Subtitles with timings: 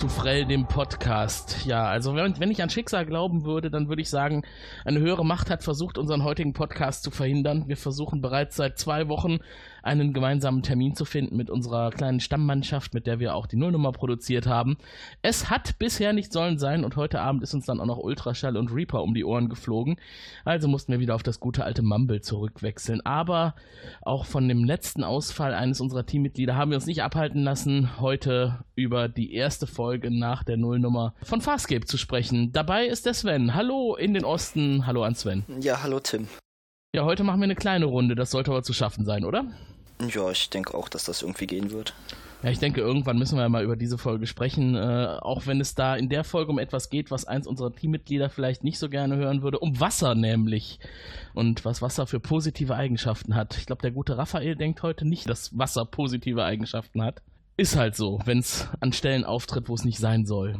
[0.00, 1.66] zu Frell, dem Podcast.
[1.66, 4.44] Ja, also wenn, wenn, ich an Schicksal glauben würde, dann würde ich sagen,
[4.86, 7.64] eine höhere Macht hat versucht, unseren heutigen Podcast zu verhindern.
[7.66, 9.40] Wir versuchen bereits seit zwei Wochen
[9.82, 13.92] einen gemeinsamen Termin zu finden mit unserer kleinen Stammmannschaft, mit der wir auch die Nullnummer
[13.92, 14.76] produziert haben.
[15.22, 18.56] Es hat bisher nicht sollen sein und heute Abend ist uns dann auch noch Ultraschall
[18.56, 19.96] und Reaper um die Ohren geflogen.
[20.44, 23.04] Also mussten wir wieder auf das gute alte Mumble zurückwechseln.
[23.04, 23.54] Aber
[24.02, 28.64] auch von dem letzten Ausfall eines unserer Teammitglieder haben wir uns nicht abhalten lassen, heute
[28.74, 32.52] über die erste Folge nach der Nullnummer von Farscape zu sprechen.
[32.52, 33.54] Dabei ist der Sven.
[33.54, 34.86] Hallo in den Osten.
[34.86, 35.44] Hallo an Sven.
[35.60, 36.28] Ja, hallo Tim.
[36.94, 38.16] Ja, heute machen wir eine kleine Runde.
[38.16, 39.44] Das sollte aber zu schaffen sein, oder?
[40.08, 41.94] Ja, ich denke auch, dass das irgendwie gehen wird.
[42.42, 45.74] Ja, ich denke, irgendwann müssen wir mal über diese Folge sprechen, äh, auch wenn es
[45.74, 49.16] da in der Folge um etwas geht, was eins unserer Teammitglieder vielleicht nicht so gerne
[49.16, 50.78] hören würde, um Wasser nämlich
[51.34, 53.58] und was Wasser für positive Eigenschaften hat.
[53.58, 57.20] Ich glaube, der gute Raphael denkt heute nicht, dass Wasser positive Eigenschaften hat.
[57.58, 60.56] Ist halt so, wenn es an Stellen auftritt, wo es nicht sein soll.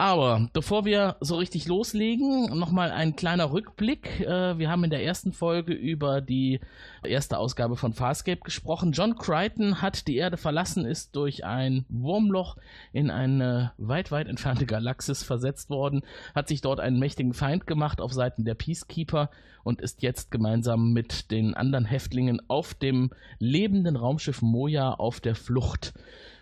[0.00, 4.20] Aber bevor wir so richtig loslegen, nochmal ein kleiner Rückblick.
[4.20, 6.60] Äh, wir haben in der ersten Folge über die
[7.02, 8.92] erste Ausgabe von Farscape gesprochen.
[8.92, 12.56] John Crichton hat die Erde verlassen, ist durch ein Wurmloch
[12.92, 18.00] in eine weit, weit entfernte Galaxis versetzt worden, hat sich dort einen mächtigen Feind gemacht
[18.00, 19.30] auf Seiten der Peacekeeper
[19.64, 23.10] und ist jetzt gemeinsam mit den anderen Häftlingen auf dem
[23.40, 25.92] lebenden Raumschiff Moja auf der Flucht.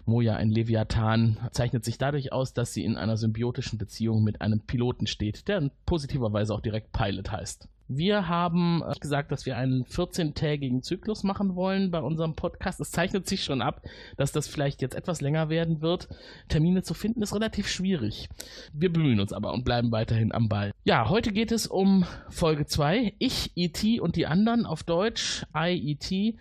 [0.07, 4.61] Moja, ein Leviathan, zeichnet sich dadurch aus, dass sie in einer symbiotischen Beziehung mit einem
[4.61, 7.69] Piloten steht, der positiverweise auch direkt Pilot heißt.
[7.89, 12.81] Wir haben äh, gesagt, dass wir einen 14-tägigen Zyklus machen wollen bei unserem Podcast.
[12.81, 13.83] Es zeichnet sich schon ab,
[14.17, 16.09] dass das vielleicht jetzt etwas länger werden wird.
[16.49, 18.29] Termine zu finden ist relativ schwierig.
[18.73, 20.73] Wir bemühen uns aber und bleiben weiterhin am Ball.
[20.85, 23.15] Ja, heute geht es um Folge 2.
[23.19, 24.01] Ich, E.T.
[24.01, 25.47] und die anderen auf Deutsch.
[25.57, 26.37] I, E.T.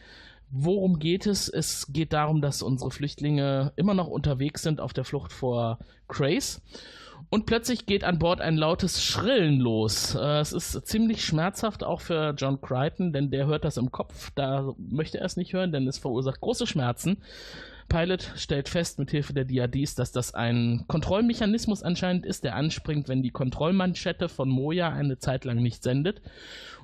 [0.58, 1.50] Worum geht es?
[1.50, 6.62] Es geht darum, dass unsere Flüchtlinge immer noch unterwegs sind auf der Flucht vor Craze.
[7.30, 10.16] Und plötzlich geht an Bord ein lautes Schrillen los.
[10.16, 14.32] Äh, es ist ziemlich schmerzhaft auch für John Crichton, denn der hört das im Kopf.
[14.36, 17.18] Da möchte er es nicht hören, denn es verursacht große Schmerzen.
[17.90, 23.10] Pilot stellt fest mit Hilfe der DADs, dass das ein Kontrollmechanismus anscheinend ist, der anspringt,
[23.10, 26.22] wenn die Kontrollmanschette von Moja eine Zeit lang nicht sendet.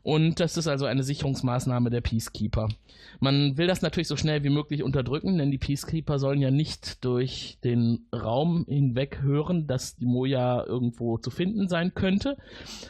[0.04, 2.70] Und das ist also eine Sicherungsmaßnahme der Peacekeeper.
[3.20, 7.04] Man will das natürlich so schnell wie möglich unterdrücken, denn die Peacekeeper sollen ja nicht
[7.06, 12.38] durch den Raum hinweg hören, dass die Moja irgendwo zu finden sein könnte.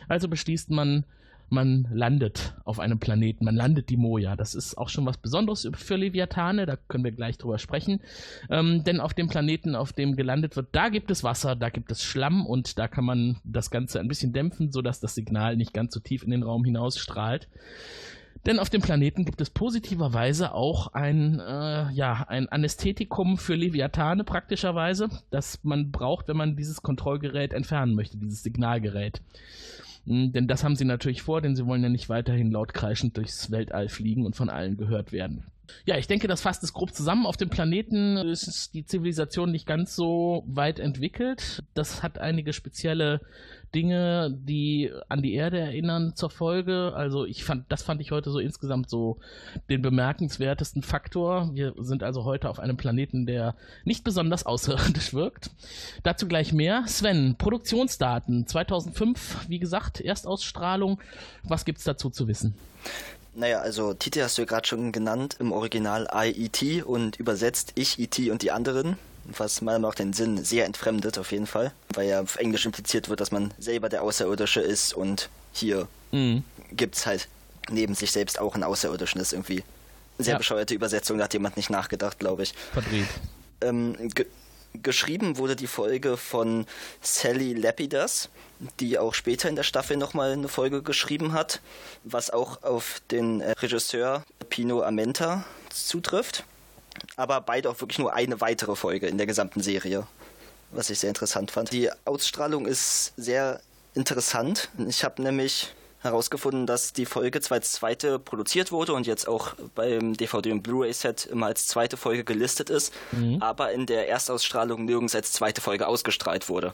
[0.07, 1.03] Also beschließt man,
[1.51, 4.35] man landet auf einem Planeten, man landet die Moja.
[4.35, 7.99] Das ist auch schon was Besonderes für Leviathane, da können wir gleich drüber sprechen.
[8.49, 11.91] Ähm, denn auf dem Planeten, auf dem gelandet wird, da gibt es Wasser, da gibt
[11.91, 15.73] es Schlamm und da kann man das Ganze ein bisschen dämpfen, sodass das Signal nicht
[15.73, 17.47] ganz so tief in den Raum hinausstrahlt.
[18.45, 24.23] Denn auf dem Planeten gibt es positiverweise auch ein, äh, ja, ein Anästhetikum für Leviathane
[24.23, 29.21] praktischerweise, das man braucht, wenn man dieses Kontrollgerät entfernen möchte, dieses Signalgerät.
[30.05, 33.17] Hm, denn das haben sie natürlich vor, denn sie wollen ja nicht weiterhin laut kreischend
[33.17, 35.45] durchs Weltall fliegen und von allen gehört werden.
[35.85, 37.25] Ja, ich denke, das fasst es grob zusammen.
[37.25, 41.63] Auf dem Planeten ist die Zivilisation nicht ganz so weit entwickelt.
[41.73, 43.21] Das hat einige spezielle
[43.73, 46.93] Dinge, die an die Erde erinnern zur Folge.
[46.95, 49.17] Also ich fand, das fand ich heute so insgesamt so
[49.69, 51.51] den bemerkenswertesten Faktor.
[51.53, 53.55] Wir sind also heute auf einem Planeten, der
[53.85, 55.51] nicht besonders außerirdisch wirkt.
[56.03, 56.83] Dazu gleich mehr.
[56.87, 60.99] Sven, Produktionsdaten 2005, wie gesagt, Erstausstrahlung.
[61.43, 62.55] Was gibt's dazu zu wissen?
[63.33, 66.83] Naja, also Titel hast du ja gerade schon genannt, im Original I.E.T.
[66.83, 68.29] und übersetzt Ich, E.T.
[68.29, 72.07] und die anderen was meiner Meinung nach den Sinn sehr entfremdet auf jeden Fall, weil
[72.07, 76.43] ja auf Englisch impliziert wird, dass man selber der Außerirdische ist und hier mhm.
[76.71, 77.27] gibt es halt
[77.69, 79.19] neben sich selbst auch einen Außerirdischen.
[79.19, 79.63] Das ist irgendwie
[80.17, 80.37] eine sehr ja.
[80.37, 82.53] bescheuerte Übersetzung, da hat jemand nicht nachgedacht, glaube ich.
[82.73, 83.07] Verdreht.
[83.61, 84.25] Ähm, ge
[84.81, 86.65] geschrieben wurde die Folge von
[87.01, 88.29] Sally Lapidus,
[88.79, 91.59] die auch später in der Staffel nochmal eine Folge geschrieben hat,
[92.05, 96.45] was auch auf den äh, Regisseur Pino Amenta zutrifft
[97.15, 100.07] aber beide auch wirklich nur eine weitere Folge in der gesamten Serie,
[100.71, 101.71] was ich sehr interessant fand.
[101.71, 103.61] Die Ausstrahlung ist sehr
[103.93, 104.69] interessant.
[104.87, 109.53] Ich habe nämlich herausgefunden, dass die Folge zwar als zweite produziert wurde und jetzt auch
[109.75, 113.41] beim DVD- und Blu-ray-Set immer als zweite Folge gelistet ist, mhm.
[113.41, 116.73] aber in der Erstausstrahlung nirgends als zweite Folge ausgestrahlt wurde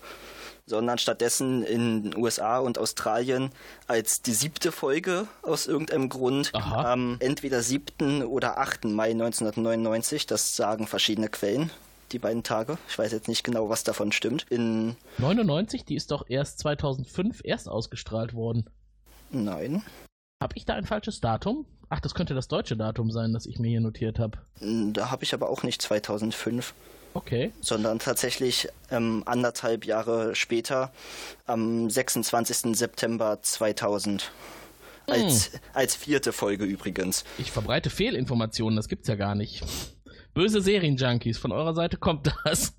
[0.67, 3.49] sondern stattdessen in den USA und Australien
[3.87, 6.91] als die siebte Folge aus irgendeinem Grund Aha.
[6.91, 8.23] am entweder 7.
[8.23, 8.85] oder 8.
[8.85, 11.71] Mai 1999, das sagen verschiedene Quellen,
[12.11, 12.77] die beiden Tage.
[12.89, 14.45] Ich weiß jetzt nicht genau, was davon stimmt.
[14.49, 18.69] In 99, die ist doch erst 2005 erst ausgestrahlt worden.
[19.31, 19.83] Nein.
[20.41, 21.65] Habe ich da ein falsches Datum?
[21.89, 24.37] Ach, das könnte das deutsche Datum sein, das ich mir hier notiert habe.
[24.59, 26.73] Da habe ich aber auch nicht 2005.
[27.17, 27.51] Okay.
[27.61, 30.91] Sondern tatsächlich ähm, anderthalb Jahre später,
[31.47, 32.77] am 26.
[32.77, 34.31] September 2000.
[35.07, 35.59] Als, hm.
[35.73, 37.23] als vierte Folge übrigens.
[37.39, 39.63] Ich verbreite Fehlinformationen, das gibt's ja gar nicht.
[40.35, 42.75] Böse Serienjunkies, von eurer Seite kommt das.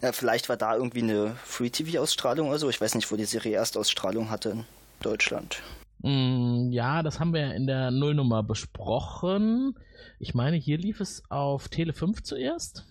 [0.00, 2.70] Ja, vielleicht war da irgendwie eine Free-TV-Ausstrahlung oder so.
[2.70, 4.64] Ich weiß nicht, wo die Serie Erstausstrahlung hatte in
[5.00, 5.60] Deutschland.
[6.02, 9.74] Mm, ja, das haben wir ja in der Nullnummer besprochen.
[10.20, 12.84] Ich meine, hier lief es auf Tele 5 zuerst.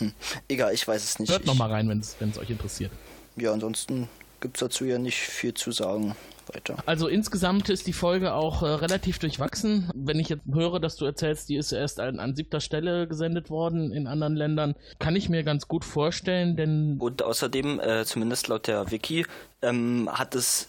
[0.00, 0.12] Hm.
[0.48, 1.30] Egal, ich weiß es nicht.
[1.30, 2.00] Hört nochmal rein, wenn
[2.30, 2.90] es euch interessiert.
[3.36, 4.08] Ja, ansonsten
[4.40, 6.16] gibt es dazu ja nicht viel zu sagen
[6.52, 6.76] weiter.
[6.86, 9.90] Also insgesamt ist die Folge auch äh, relativ durchwachsen.
[9.94, 13.50] Wenn ich jetzt höre, dass du erzählst, die ist erst an, an siebter Stelle gesendet
[13.50, 16.96] worden in anderen Ländern, kann ich mir ganz gut vorstellen, denn...
[16.98, 19.26] Und außerdem, äh, zumindest laut der Wiki,
[19.62, 20.68] ähm, hat es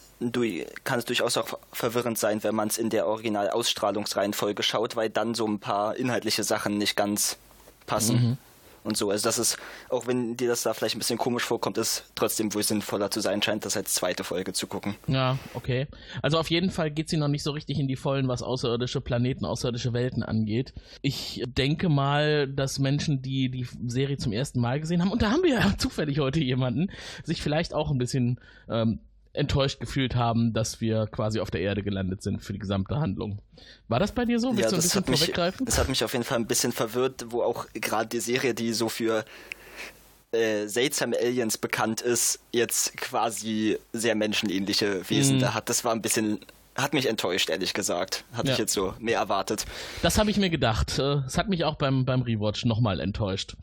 [0.84, 5.34] kann es durchaus auch verwirrend sein, wenn man es in der Original-Ausstrahlungsreihenfolge schaut, weil dann
[5.34, 7.38] so ein paar inhaltliche Sachen nicht ganz
[7.86, 8.14] passen.
[8.14, 8.38] Mhm
[8.84, 9.10] und so.
[9.10, 9.58] Also das ist,
[9.88, 13.20] auch wenn dir das da vielleicht ein bisschen komisch vorkommt, ist trotzdem wohl sinnvoller zu
[13.20, 14.96] sein scheint, das als zweite Folge zu gucken.
[15.06, 15.86] Ja, okay.
[16.22, 19.00] Also auf jeden Fall geht sie noch nicht so richtig in die Vollen, was außerirdische
[19.00, 20.74] Planeten, außerirdische Welten angeht.
[21.00, 25.30] Ich denke mal, dass Menschen, die die Serie zum ersten Mal gesehen haben, und da
[25.30, 26.90] haben wir ja zufällig heute jemanden,
[27.24, 29.00] sich vielleicht auch ein bisschen ähm,
[29.34, 33.40] enttäuscht gefühlt haben, dass wir quasi auf der Erde gelandet sind für die gesamte Handlung.
[33.88, 34.56] War das bei dir so?
[34.56, 35.66] Willst ja, du ein bisschen vorweggreifen?
[35.66, 38.72] Das hat mich auf jeden Fall ein bisschen verwirrt, wo auch gerade die Serie, die
[38.72, 39.24] so für
[40.32, 45.40] äh, seltsame Aliens bekannt ist, jetzt quasi sehr menschenähnliche Wesen mhm.
[45.40, 45.68] da hat.
[45.68, 46.40] Das war ein bisschen
[46.74, 48.24] hat mich enttäuscht, ehrlich gesagt.
[48.32, 48.54] Hatte ja.
[48.54, 49.66] ich jetzt so mehr erwartet.
[50.00, 50.98] Das habe ich mir gedacht.
[50.98, 53.56] Äh, es hat mich auch beim, beim Rewatch nochmal enttäuscht.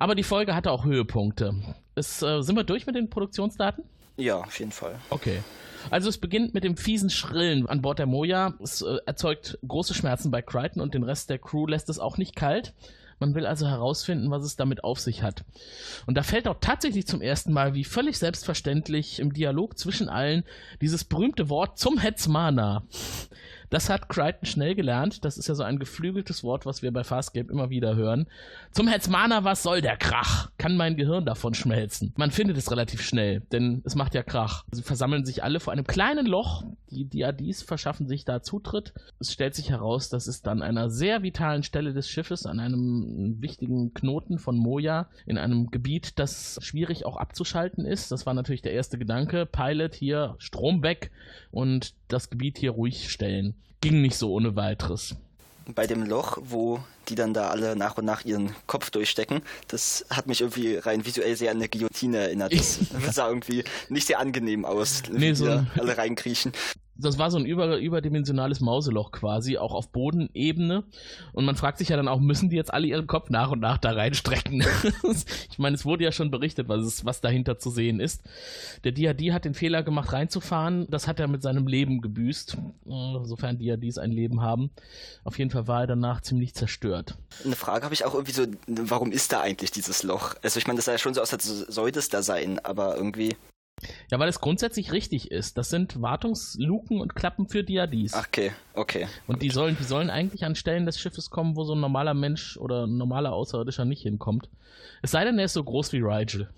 [0.00, 1.54] Aber die Folge hatte auch Höhepunkte.
[1.94, 3.84] Es, äh, sind wir durch mit den Produktionsdaten?
[4.16, 4.98] Ja, auf jeden Fall.
[5.10, 5.42] Okay.
[5.90, 8.54] Also es beginnt mit dem fiesen Schrillen an Bord der Moja.
[8.62, 12.18] Es äh, erzeugt große Schmerzen bei Crichton und den Rest der Crew lässt es auch
[12.18, 12.74] nicht kalt.
[13.18, 15.44] Man will also herausfinden, was es damit auf sich hat.
[16.06, 20.44] Und da fällt auch tatsächlich zum ersten Mal, wie völlig selbstverständlich im Dialog zwischen allen,
[20.82, 22.82] dieses berühmte Wort zum Hetzmana.
[23.70, 25.24] Das hat Crichton schnell gelernt.
[25.24, 28.26] Das ist ja so ein geflügeltes Wort, was wir bei Farscape immer wieder hören.
[28.72, 30.50] Zum Hetzmana, was soll der Krach?
[30.58, 32.12] Kann mein Gehirn davon schmelzen?
[32.16, 34.64] Man findet es relativ schnell, denn es macht ja Krach.
[34.70, 36.64] Sie versammeln sich alle vor einem kleinen Loch.
[36.90, 38.94] Die Diadis verschaffen sich da Zutritt.
[39.18, 43.36] Es stellt sich heraus, dass es dann einer sehr vitalen Stelle des Schiffes, an einem
[43.40, 48.12] wichtigen Knoten von Moja, in einem Gebiet, das schwierig auch abzuschalten ist.
[48.12, 49.46] Das war natürlich der erste Gedanke.
[49.46, 51.10] Pilot hier, Strom weg
[51.50, 53.55] und das Gebiet hier ruhig stellen.
[53.80, 55.14] Ging nicht so ohne weiteres.
[55.74, 60.06] Bei dem Loch, wo die dann da alle nach und nach ihren Kopf durchstecken, das
[60.10, 62.52] hat mich irgendwie rein visuell sehr an eine Guillotine erinnert.
[62.52, 62.78] Das,
[63.12, 65.46] sah irgendwie nicht sehr angenehm aus, nee, so
[65.76, 66.52] alle reinkriechen
[66.98, 70.84] das war so ein über, überdimensionales Mauseloch quasi, auch auf Bodenebene.
[71.32, 73.60] Und man fragt sich ja dann auch, müssen die jetzt alle ihren Kopf nach und
[73.60, 74.64] nach da reinstrecken?
[75.50, 78.22] ich meine, es wurde ja schon berichtet, was, es, was dahinter zu sehen ist.
[78.84, 80.86] Der Diadi hat den Fehler gemacht, reinzufahren.
[80.90, 82.56] Das hat er mit seinem Leben gebüßt,
[83.24, 84.70] sofern Diadis ein Leben haben.
[85.24, 87.16] Auf jeden Fall war er danach ziemlich zerstört.
[87.44, 90.34] Eine Frage habe ich auch irgendwie so, warum ist da eigentlich dieses Loch?
[90.42, 92.96] Also ich meine, das sah ja schon so aus, als sollte es da sein, aber
[92.96, 93.36] irgendwie...
[94.10, 95.58] Ja, weil es grundsätzlich richtig ist.
[95.58, 98.14] Das sind Wartungsluken und Klappen für Diadis.
[98.14, 99.06] Okay, okay.
[99.26, 102.14] Und die sollen, die sollen eigentlich an Stellen des Schiffes kommen, wo so ein normaler
[102.14, 104.48] Mensch oder ein normaler Außerirdischer nicht hinkommt.
[105.02, 106.48] Es sei denn, er ist so groß wie Rigel.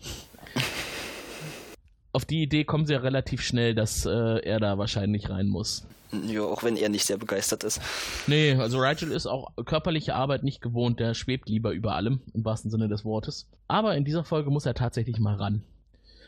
[2.13, 5.87] Auf die Idee kommen sie ja relativ schnell, dass äh, er da wahrscheinlich rein muss.
[6.27, 7.83] Ja, auch wenn er nicht sehr begeistert ist.
[8.27, 11.01] Nee, also Rigel ist auch körperliche Arbeit nicht gewohnt.
[11.01, 13.47] Der schwebt lieber über allem, im wahrsten Sinne des Wortes.
[13.67, 15.63] Aber in dieser Folge muss er tatsächlich mal ran.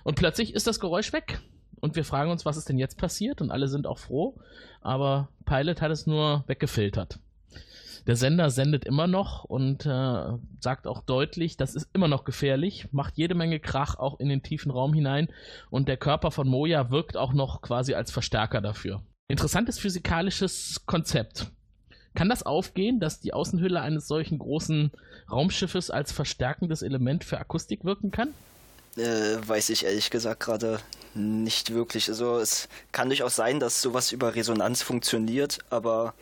[0.05, 1.41] Und plötzlich ist das Geräusch weg.
[1.81, 3.41] Und wir fragen uns, was ist denn jetzt passiert?
[3.41, 4.39] Und alle sind auch froh.
[4.81, 7.19] Aber Pilot hat es nur weggefiltert.
[8.07, 12.89] Der Sender sendet immer noch und äh, sagt auch deutlich, das ist immer noch gefährlich,
[12.93, 15.29] macht jede Menge Krach auch in den tiefen Raum hinein
[15.69, 19.03] und der Körper von Moja wirkt auch noch quasi als Verstärker dafür.
[19.29, 21.51] Interessantes physikalisches Konzept.
[22.15, 24.91] Kann das aufgehen, dass die Außenhülle eines solchen großen
[25.31, 28.31] Raumschiffes als verstärkendes Element für Akustik wirken kann?
[28.97, 30.81] Äh, weiß ich ehrlich gesagt gerade
[31.15, 32.09] nicht wirklich.
[32.09, 36.15] Also es kann durchaus sein, dass sowas über Resonanz funktioniert, aber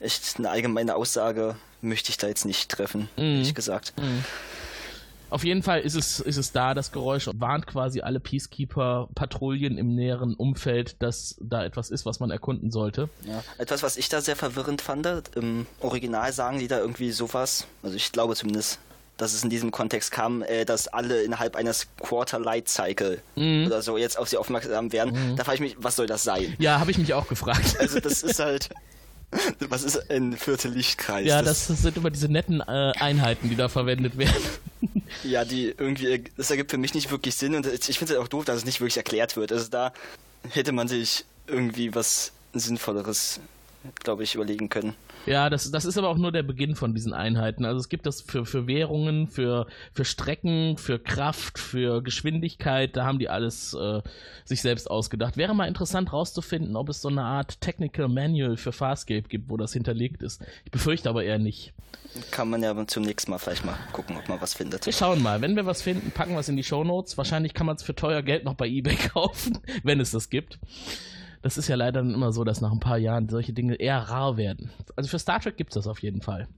[0.00, 3.24] echt eine allgemeine Aussage möchte ich da jetzt nicht treffen, mhm.
[3.24, 3.94] ehrlich gesagt.
[3.98, 4.24] Mhm.
[5.30, 9.94] Auf jeden Fall ist es, ist es da, das Geräusch warnt quasi alle Peacekeeper-Patrouillen im
[9.94, 13.08] näheren Umfeld, dass da etwas ist, was man erkunden sollte.
[13.24, 17.66] Ja, etwas, was ich da sehr verwirrend fand, im Original sagen die da irgendwie sowas,
[17.82, 18.78] also ich glaube zumindest,
[19.16, 23.66] dass es in diesem Kontext kam, äh, dass alle innerhalb eines Quarter Light Cycle mhm.
[23.66, 25.32] oder so jetzt auf sie aufmerksam werden.
[25.32, 25.36] Mhm.
[25.36, 26.54] Da frage ich mich, was soll das sein?
[26.58, 27.76] Ja, habe ich mich auch gefragt.
[27.78, 28.70] Also das ist halt
[29.68, 31.26] was ist ein Viertel Lichtkreis?
[31.26, 34.42] Ja, das, das sind immer diese netten äh, Einheiten, die da verwendet werden.
[35.24, 38.18] ja, die irgendwie, das ergibt für mich nicht wirklich Sinn und ich finde es halt
[38.18, 39.52] auch doof, dass es nicht wirklich erklärt wird.
[39.52, 39.92] Also da
[40.50, 43.40] hätte man sich irgendwie was Sinnvolleres,
[44.02, 44.94] glaube ich, überlegen können.
[45.24, 47.64] Ja, das, das ist aber auch nur der Beginn von diesen Einheiten.
[47.64, 53.04] Also es gibt das für, für Währungen, für, für Strecken, für Kraft, für Geschwindigkeit, da
[53.04, 54.00] haben die alles äh,
[54.44, 55.36] sich selbst ausgedacht.
[55.36, 59.56] Wäre mal interessant rauszufinden, ob es so eine Art Technical Manual für Farscape gibt, wo
[59.56, 60.42] das hinterlegt ist.
[60.64, 61.72] Ich befürchte aber eher nicht.
[62.30, 64.84] Kann man ja zum nächsten Mal vielleicht mal gucken, ob man was findet.
[64.84, 65.40] Wir schauen mal.
[65.40, 67.16] Wenn wir was finden, packen wir es in die Show Notes.
[67.16, 70.58] Wahrscheinlich kann man es für teuer Geld noch bei eBay kaufen, wenn es das gibt
[71.42, 73.98] das ist ja leider dann immer so, dass nach ein paar Jahren solche Dinge eher
[73.98, 74.70] rar werden.
[74.96, 76.48] Also für Star Trek gibt es das auf jeden Fall.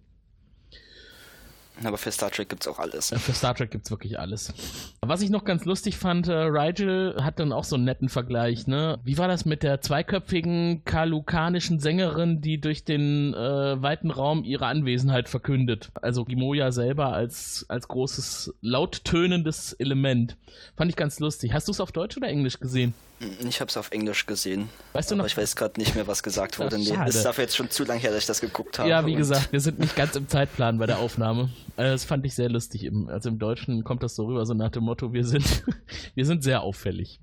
[1.82, 3.10] Aber für Star Trek gibt es auch alles.
[3.10, 4.54] Ja, für Star Trek gibt es wirklich alles.
[5.00, 8.68] Was ich noch ganz lustig fand, äh, Rigel hat dann auch so einen netten Vergleich,
[8.68, 9.00] ne?
[9.02, 14.66] Wie war das mit der zweiköpfigen kalukanischen Sängerin, die durch den äh, weiten Raum ihre
[14.66, 15.90] Anwesenheit verkündet?
[16.00, 20.36] Also Gimoya selber als, als großes, lauttönendes Element.
[20.76, 21.54] Fand ich ganz lustig.
[21.54, 22.94] Hast du es auf Deutsch oder Englisch gesehen?
[23.20, 24.68] Ich habe es auf Englisch gesehen.
[24.92, 25.22] Weißt du noch?
[25.22, 26.76] Aber ich weiß gerade nicht mehr, was gesagt wurde.
[26.76, 28.88] Ach, nee, ist dafür jetzt schon zu lange her, dass ich das geguckt habe.
[28.88, 31.50] Ja, wie gesagt, wir sind nicht ganz im Zeitplan bei der Aufnahme.
[31.76, 32.90] Äh, das fand ich sehr lustig.
[33.06, 35.64] Also im Deutschen kommt das so rüber, so nach dem Motto, wir sind,
[36.14, 37.20] wir sind sehr auffällig.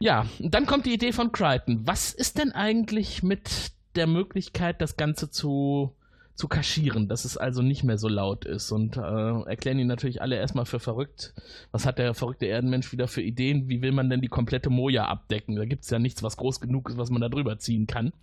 [0.00, 1.82] Ja, dann kommt die Idee von Crichton.
[1.84, 5.94] Was ist denn eigentlich mit der Möglichkeit, das Ganze zu
[6.40, 9.00] zu kaschieren, dass es also nicht mehr so laut ist und äh,
[9.42, 11.34] erklären ihn natürlich alle erstmal für verrückt.
[11.70, 13.68] Was hat der verrückte Erdenmensch wieder für Ideen?
[13.68, 15.56] Wie will man denn die komplette Moja abdecken?
[15.56, 18.14] Da gibt es ja nichts, was groß genug ist, was man da drüber ziehen kann.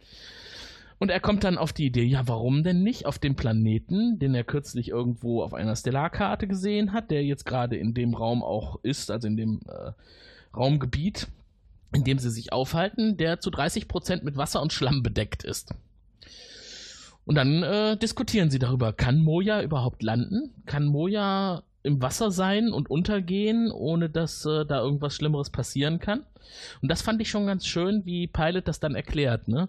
[0.98, 4.34] Und er kommt dann auf die Idee, ja, warum denn nicht auf dem Planeten, den
[4.34, 8.80] er kürzlich irgendwo auf einer Stellarkarte gesehen hat, der jetzt gerade in dem Raum auch
[8.82, 9.92] ist, also in dem äh,
[10.58, 11.28] Raumgebiet,
[11.94, 15.76] in dem sie sich aufhalten, der zu 30% mit Wasser und Schlamm bedeckt ist.
[17.28, 20.54] Und dann äh, diskutieren sie darüber, kann Moja überhaupt landen?
[20.66, 26.24] Kann Moja im Wasser sein und untergehen, ohne dass äh, da irgendwas Schlimmeres passieren kann?
[26.82, 29.68] Und das fand ich schon ganz schön, wie Pilot das dann erklärt, ne?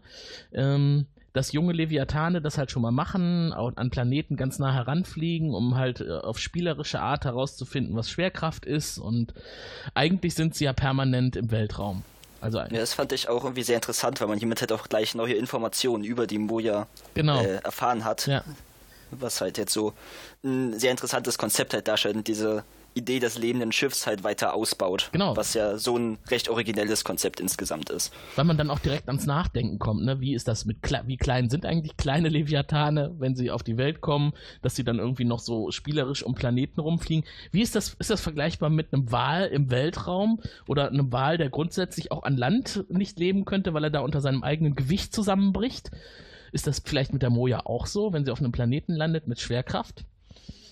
[0.53, 5.75] Ähm, dass junge Leviathane das halt schon mal machen, an Planeten ganz nah heranfliegen, um
[5.75, 8.99] halt äh, auf spielerische Art herauszufinden, was Schwerkraft ist.
[8.99, 9.35] Und
[9.95, 12.05] eigentlich sind sie ja permanent im Weltraum.
[12.41, 15.15] Also ja, das fand ich auch irgendwie sehr interessant, weil man hiermit halt auch gleich
[15.15, 17.41] neue Informationen über die Moja genau.
[17.43, 18.27] äh, erfahren hat.
[18.27, 18.45] Ja.
[19.11, 19.95] Was halt jetzt so
[20.45, 22.63] ein sehr interessantes Konzept halt darstellt, diese
[22.99, 25.09] Idee des lebenden Schiffs halt weiter ausbaut.
[25.13, 25.37] Genau.
[25.37, 28.13] Was ja so ein recht originelles Konzept insgesamt ist.
[28.37, 30.21] Weil man dann auch direkt ans Nachdenken kommt, ne?
[30.21, 34.01] Wie ist das mit, wie klein sind eigentlich kleine Leviathane, wenn sie auf die Welt
[34.01, 37.25] kommen, dass sie dann irgendwie noch so spielerisch um Planeten rumfliegen?
[37.53, 41.51] Wie ist das, ist das vergleichbar mit einem Wal im Weltraum oder einem Wal, der
[41.51, 45.91] grundsätzlich auch an Land nicht leben könnte, weil er da unter seinem eigenen Gewicht zusammenbricht?
[46.53, 49.41] Ist das vielleicht mit der Moja auch so, wenn sie auf einem Planeten landet mit
[49.41, 50.05] Schwerkraft?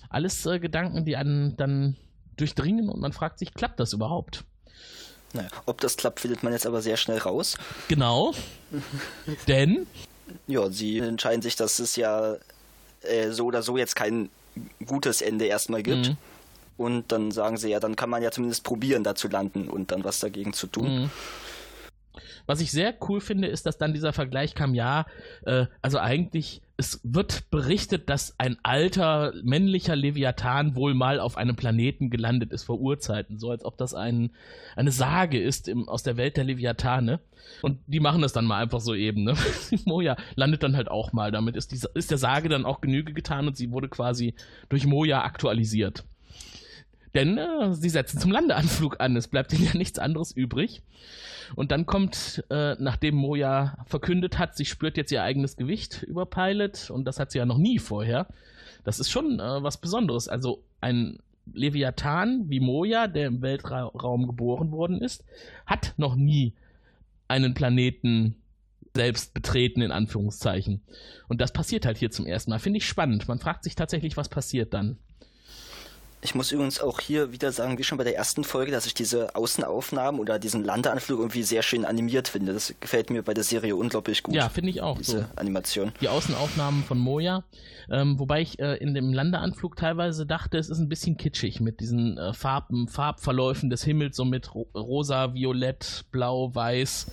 [0.09, 1.97] Alles äh, Gedanken, die einen dann
[2.37, 4.43] durchdringen und man fragt sich, klappt das überhaupt?
[5.33, 7.57] Naja, ob das klappt, findet man jetzt aber sehr schnell raus.
[7.87, 8.33] Genau.
[9.47, 9.85] Denn?
[10.47, 12.35] Ja, sie entscheiden sich, dass es ja
[13.01, 14.29] äh, so oder so jetzt kein
[14.85, 16.09] gutes Ende erstmal gibt.
[16.09, 16.17] Mhm.
[16.77, 19.91] Und dann sagen sie ja, dann kann man ja zumindest probieren, da zu landen und
[19.91, 21.01] dann was dagegen zu tun.
[21.01, 21.11] Mhm.
[22.45, 25.05] Was ich sehr cool finde, ist, dass dann dieser Vergleich kam, ja,
[25.45, 31.55] äh, also eigentlich, es wird berichtet, dass ein alter männlicher Leviathan wohl mal auf einem
[31.55, 34.31] Planeten gelandet ist vor Urzeiten, so als ob das ein,
[34.75, 37.19] eine Sage ist im, aus der Welt der Leviathane.
[37.61, 39.35] Und die machen das dann mal einfach so eben, ne?
[39.85, 41.31] Moja landet dann halt auch mal.
[41.31, 44.35] Damit ist, die, ist der Sage dann auch Genüge getan und sie wurde quasi
[44.69, 46.05] durch Moja aktualisiert.
[47.13, 49.15] Denn äh, sie setzen zum Landeanflug an.
[49.15, 50.81] Es bleibt ihnen ja nichts anderes übrig.
[51.55, 56.25] Und dann kommt, äh, nachdem Moja verkündet hat, sie spürt jetzt ihr eigenes Gewicht über
[56.25, 58.27] Pilot und das hat sie ja noch nie vorher.
[58.83, 60.27] Das ist schon äh, was Besonderes.
[60.27, 61.19] Also ein
[61.53, 65.23] Leviathan wie Moja, der im Weltraum geboren worden ist,
[65.65, 66.53] hat noch nie
[67.27, 68.35] einen Planeten
[68.95, 70.81] selbst betreten, in Anführungszeichen.
[71.27, 72.59] Und das passiert halt hier zum ersten Mal.
[72.59, 73.27] Finde ich spannend.
[73.27, 74.97] Man fragt sich tatsächlich, was passiert dann.
[76.21, 78.95] Ich muss übrigens auch hier wieder sagen, wie schon bei der ersten Folge, dass ich
[78.95, 82.53] diese Außenaufnahmen oder diesen Landeanflug irgendwie sehr schön animiert finde.
[82.53, 84.33] Das gefällt mir bei der Serie unglaublich gut.
[84.33, 84.97] Ja, finde ich auch.
[84.97, 85.25] Diese so.
[85.35, 85.91] Animation.
[86.01, 87.43] Die Außenaufnahmen von Moja.
[87.89, 91.79] Ähm, wobei ich äh, in dem Landeanflug teilweise dachte, es ist ein bisschen kitschig mit
[91.79, 97.07] diesen äh, Farben, Farbverläufen des Himmels, so mit ro rosa, violett, blau, weiß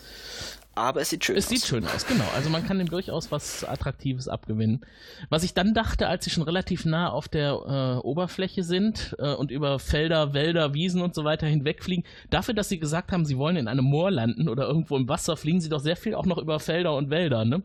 [0.74, 1.52] aber es sieht schön es aus.
[1.52, 2.24] Es sieht schön aus, genau.
[2.34, 4.84] Also man kann dem durchaus was Attraktives abgewinnen.
[5.28, 9.34] Was ich dann dachte, als sie schon relativ nah auf der äh, Oberfläche sind äh,
[9.34, 13.38] und über Felder, Wälder, Wiesen und so weiter hinwegfliegen, dafür, dass sie gesagt haben, sie
[13.38, 16.26] wollen in einem Moor landen oder irgendwo im Wasser, fliegen sie doch sehr viel auch
[16.26, 17.62] noch über Felder und Wälder, ne?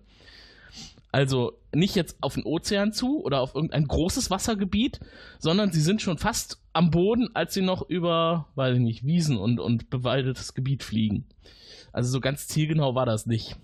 [1.12, 5.00] Also nicht jetzt auf den Ozean zu oder auf irgendein großes Wassergebiet,
[5.40, 9.38] sondern sie sind schon fast am Boden, als sie noch über, weiß ich nicht, Wiesen
[9.38, 11.26] und, und bewaldetes Gebiet fliegen.
[11.92, 13.56] Also so ganz zielgenau war das nicht.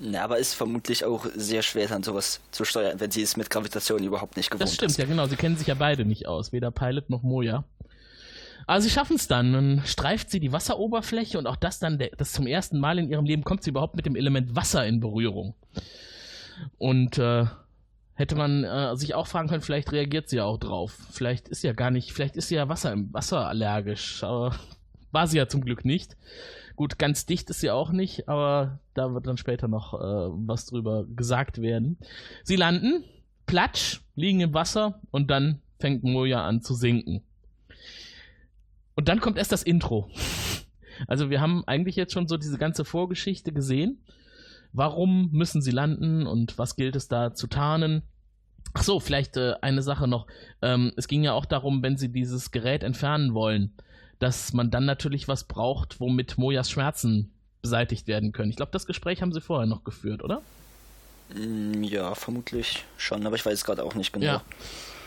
[0.00, 3.50] Na, aber ist vermutlich auch sehr schwer, dann sowas zu steuern, wenn sie es mit
[3.50, 4.98] Gravitation überhaupt nicht gewohnt Das stimmt, ist.
[4.98, 5.26] ja genau.
[5.26, 7.64] Sie kennen sich ja beide nicht aus, weder Pilot noch Moja.
[8.66, 9.52] Aber sie schaffen es dann.
[9.52, 13.24] Dann streift sie die Wasseroberfläche und auch das dann, das zum ersten Mal in ihrem
[13.24, 15.54] Leben kommt sie überhaupt mit dem Element Wasser in Berührung.
[16.78, 17.46] Und äh,
[18.14, 20.98] hätte man äh, sich auch fragen können, vielleicht reagiert sie ja auch drauf.
[21.10, 24.24] Vielleicht ist sie ja gar nicht, vielleicht ist sie ja Wasser, wasserallergisch.
[24.24, 24.54] Aber
[25.12, 26.16] war sie ja zum Glück nicht.
[26.74, 30.66] Gut, ganz dicht ist sie auch nicht, aber da wird dann später noch äh, was
[30.66, 31.98] drüber gesagt werden.
[32.44, 33.04] Sie landen,
[33.46, 37.22] platsch, liegen im Wasser und dann fängt Moja an zu sinken.
[38.94, 40.10] Und dann kommt erst das Intro.
[41.06, 44.02] Also wir haben eigentlich jetzt schon so diese ganze Vorgeschichte gesehen.
[44.72, 48.02] Warum müssen sie landen und was gilt es da zu tarnen?
[48.74, 50.26] Ach so, vielleicht äh, eine Sache noch.
[50.62, 53.72] Ähm, es ging ja auch darum, wenn sie dieses Gerät entfernen wollen,
[54.18, 57.32] dass man dann natürlich was braucht, womit Mojas Schmerzen
[57.62, 58.50] beseitigt werden können.
[58.50, 60.42] Ich glaube, das Gespräch haben sie vorher noch geführt, oder?
[61.34, 64.26] Mm, Ja, vermutlich schon, aber ich weiß es gerade auch nicht genau.
[64.26, 64.42] Ja.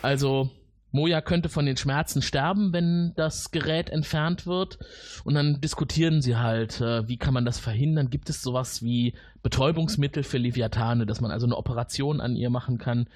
[0.01, 0.49] Also
[0.91, 4.77] Moja könnte von den Schmerzen sterben, wenn das Gerät entfernt wird.
[5.23, 8.09] Und dann diskutieren sie halt, äh, wie kann man das verhindern?
[8.09, 12.77] Gibt es sowas wie Betäubungsmittel für Leviathane, dass man also eine Operation an ihr machen
[12.77, 13.07] kann,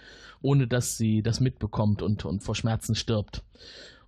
[0.42, 3.44] ohne dass sie das mitbekommt und, und vor Schmerzen stirbt?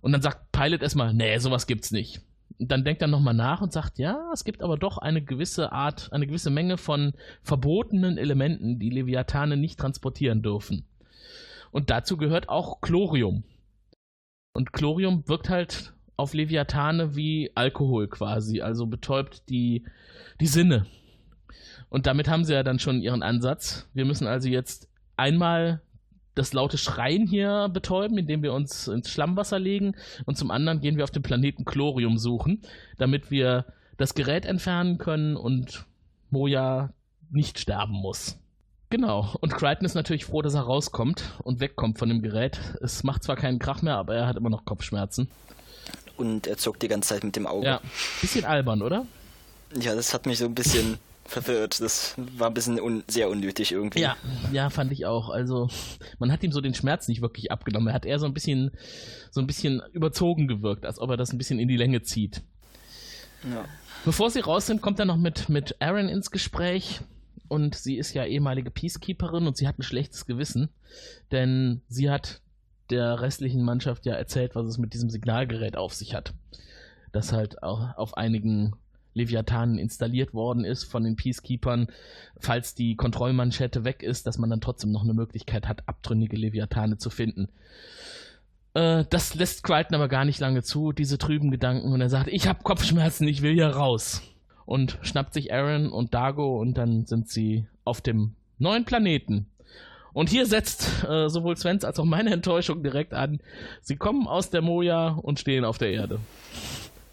[0.00, 2.20] Und dann sagt Pilot erstmal, nee, sowas gibt's nicht.
[2.58, 5.72] Und dann denkt er nochmal nach und sagt, ja, es gibt aber doch eine gewisse
[5.72, 10.84] Art, eine gewisse Menge von verbotenen Elementen, die Leviathane nicht transportieren dürfen.
[11.70, 13.44] Und dazu gehört auch Chlorium.
[14.52, 19.84] Und Chlorium wirkt halt auf Leviathane wie Alkohol quasi, also betäubt die,
[20.40, 20.86] die Sinne.
[21.88, 23.88] Und damit haben sie ja dann schon ihren Ansatz.
[23.94, 25.80] Wir müssen also jetzt einmal
[26.34, 29.94] das laute Schreien hier betäuben, indem wir uns ins Schlammwasser legen.
[30.24, 32.62] Und zum anderen gehen wir auf dem Planeten Chlorium suchen,
[32.96, 33.64] damit wir
[33.96, 35.86] das Gerät entfernen können und
[36.30, 36.92] Moja
[37.30, 38.38] nicht sterben muss.
[38.90, 39.34] Genau.
[39.40, 42.58] Und Crichton ist natürlich froh, dass er rauskommt und wegkommt von dem Gerät.
[42.80, 45.28] Es macht zwar keinen Krach mehr, aber er hat immer noch Kopfschmerzen.
[46.16, 47.66] Und er zuckt die ganze Zeit mit dem Auge.
[47.66, 47.80] Ja.
[48.20, 49.06] Bisschen albern, oder?
[49.78, 51.80] Ja, das hat mich so ein bisschen verwirrt.
[51.80, 54.00] Das war ein bisschen un sehr unnötig irgendwie.
[54.00, 54.16] Ja,
[54.52, 55.28] ja, fand ich auch.
[55.28, 55.68] Also,
[56.18, 57.88] man hat ihm so den Schmerz nicht wirklich abgenommen.
[57.88, 58.72] Er hat eher so ein bisschen,
[59.30, 62.42] so ein bisschen überzogen gewirkt, als ob er das ein bisschen in die Länge zieht.
[63.44, 63.66] Ja.
[64.04, 67.00] Bevor sie raus sind, kommt er noch mit, mit Aaron ins Gespräch.
[67.48, 70.68] Und sie ist ja ehemalige Peacekeeperin und sie hat ein schlechtes Gewissen,
[71.32, 72.40] denn sie hat
[72.90, 76.34] der restlichen Mannschaft ja erzählt, was es mit diesem Signalgerät auf sich hat.
[77.12, 78.74] Das halt auch auf einigen
[79.14, 81.88] Leviathanen installiert worden ist von den Peacekeepers,
[82.38, 86.98] falls die Kontrollmanschette weg ist, dass man dann trotzdem noch eine Möglichkeit hat, abtrünnige Leviathane
[86.98, 87.48] zu finden.
[88.74, 92.28] Äh, das lässt Crichton aber gar nicht lange zu, diese trüben Gedanken, und er sagt,
[92.28, 94.22] ich habe Kopfschmerzen, ich will hier raus.
[94.68, 99.46] Und schnappt sich Aaron und Dago und dann sind sie auf dem neuen Planeten.
[100.12, 103.40] Und hier setzt äh, sowohl Svens als auch meine Enttäuschung direkt an.
[103.80, 106.20] Sie kommen aus der Moja und stehen auf der Erde.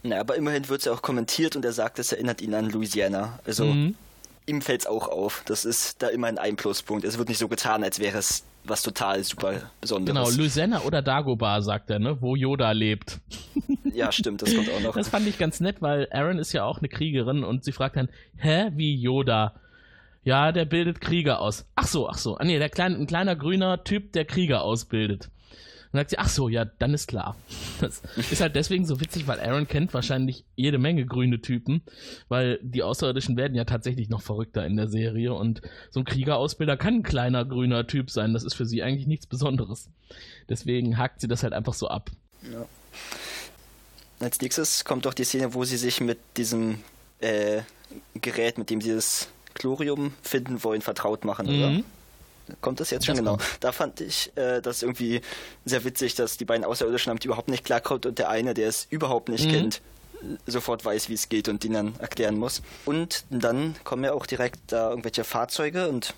[0.04, 2.70] Na, aber immerhin wird es ja auch kommentiert und er sagt, es erinnert ihn an
[2.70, 3.39] Louisiana.
[3.46, 3.96] Also Mhm.
[4.48, 5.41] ihm fällt es auch auf.
[5.46, 7.06] Das ist da immerhin ein Pluspunkt.
[7.06, 10.38] Es wird nicht so getan, als wäre es was total super Genau, Besonderes.
[10.38, 12.21] Louisiana oder Dagobah, sagt er, ne?
[12.21, 13.19] Wo Yoda lebt.
[13.93, 14.95] ja, stimmt, das kommt auch noch.
[14.95, 17.95] Das fand ich ganz nett, weil Aaron ist ja auch eine Kriegerin und sie fragt
[17.97, 19.54] dann, hä, wie Yoda?
[20.23, 21.67] Ja, der bildet Krieger aus.
[21.75, 22.38] Ach so, ach so.
[22.38, 25.30] Ah nee, der kleine, ein kleiner grüner Typ, der Krieger ausbildet.
[25.96, 27.38] Und dann sagt sie, ach so, ja, dann ist klar.
[27.80, 31.84] Das ist halt deswegen so witzig, weil Aaron kennt wahrscheinlich jede Menge grüne Typen,
[32.28, 36.76] weil die Außerirdischen werden ja tatsächlich noch verrückter in der Serie und so ein Kriegerausbilder
[36.76, 38.34] kann ein kleiner grüner Typ sein.
[38.34, 39.90] Das ist für sie eigentlich nichts Besonderes.
[40.50, 42.12] Deswegen hakt sie das halt einfach so ab.
[42.52, 42.66] Ja.
[44.20, 46.80] Als nächstes kommt doch die Szene, wo sie sich mit diesem
[47.20, 47.62] äh,
[48.16, 51.84] Gerät, mit dem sie das Chlorium finden wollen, vertraut machen, oder?
[52.62, 53.32] Kommt das jetzt schon Das genau?
[53.38, 53.44] kommt.
[53.60, 55.22] Da fand ich äh, das irgendwie
[55.66, 58.88] sehr witzig, dass die beiden Außerirdischen damit überhaupt nicht klarkommt und der eine, der es
[58.90, 59.52] überhaupt nicht Mhm.
[59.52, 59.82] kennt,
[60.48, 62.62] sofort weiß, wie es geht und ihn dann erklären muss.
[62.86, 66.14] Und dann kommen ja auch direkt da irgendwelche Fahrzeuge und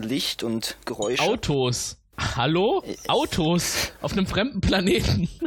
[0.00, 1.22] Licht und Geräusche.
[1.22, 1.96] Autos.
[2.36, 2.82] Hallo?
[3.06, 5.28] Autos auf einem fremden Planeten.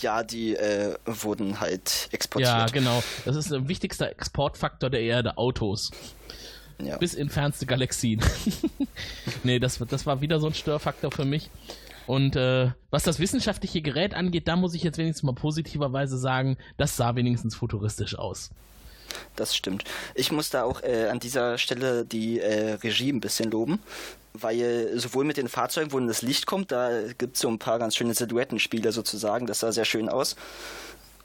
[0.00, 2.50] Ja, die äh, wurden halt exportiert.
[2.50, 3.02] ja, genau.
[3.24, 5.90] Das ist der wichtigste Exportfaktor der Erde, Autos.
[6.84, 6.96] Ja.
[6.98, 8.20] Bis in fernste Galaxien.
[9.44, 11.50] nee, das, das war wieder so ein Störfaktor für mich.
[12.06, 16.56] Und äh, was das wissenschaftliche Gerät angeht, da muss ich jetzt wenigstens mal positiverweise sagen,
[16.76, 18.50] das sah wenigstens futuristisch aus.
[19.36, 19.84] das stimmt.
[20.14, 23.78] Ich muss da auch äh, an dieser Stelle die äh, Regie ein bisschen loben,
[24.34, 27.78] weil sowohl mit den Fahrzeugen, wo das Licht kommt, da gibt es so ein paar
[27.78, 30.36] ganz schöne Silhouettenspiele sozusagen, das sah sehr schön aus.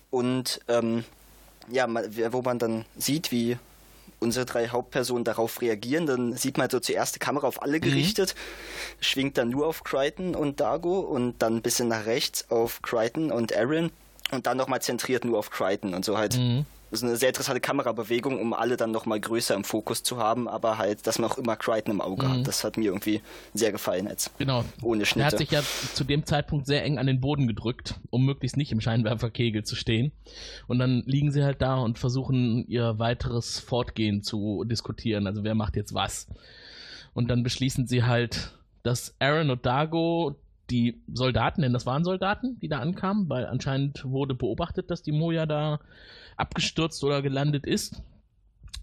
[0.09, 1.03] Und ähm,
[1.69, 1.87] ja,
[2.31, 3.57] wo man dann sieht, wie
[4.19, 7.77] unsere drei Hauptpersonen darauf reagieren, dann sieht man halt so zuerst die Kamera auf alle
[7.77, 7.81] mhm.
[7.81, 9.03] gerichtet, mhm.
[9.03, 13.31] schwingt dann nur auf Crichton und Dago und dann ein bisschen nach rechts auf Crichton
[13.31, 13.91] und Aaron
[14.31, 16.37] und dann nochmal zentriert nur auf Crichton und so halt.
[16.37, 16.65] Mhm.
[16.89, 20.47] Das ist eine sehr interessante Kamerabewegung, um alle dann nochmal größer im Fokus zu haben,
[20.47, 22.31] aber halt, dass man auch immer Crichton im Auge mhm.
[22.31, 22.47] hat.
[22.47, 23.21] Das hat mir irgendwie
[23.53, 24.37] sehr gefallen jetzt.
[24.37, 24.63] Genau.
[24.81, 25.27] Ohne Schnitte.
[25.27, 25.61] Er hat sich ja
[25.93, 29.75] zu dem Zeitpunkt sehr eng an den Boden gedrückt, um möglichst nicht im Scheinwerferkegel zu
[29.75, 30.11] stehen.
[30.67, 35.27] Und dann liegen sie halt da und versuchen ihr weiteres Fortgehen zu diskutieren.
[35.27, 36.27] Also wer macht jetzt was?
[37.13, 40.35] Und dann beschließen sie halt, dass Aaron und Dago
[40.69, 45.11] die Soldaten, denn das waren Soldaten, die da ankamen, weil anscheinend wurde beobachtet, dass die
[45.11, 45.79] Moja da
[46.37, 48.01] abgestürzt oder gelandet ist.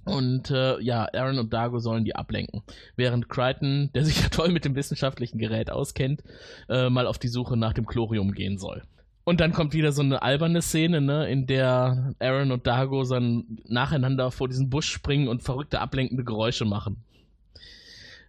[0.05, 2.63] Und äh, ja, Aaron und Dago sollen die ablenken.
[2.95, 6.23] Während Crichton, der sich ja toll mit dem wissenschaftlichen Gerät auskennt,
[6.69, 8.83] äh, mal auf die Suche nach dem Chlorium gehen soll.
[9.25, 13.59] Und dann kommt wieder so eine alberne Szene, ne, in der Aaron und Dago dann
[13.67, 17.03] nacheinander vor diesen Busch springen und verrückte ablenkende Geräusche machen.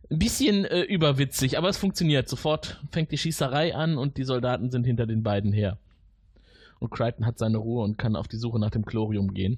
[0.10, 2.30] Ein bisschen äh, überwitzig, aber es funktioniert.
[2.30, 5.78] Sofort fängt die Schießerei an und die Soldaten sind hinter den beiden her.
[6.86, 9.58] Und Crichton hat seine Ruhe und kann auf die Suche nach dem Chlorium gehen.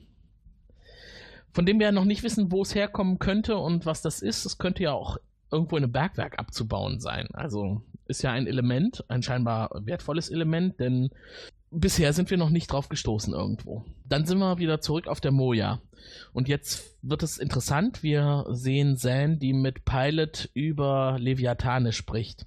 [1.52, 4.46] Von dem wir ja noch nicht wissen, wo es herkommen könnte und was das ist.
[4.46, 5.18] Es könnte ja auch
[5.52, 7.28] irgendwo in einem Bergwerk abzubauen sein.
[7.34, 11.10] Also ist ja ein Element, ein scheinbar wertvolles Element, denn
[11.70, 13.84] bisher sind wir noch nicht drauf gestoßen irgendwo.
[14.06, 15.82] Dann sind wir wieder zurück auf der Moja.
[16.32, 18.04] Und jetzt wird es interessant.
[18.04, 22.46] Wir sehen Zan, die mit Pilot über Leviathane spricht.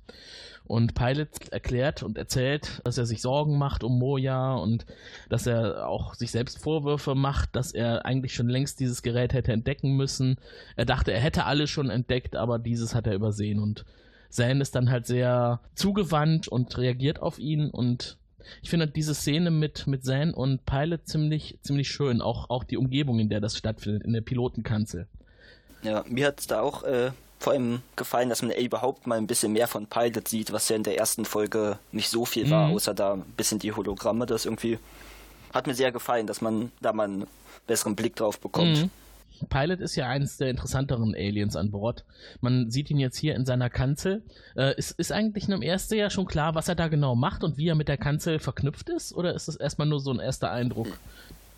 [0.70, 4.87] Und Pilot erklärt und erzählt, dass er sich Sorgen macht um Moja und
[5.28, 9.50] dass er auch sich selbst Vorwürfe macht, dass er eigentlich schon längst dieses Gerät hätte
[9.50, 10.38] entdecken müssen.
[10.76, 13.59] Er dachte, er hätte alles schon entdeckt, aber dieses hat er übersehen.
[13.59, 13.85] Und
[14.28, 18.16] Zan ist dann halt sehr zugewandt und reagiert auf ihn und
[18.62, 22.22] ich finde diese Szene mit, mit Zan und Pilot ziemlich, ziemlich schön.
[22.22, 25.09] Auch, auch die Umgebung, in der das stattfindet, in der Pilotenkanzel.
[25.83, 29.26] Ja, mir hat es da auch äh, vor allem gefallen, dass man überhaupt mal ein
[29.26, 32.68] bisschen mehr von Pilot sieht, was ja in der ersten Folge nicht so viel war,
[32.68, 32.74] mhm.
[32.74, 34.26] außer da ein bisschen die Hologramme.
[34.26, 34.79] Das irgendwie
[35.53, 37.26] hat mir sehr gefallen, dass man da mal einen
[37.66, 38.83] besseren Blick drauf bekommt.
[38.83, 38.90] Mhm.
[39.48, 42.05] Pilot ist ja eines der interessanteren Aliens an Bord.
[42.42, 44.22] Man sieht ihn jetzt hier in seiner Kanzel.
[44.55, 47.57] Äh, ist, ist eigentlich im ersten Jahr schon klar, was er da genau macht und
[47.57, 49.14] wie er mit der Kanzel verknüpft ist?
[49.14, 50.88] Oder ist das erstmal nur so ein erster Eindruck?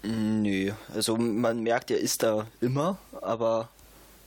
[0.05, 3.68] Nö, also man merkt, er ist da immer, aber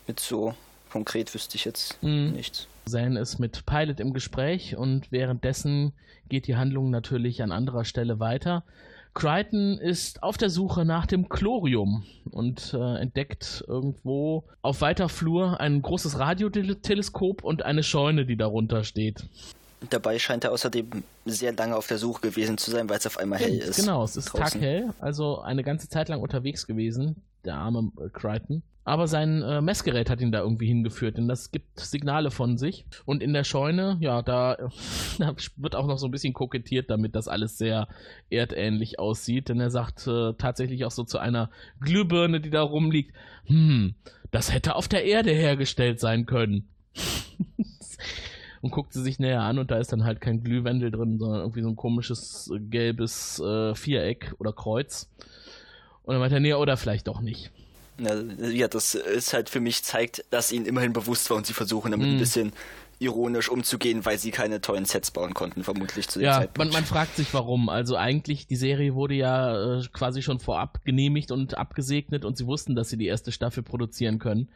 [0.05, 0.53] mit so
[0.95, 2.31] konkret wüsste ich jetzt mhm.
[2.31, 2.69] nichts.
[2.85, 5.91] Zane ist mit Pilot im Gespräch und währenddessen
[6.29, 8.63] geht die Handlung natürlich an anderer Stelle weiter.
[9.13, 15.59] Crichton ist auf der Suche nach dem Chlorium und äh, entdeckt irgendwo auf weiter Flur
[15.59, 19.25] ein großes Radioteleskop und eine Scheune, die darunter steht.
[19.89, 23.17] Dabei scheint er außerdem sehr lange auf der Suche gewesen zu sein, weil es auf
[23.17, 23.81] einmal hell ist.
[23.81, 24.61] Genau, es ist draußen.
[24.61, 28.63] taghell, also eine ganze Zeit lang unterwegs gewesen, der arme äh, Crichton.
[28.87, 32.85] Aber sein äh, Messgerät hat ihn da irgendwie hingeführt, denn das gibt Signale von sich.
[33.03, 34.57] Und in der Scheune, ja, da,
[35.17, 37.87] da wird auch noch so ein bisschen kokettiert, damit das alles sehr
[38.29, 39.49] erdähnlich aussieht.
[39.49, 41.49] Denn er sagt äh, tatsächlich auch so zu einer
[41.81, 43.95] Glühbirne, die da rumliegt, hm,
[44.29, 46.69] das hätte auf der Erde hergestellt sein können.
[48.61, 51.41] und guckt sie sich näher an und da ist dann halt kein Glühwendel drin, sondern
[51.41, 55.09] irgendwie so ein komisches äh, gelbes äh, Viereck oder Kreuz.
[56.03, 57.51] Und dann meint er, nee, oder vielleicht doch nicht.
[57.97, 61.91] Ja, das ist halt für mich zeigt, dass ihnen immerhin bewusst war und sie versuchen
[61.91, 62.09] damit mm.
[62.09, 62.19] ein mhm.
[62.19, 62.53] bisschen
[62.99, 66.57] ironisch umzugehen, weil sie keine tollen Sets bauen konnten, vermutlich zu dem ja, Zeitpunkt.
[66.57, 67.69] Man, man fragt sich warum.
[67.69, 72.47] Also eigentlich, die Serie wurde ja äh, quasi schon vorab genehmigt und abgesegnet und sie
[72.47, 74.49] wussten, dass sie die erste Staffel produzieren können.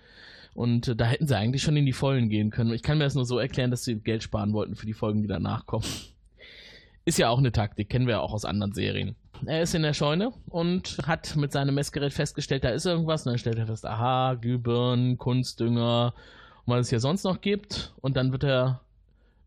[0.53, 2.73] Und äh, da hätten sie eigentlich schon in die Vollen gehen können.
[2.73, 5.21] Ich kann mir das nur so erklären, dass sie Geld sparen wollten für die Folgen,
[5.21, 5.85] die danach kommen.
[7.05, 9.15] Ist ja auch eine Taktik, kennen wir ja auch aus anderen Serien.
[9.45, 13.25] Er ist in der Scheune und hat mit seinem Messgerät festgestellt, da ist irgendwas.
[13.25, 16.13] Und dann stellt er fest, aha, Glühbirnen, Kunstdünger
[16.65, 17.93] und was es hier sonst noch gibt.
[18.01, 18.81] Und dann wird er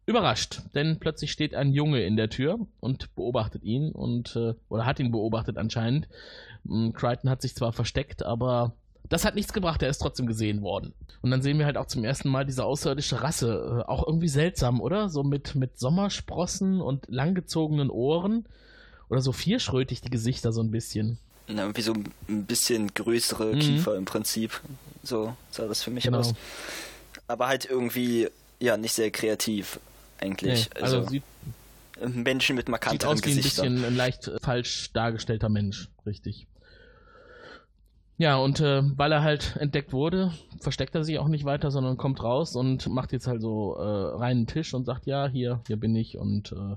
[0.06, 4.84] überrascht, denn plötzlich steht ein Junge in der Tür und beobachtet ihn und äh, oder
[4.84, 6.08] hat ihn beobachtet anscheinend.
[6.66, 8.72] Hm, Crichton hat sich zwar versteckt, aber
[9.08, 10.94] das hat nichts gebracht, er ist trotzdem gesehen worden.
[11.20, 13.84] Und dann sehen wir halt auch zum ersten Mal diese außerirdische Rasse.
[13.86, 15.08] Äh, auch irgendwie seltsam, oder?
[15.08, 18.46] So mit, mit Sommersprossen und langgezogenen Ohren.
[19.12, 21.18] Oder so vierschrötig die Gesichter so ein bisschen.
[21.46, 23.58] Na, wie so ein bisschen größere mhm.
[23.58, 24.62] Kiefer im Prinzip.
[25.02, 26.20] So sah das für mich genau.
[26.20, 26.32] aus.
[27.28, 29.80] Aber halt irgendwie, ja, nicht sehr kreativ,
[30.18, 30.70] eigentlich.
[30.70, 31.24] Nee, also, also sieht,
[32.06, 36.46] Menschen mit markanteren sieht aus wie ein bisschen ein leicht falsch dargestellter Mensch, richtig.
[38.16, 41.98] Ja, und äh, weil er halt entdeckt wurde, versteckt er sich auch nicht weiter, sondern
[41.98, 43.82] kommt raus und macht jetzt halt so äh,
[44.16, 46.16] reinen Tisch und sagt, ja, hier, hier bin ich.
[46.16, 46.76] Und äh,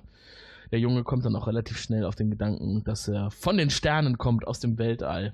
[0.75, 4.17] der Junge kommt dann auch relativ schnell auf den Gedanken, dass er von den Sternen
[4.17, 5.31] kommt, aus dem Weltall.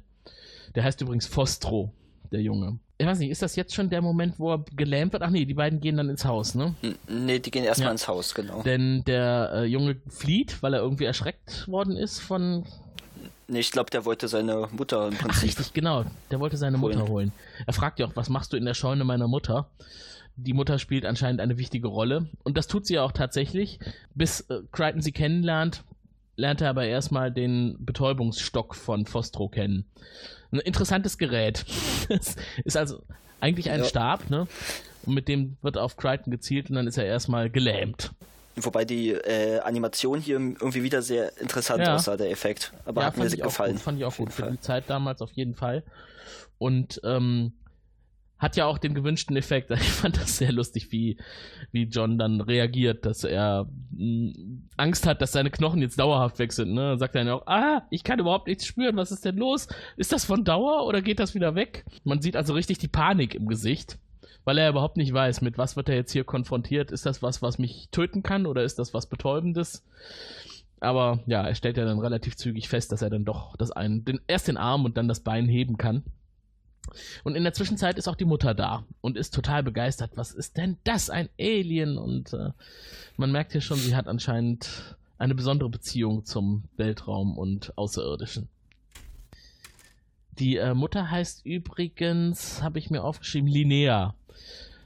[0.76, 1.92] Der heißt übrigens Fostro,
[2.32, 2.78] der Junge.
[3.00, 5.24] Ich weiß nicht, ist das jetzt schon der Moment, wo er gelähmt wird?
[5.24, 6.76] Ach nee, die beiden gehen dann ins Haus, ne?
[7.10, 7.92] Nee, die gehen erstmal ja.
[7.94, 8.62] ins Haus, genau.
[8.62, 12.64] Denn der äh, Junge flieht, weil er irgendwie erschreckt worden ist von
[13.48, 15.32] Nee, ich glaube, der wollte seine Mutter im Prinzip.
[15.32, 16.06] Ach, richtig, genau.
[16.30, 17.00] Der wollte seine holen.
[17.00, 17.32] Mutter holen.
[17.66, 19.68] Er fragt ja auch, was machst du in der Scheune meiner Mutter?
[20.36, 22.30] Die Mutter spielt anscheinend eine wichtige Rolle.
[22.44, 23.80] Und das tut sie ja auch tatsächlich.
[24.16, 25.84] Bis äh, Crichton sie kennenlernt,
[26.36, 29.86] lernt er aber erstmal den Betäubungsstock von Fostro kennen.
[30.52, 31.66] Ein interessantes Gerät.
[32.10, 33.02] das ist also
[33.40, 33.86] eigentlich ein ja.
[33.86, 34.48] Stab, ne?
[35.04, 38.12] Und mit dem wird auf Crichton gezielt und dann ist er erstmal gelähmt.
[38.56, 41.96] Wobei die äh, Animation hier irgendwie wieder sehr interessant ja.
[41.96, 42.74] aussah, der Effekt.
[42.86, 43.74] Aber ja, hat mir sehr gefallen.
[43.74, 44.32] Gut, fand ich auch gut.
[44.32, 45.84] Für die Zeit damals auf jeden Fall.
[46.58, 47.54] Und ähm,
[48.42, 49.72] hat ja auch den gewünschten Effekt.
[49.82, 51.18] Ich fand das sehr lustig, wie,
[51.72, 56.52] wie John dann reagiert, dass er mm, Angst hat, dass seine Knochen jetzt dauerhaft weg
[56.52, 56.74] sind.
[56.74, 56.90] Ne?
[56.90, 59.68] Dann sagt er dann auch, ah, ich kann überhaupt nichts spüren, was ist denn los?
[59.96, 61.86] Ist das von Dauer oder geht das wieder weg?
[62.04, 64.00] Man sieht also richtig die Panik im Gesicht
[64.44, 66.92] weil er überhaupt nicht weiß, mit was wird er jetzt hier konfrontiert.
[66.92, 69.86] Ist das was, was mich töten kann oder ist das was Betäubendes?
[70.80, 74.04] Aber ja, er stellt ja dann relativ zügig fest, dass er dann doch das einen,
[74.04, 76.04] den, erst den Arm und dann das Bein heben kann.
[77.24, 80.12] Und in der Zwischenzeit ist auch die Mutter da und ist total begeistert.
[80.16, 81.10] Was ist denn das?
[81.10, 81.98] Ein Alien?
[81.98, 82.50] Und äh,
[83.18, 88.50] man merkt hier schon, sie hat anscheinend eine besondere Beziehung zum Weltraum und Außerirdischen.
[90.40, 94.16] Die äh, Mutter heißt übrigens, habe ich mir aufgeschrieben, Linnea.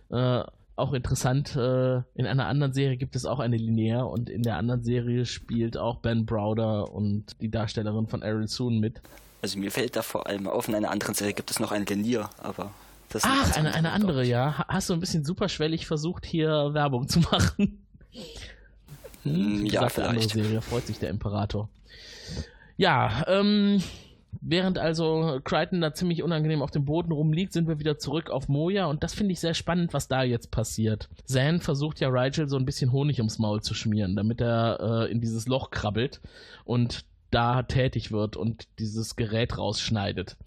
[0.10, 0.44] Äh,
[0.76, 4.58] auch interessant, äh, in einer anderen Serie gibt es auch eine Linnea und in der
[4.58, 9.02] anderen Serie spielt auch Ben Browder und die Darstellerin von Aaron Soon mit.
[9.42, 11.86] Also mir fällt da vor allem auf, in einer anderen Serie gibt es noch eine
[11.86, 12.72] Linnea, aber
[13.10, 14.66] das ist Ach, eine, eine andere, ja.
[14.68, 17.86] Hast du ein bisschen superschwellig versucht, hier Werbung zu machen?
[19.24, 20.10] Hm, ja, vielleicht.
[20.10, 21.70] Andere Serie, freut sich der Imperator.
[22.78, 23.82] Ja, ähm,
[24.48, 28.48] Während also Crichton da ziemlich unangenehm auf dem Boden rumliegt, sind wir wieder zurück auf
[28.48, 31.10] Moja und das finde ich sehr spannend, was da jetzt passiert.
[31.26, 35.12] Zan versucht ja Rigel so ein bisschen Honig ums Maul zu schmieren, damit er äh,
[35.12, 36.22] in dieses Loch krabbelt
[36.64, 40.38] und da tätig wird und dieses Gerät rausschneidet.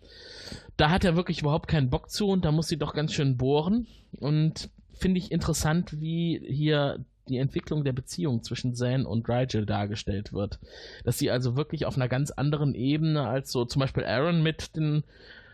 [0.77, 3.37] Da hat er wirklich überhaupt keinen Bock zu und da muss sie doch ganz schön
[3.37, 3.87] bohren
[4.19, 10.33] und finde ich interessant, wie hier die Entwicklung der Beziehung zwischen Zane und Rigel dargestellt
[10.33, 10.59] wird.
[11.05, 14.77] Dass sie also wirklich auf einer ganz anderen Ebene als so zum Beispiel Aaron mit
[14.77, 15.05] den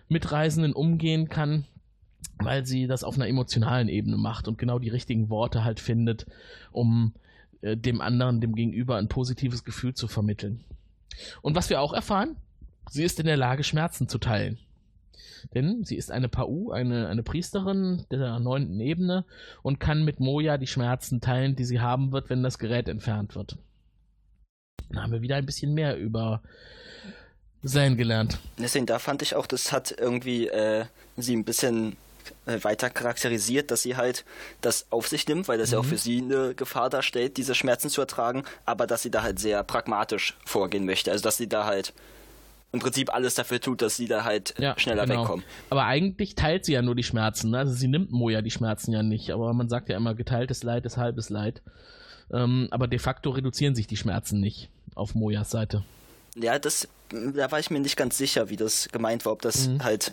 [0.09, 1.65] Mitreisenden umgehen kann,
[2.39, 6.27] weil sie das auf einer emotionalen Ebene macht und genau die richtigen Worte halt findet,
[6.73, 7.13] um
[7.63, 10.65] äh, dem anderen, dem Gegenüber ein positives Gefühl zu vermitteln.
[11.42, 12.37] Und was wir auch erfahren,
[12.90, 14.59] sie ist in der Lage, Schmerzen zu teilen.
[15.55, 19.24] Denn sie ist eine Pau, eine, eine Priesterin der neunten Ebene
[19.62, 23.35] und kann mit Moja die Schmerzen teilen, die sie haben wird, wenn das Gerät entfernt
[23.35, 23.59] wird.
[24.90, 26.42] Dann haben wir wieder ein bisschen mehr über
[27.62, 28.38] sein gelernt.
[28.59, 30.85] Deswegen, da fand ich auch, das hat irgendwie äh,
[31.16, 31.96] sie ein bisschen
[32.47, 34.25] weiter charakterisiert, dass sie halt
[34.61, 35.73] das auf sich nimmt, weil das mhm.
[35.73, 35.89] ja auch mhm.
[35.89, 39.63] für sie eine Gefahr darstellt, diese Schmerzen zu ertragen, aber dass sie da halt sehr
[39.65, 41.11] pragmatisch vorgehen möchte.
[41.11, 41.93] Also dass sie da halt
[42.75, 45.23] im Prinzip alles dafür tut, dass sie da halt ja, schneller genau.
[45.23, 45.45] wegkommen.
[45.71, 47.51] Aber eigentlich teilt sie ja nur die Schmerzen.
[47.51, 47.59] Ne?
[47.59, 49.31] Also sie nimmt Moja die Schmerzen ja nicht.
[49.31, 51.63] Aber man sagt ja immer, geteiltes Leid ist halbes Leid.
[52.33, 55.85] Ähm, aber de facto reduzieren sich die Schmerzen nicht auf Mojas Seite.
[56.35, 59.69] Ja, das, da war ich mir nicht ganz sicher, wie das gemeint war, ob das
[59.69, 59.85] mhm.
[59.85, 60.13] halt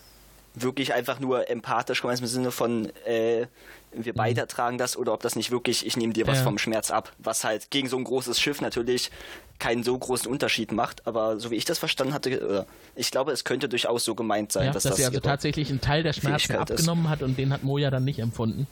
[0.54, 3.48] wirklich einfach nur empathisch gemeint im Sinne von äh,
[3.94, 4.48] wir beide mhm.
[4.48, 6.44] tragen das oder ob das nicht wirklich, ich nehme dir was ja.
[6.44, 9.12] vom Schmerz ab, was halt gegen so ein großes Schiff natürlich
[9.60, 13.44] keinen so großen Unterschied macht, aber so wie ich das verstanden hatte, ich glaube, es
[13.44, 16.56] könnte durchaus so gemeint sein, ja, dass, dass das also tatsächlich einen Teil der Schmerzen
[16.56, 17.12] abgenommen ist.
[17.12, 18.68] hat und den hat Moja dann nicht empfunden.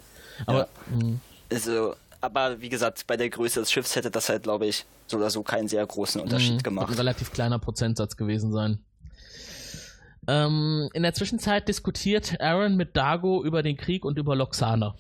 [0.46, 0.68] Aber
[1.00, 1.08] ja.
[1.52, 5.18] also, aber wie gesagt, bei der Größe des Schiffs hätte das halt, glaube ich, so
[5.18, 6.90] oder so keinen sehr großen Unterschied mhm, gemacht.
[6.90, 8.80] Ein relativ kleiner Prozentsatz gewesen sein.
[10.30, 14.94] Ähm, in der Zwischenzeit diskutiert Aaron mit Dago über den Krieg und über Loxana.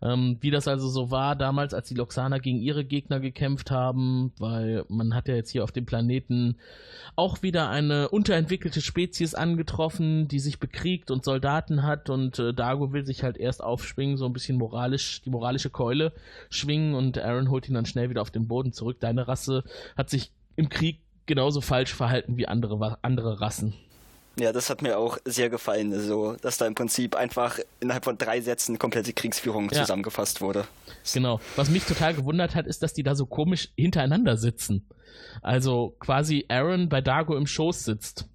[0.00, 4.32] Ähm, wie das also so war damals, als die Loxaner gegen ihre Gegner gekämpft haben,
[4.38, 6.58] weil man hat ja jetzt hier auf dem Planeten
[7.16, 12.92] auch wieder eine unterentwickelte Spezies angetroffen, die sich bekriegt und Soldaten hat und äh, Dago
[12.92, 16.12] will sich halt erst aufschwingen, so ein bisschen moralisch, die moralische Keule
[16.50, 18.98] schwingen und Aaron holt ihn dann schnell wieder auf den Boden zurück.
[19.00, 19.64] Deine Rasse
[19.96, 23.74] hat sich im Krieg genauso falsch verhalten wie andere, andere Rassen.
[24.38, 28.16] Ja, das hat mir auch sehr gefallen, so, dass da im Prinzip einfach innerhalb von
[28.16, 29.80] drei Sätzen komplette Kriegsführung ja.
[29.80, 30.64] zusammengefasst wurde.
[31.12, 31.40] Genau.
[31.56, 34.88] Was mich total gewundert hat, ist, dass die da so komisch hintereinander sitzen.
[35.42, 38.26] Also quasi Aaron bei Dago im Schoß sitzt.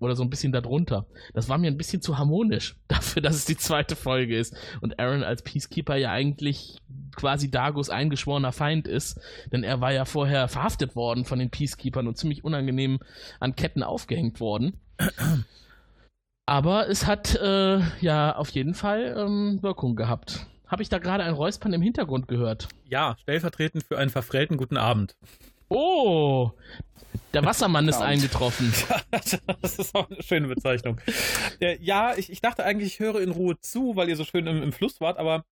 [0.00, 1.06] oder so ein bisschen darunter.
[1.32, 4.98] Das war mir ein bisschen zu harmonisch dafür, dass es die zweite Folge ist und
[4.98, 6.78] Aaron als Peacekeeper ja eigentlich
[7.14, 9.20] quasi Dagos eingeschworener Feind ist,
[9.52, 12.98] denn er war ja vorher verhaftet worden von den Peacekeepers und ziemlich unangenehm
[13.38, 14.80] an Ketten aufgehängt worden.
[16.46, 20.46] Aber es hat äh, ja auf jeden Fall ähm, Wirkung gehabt.
[20.66, 22.68] Habe ich da gerade ein Räuspern im Hintergrund gehört?
[22.84, 25.16] Ja, stellvertretend für einen verfrellten guten Abend.
[25.68, 26.50] Oh,
[27.34, 28.72] der Wassermann ist eingetroffen.
[29.62, 31.00] das ist auch eine schöne Bezeichnung.
[31.60, 34.62] Ja, ich, ich dachte eigentlich, ich höre in Ruhe zu, weil ihr so schön im,
[34.62, 35.42] im Fluss wart, aber äh,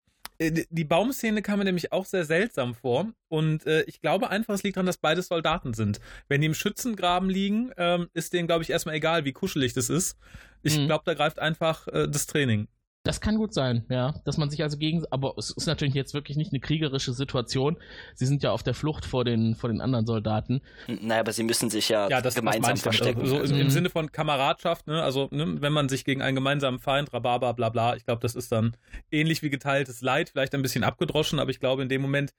[0.41, 3.13] die Baumszene kam mir nämlich auch sehr seltsam vor.
[3.29, 6.01] Und äh, ich glaube einfach, es liegt daran, dass beide Soldaten sind.
[6.29, 9.91] Wenn die im Schützengraben liegen, ähm, ist denen, glaube ich, erstmal egal, wie kuschelig das
[9.91, 10.17] ist.
[10.63, 10.87] Ich mhm.
[10.87, 12.69] glaube, da greift einfach äh, das Training.
[13.03, 14.15] Das kann gut sein, ja.
[14.27, 15.03] Dass man sich also gegen.
[15.11, 17.79] Aber es ist natürlich jetzt wirklich nicht eine kriegerische Situation.
[18.15, 20.61] Sie sind ja auf der Flucht vor den, vor den anderen Soldaten.
[20.87, 23.23] Naja, aber sie müssen sich ja, ja das, gemeinsam das verstecken.
[23.23, 23.71] Also, so im, im mhm.
[23.71, 25.03] Sinne von Kameradschaft, ne?
[25.03, 28.35] Also, ne, wenn man sich gegen einen gemeinsamen Feind, Rhabarber, bla bla, ich glaube, das
[28.35, 28.77] ist dann
[29.11, 32.35] ähnlich wie geteiltes Leid, vielleicht ein bisschen abgedroschen, aber ich glaube, in dem Moment,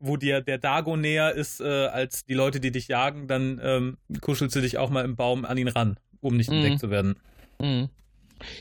[0.00, 3.98] wo dir der Dago näher ist äh, als die Leute, die dich jagen, dann ähm,
[4.20, 6.78] kuschelst du dich auch mal im Baum an ihn ran, um nicht entdeckt mhm.
[6.78, 7.16] zu werden.
[7.60, 7.88] Mhm.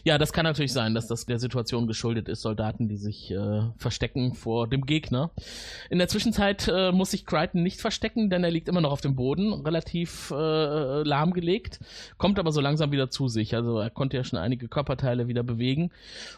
[0.03, 3.61] Ja, das kann natürlich sein, dass das der Situation geschuldet ist, Soldaten, die sich äh,
[3.77, 5.31] verstecken vor dem Gegner.
[5.89, 9.01] In der Zwischenzeit äh, muss sich Crichton nicht verstecken, denn er liegt immer noch auf
[9.01, 11.79] dem Boden, relativ äh, lahmgelegt,
[12.17, 13.55] kommt aber so langsam wieder zu sich.
[13.55, 15.91] Also er konnte ja schon einige Körperteile wieder bewegen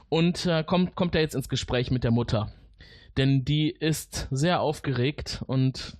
[0.09, 2.51] und äh, kommt, kommt er jetzt ins Gespräch mit der Mutter.
[3.17, 5.97] Denn die ist sehr aufgeregt und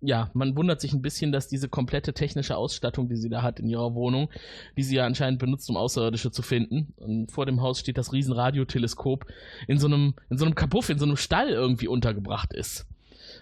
[0.00, 3.60] ja, man wundert sich ein bisschen, dass diese komplette technische Ausstattung, die sie da hat
[3.60, 4.30] in ihrer Wohnung,
[4.76, 6.92] die sie ja anscheinend benutzt, um Außerirdische zu finden.
[6.96, 9.26] Und vor dem Haus steht das riesen Radioteleskop
[9.66, 12.86] in so einem, in so einem Kapuff, in so einem Stall irgendwie untergebracht ist.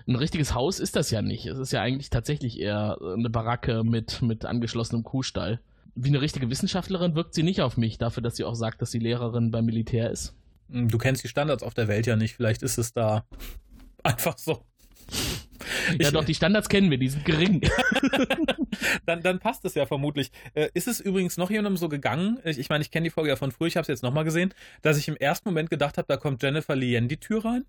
[0.07, 1.47] Ein richtiges Haus ist das ja nicht.
[1.47, 5.61] Es ist ja eigentlich tatsächlich eher eine Baracke mit, mit angeschlossenem Kuhstall.
[5.95, 8.90] Wie eine richtige Wissenschaftlerin wirkt sie nicht auf mich, dafür, dass sie auch sagt, dass
[8.90, 10.35] sie Lehrerin beim Militär ist.
[10.69, 12.35] Du kennst die Standards auf der Welt ja nicht.
[12.35, 13.25] Vielleicht ist es da
[14.03, 14.64] einfach so.
[15.99, 17.61] Ja, doch, die Standards kennen wir, die sind gering.
[19.07, 20.31] dann, dann passt es ja vermutlich.
[20.55, 23.31] Äh, ist es übrigens noch jemandem so gegangen, ich, ich meine, ich kenne die Folge
[23.31, 25.99] ja von früher, ich habe es jetzt nochmal gesehen, dass ich im ersten Moment gedacht
[25.99, 27.64] habe, da kommt Jennifer Lien die Tür rein?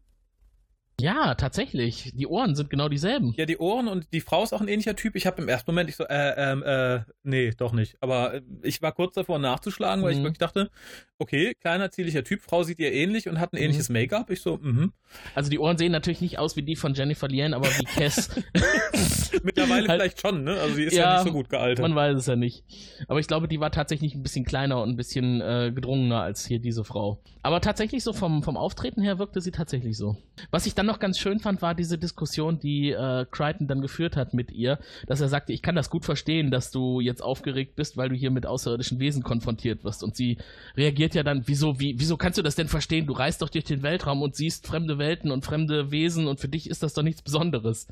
[0.99, 2.11] Ja, tatsächlich.
[2.13, 3.33] Die Ohren sind genau dieselben.
[3.35, 5.15] Ja, die Ohren und die Frau ist auch ein ähnlicher Typ.
[5.15, 7.97] Ich habe im ersten Moment, ich so, äh, ähm, äh, nee, doch nicht.
[7.99, 10.19] Aber äh, ich war kurz davor nachzuschlagen, weil mhm.
[10.19, 10.71] ich wirklich dachte,
[11.19, 13.63] okay, kleiner, zierlicher Typ, Frau sieht ihr ähnlich und hat ein mhm.
[13.63, 13.93] ähnliches mhm.
[13.93, 14.29] Make-up.
[14.29, 14.93] Ich so, mhm.
[15.33, 18.29] Also die Ohren sehen natürlich nicht aus wie die von Jennifer Lien, aber wie Cass.
[19.43, 20.53] Mittlerweile halt, vielleicht schon, ne?
[20.59, 21.83] Also die ist ja, ja, nicht so gut gealtert.
[21.83, 22.63] Man weiß es ja nicht.
[23.07, 26.45] Aber ich glaube, die war tatsächlich ein bisschen kleiner und ein bisschen äh, gedrungener als
[26.45, 27.21] hier diese Frau.
[27.43, 30.17] Aber tatsächlich so vom, vom Auftreten her wirkte sie tatsächlich so.
[30.51, 34.15] Was ich dann noch ganz schön fand, war diese Diskussion, die äh, Crichton dann geführt
[34.15, 37.75] hat mit ihr, dass er sagte, ich kann das gut verstehen, dass du jetzt aufgeregt
[37.75, 40.03] bist, weil du hier mit außerirdischen Wesen konfrontiert wirst.
[40.03, 40.37] Und sie
[40.77, 43.07] reagiert ja dann, wieso, wie, wieso kannst du das denn verstehen?
[43.07, 46.47] Du reist doch durch den Weltraum und siehst fremde Welten und fremde Wesen und für
[46.47, 47.87] dich ist das doch nichts Besonderes.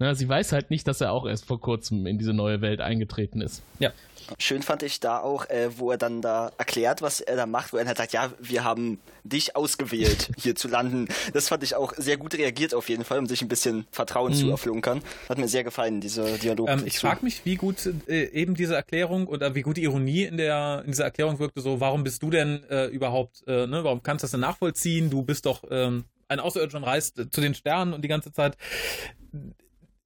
[0.00, 2.80] Na, sie weiß halt nicht, dass er auch erst vor kurzem in diese neue Welt
[2.80, 3.62] eingetreten ist.
[3.80, 3.92] Ja.
[4.38, 7.74] Schön fand ich da auch, äh, wo er dann da erklärt, was er da macht,
[7.74, 11.08] wo er halt sagt, ja, wir haben dich ausgewählt, hier zu landen.
[11.34, 14.32] Das fand ich auch sehr gut reagiert auf jeden Fall, um sich ein bisschen Vertrauen
[14.32, 14.36] mhm.
[14.36, 15.02] zu erflunkern.
[15.28, 16.70] Hat mir sehr gefallen, dieser Dialog.
[16.70, 17.76] Ähm, ich frage mich, wie gut
[18.08, 21.60] äh, eben diese Erklärung oder wie gut die Ironie in der in dieser Erklärung wirkte,
[21.60, 25.10] so, warum bist du denn äh, überhaupt, äh, ne, warum kannst du das denn nachvollziehen?
[25.10, 28.56] Du bist doch ähm, ein Außerirdischer und reist zu den Sternen und die ganze Zeit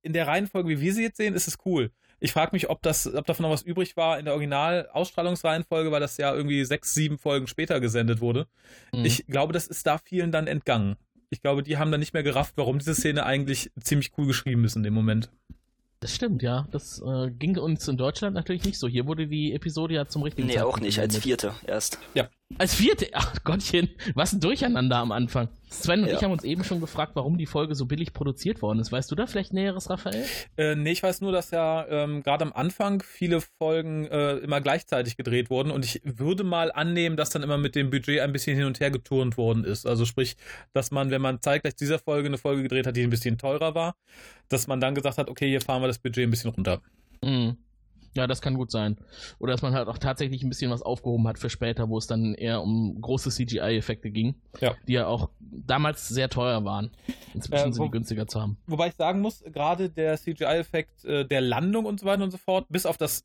[0.04, 1.90] in der Reihenfolge, wie wir sie jetzt sehen, ist es cool.
[2.20, 6.00] Ich frage mich, ob das, ob davon noch was übrig war in der Original-Ausstrahlungsreihenfolge, weil
[6.00, 8.46] das ja irgendwie sechs, sieben Folgen später gesendet wurde.
[8.92, 9.04] Mhm.
[9.04, 10.96] Ich glaube, das ist da vielen dann entgangen.
[11.30, 14.64] Ich glaube, die haben dann nicht mehr gerafft, warum diese Szene eigentlich ziemlich cool geschrieben
[14.64, 15.30] ist in dem Moment.
[16.00, 16.68] Das stimmt, ja.
[16.70, 18.86] Das äh, ging uns in Deutschland natürlich nicht so.
[18.88, 21.98] Hier wurde die Episode ja zum richtigen Nee, Zeitpunkt auch nicht, als vierte erst.
[22.14, 22.28] Ja.
[22.58, 23.08] Als vierte?
[23.12, 25.48] Ach Gottchen, was ein Durcheinander am Anfang.
[25.70, 26.14] Sven und ja.
[26.14, 28.92] ich haben uns eben schon gefragt, warum die Folge so billig produziert worden ist.
[28.92, 30.24] Weißt du da vielleicht Näheres, Raphael?
[30.56, 34.60] Äh, nee, ich weiß nur, dass ja ähm, gerade am Anfang viele Folgen äh, immer
[34.60, 38.32] gleichzeitig gedreht wurden und ich würde mal annehmen, dass dann immer mit dem Budget ein
[38.32, 39.86] bisschen hin und her geturnt worden ist.
[39.86, 40.36] Also sprich,
[40.72, 43.74] dass man, wenn man zeitgleich dieser Folge eine Folge gedreht hat, die ein bisschen teurer
[43.74, 43.96] war,
[44.48, 46.80] dass man dann gesagt hat, okay, hier fahren wir das Budget ein bisschen runter.
[47.22, 47.56] Mhm.
[48.16, 48.96] Ja, das kann gut sein.
[49.38, 52.06] Oder dass man halt auch tatsächlich ein bisschen was aufgehoben hat für später, wo es
[52.06, 54.74] dann eher um große CGI-Effekte ging, ja.
[54.86, 56.90] die ja auch damals sehr teuer waren.
[57.34, 58.56] Inzwischen äh, sind die günstiger zu haben.
[58.66, 62.38] Wobei ich sagen muss, gerade der CGI-Effekt äh, der Landung und so weiter und so
[62.38, 63.24] fort, bis auf das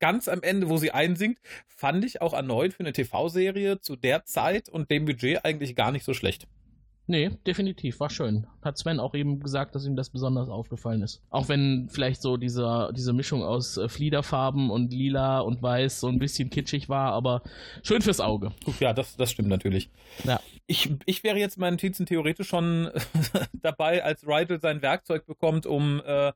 [0.00, 4.24] ganz am Ende, wo sie einsinkt, fand ich auch erneut für eine TV-Serie zu der
[4.24, 6.46] Zeit und dem Budget eigentlich gar nicht so schlecht.
[7.06, 8.46] Nee, definitiv, war schön.
[8.62, 11.20] Hat Sven auch eben gesagt, dass ihm das besonders aufgefallen ist.
[11.28, 16.08] Auch wenn vielleicht so dieser, diese Mischung aus äh, Fliederfarben und lila und weiß so
[16.08, 17.42] ein bisschen kitschig war, aber
[17.82, 18.52] schön fürs Auge.
[18.64, 19.90] Gut, ja, das, das stimmt natürlich.
[20.24, 20.40] Ja.
[20.66, 22.90] Ich, ich wäre jetzt in meinen Notizen theoretisch schon
[23.52, 26.32] dabei, als Rigel sein Werkzeug bekommt, um äh,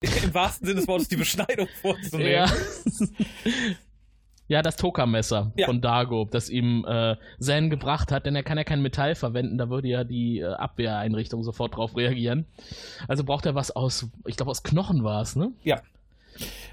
[0.00, 2.30] im wahrsten Sinne des Wortes die Beschneidung vorzunehmen.
[2.32, 2.46] Ja.
[4.48, 5.66] Ja, das Toka-Messer Ja.
[5.66, 9.58] von Dago, das ihm äh, Zen gebracht hat, denn er kann ja kein Metall verwenden,
[9.58, 12.46] da würde ja die äh, Abwehreinrichtung sofort drauf reagieren.
[13.08, 15.52] Also braucht er was aus, ich glaube aus Knochen war es, ne?
[15.64, 15.82] Ja.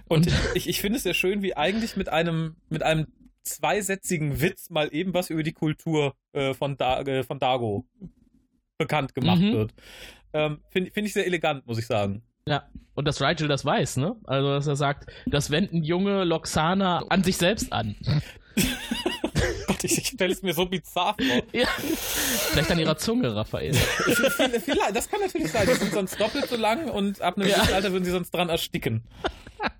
[0.07, 3.07] Und ich, ich finde es sehr schön, wie eigentlich mit einem, mit einem
[3.43, 7.85] zweisätzigen Witz mal eben was über die Kultur äh, von, da, äh, von Dago
[8.77, 9.53] bekannt gemacht Mhm.
[9.53, 9.73] wird.
[10.33, 12.23] Ähm, finde find ich sehr elegant, muss ich sagen.
[12.47, 12.63] Ja.
[12.95, 14.15] Und dass Rigel das weiß, ne?
[14.25, 17.95] Also, dass er sagt, das wenden junge Loxana an sich selbst an.
[19.67, 21.43] Gott, ich, stelle es mir so bizarr vor.
[21.53, 21.67] Ja.
[21.67, 23.73] Vielleicht an ihrer Zunge, Raphael.
[23.73, 25.67] Vielleicht, das kann natürlich sein.
[25.67, 27.55] Die sind sonst doppelt so lang und ab einem Ja.
[27.55, 29.03] gewissen Alter würden sie sonst dran ersticken.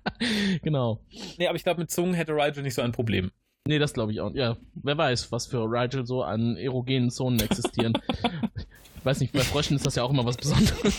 [0.62, 1.00] genau.
[1.38, 3.30] Nee, aber ich glaube, mit Zungen hätte Rigel nicht so ein Problem.
[3.68, 4.34] Nee, das glaube ich auch.
[4.34, 7.92] Ja, wer weiß, was für Rigel so an erogenen Zonen existieren.
[8.98, 10.94] ich weiß nicht, bei Fröschen ist das ja auch immer was Besonderes.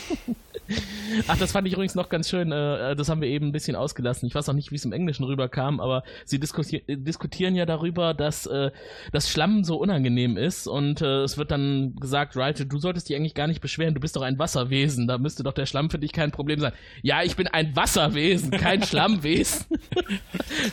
[1.27, 2.51] Ach, das fand ich übrigens noch ganz schön.
[2.51, 4.27] Äh, das haben wir eben ein bisschen ausgelassen.
[4.27, 7.65] Ich weiß auch nicht, wie es im Englischen rüberkam, aber sie diskutier äh, diskutieren ja
[7.65, 8.71] darüber, dass äh,
[9.11, 13.15] das Schlammen so unangenehm ist und äh, es wird dann gesagt, Rigel, du solltest dich
[13.15, 13.93] eigentlich gar nicht beschweren.
[13.93, 15.07] Du bist doch ein Wasserwesen.
[15.07, 16.73] Da müsste doch der Schlamm für dich kein Problem sein.
[17.01, 19.65] Ja, ich bin ein Wasserwesen, kein Schlammwesen.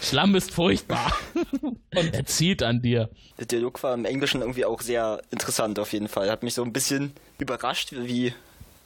[0.01, 1.13] Schlamm ist furchtbar.
[1.95, 3.11] Und er zieht an dir.
[3.39, 6.31] Der Dialog war im Englischen irgendwie auch sehr interessant auf jeden Fall.
[6.31, 8.33] Hat mich so ein bisschen überrascht, wie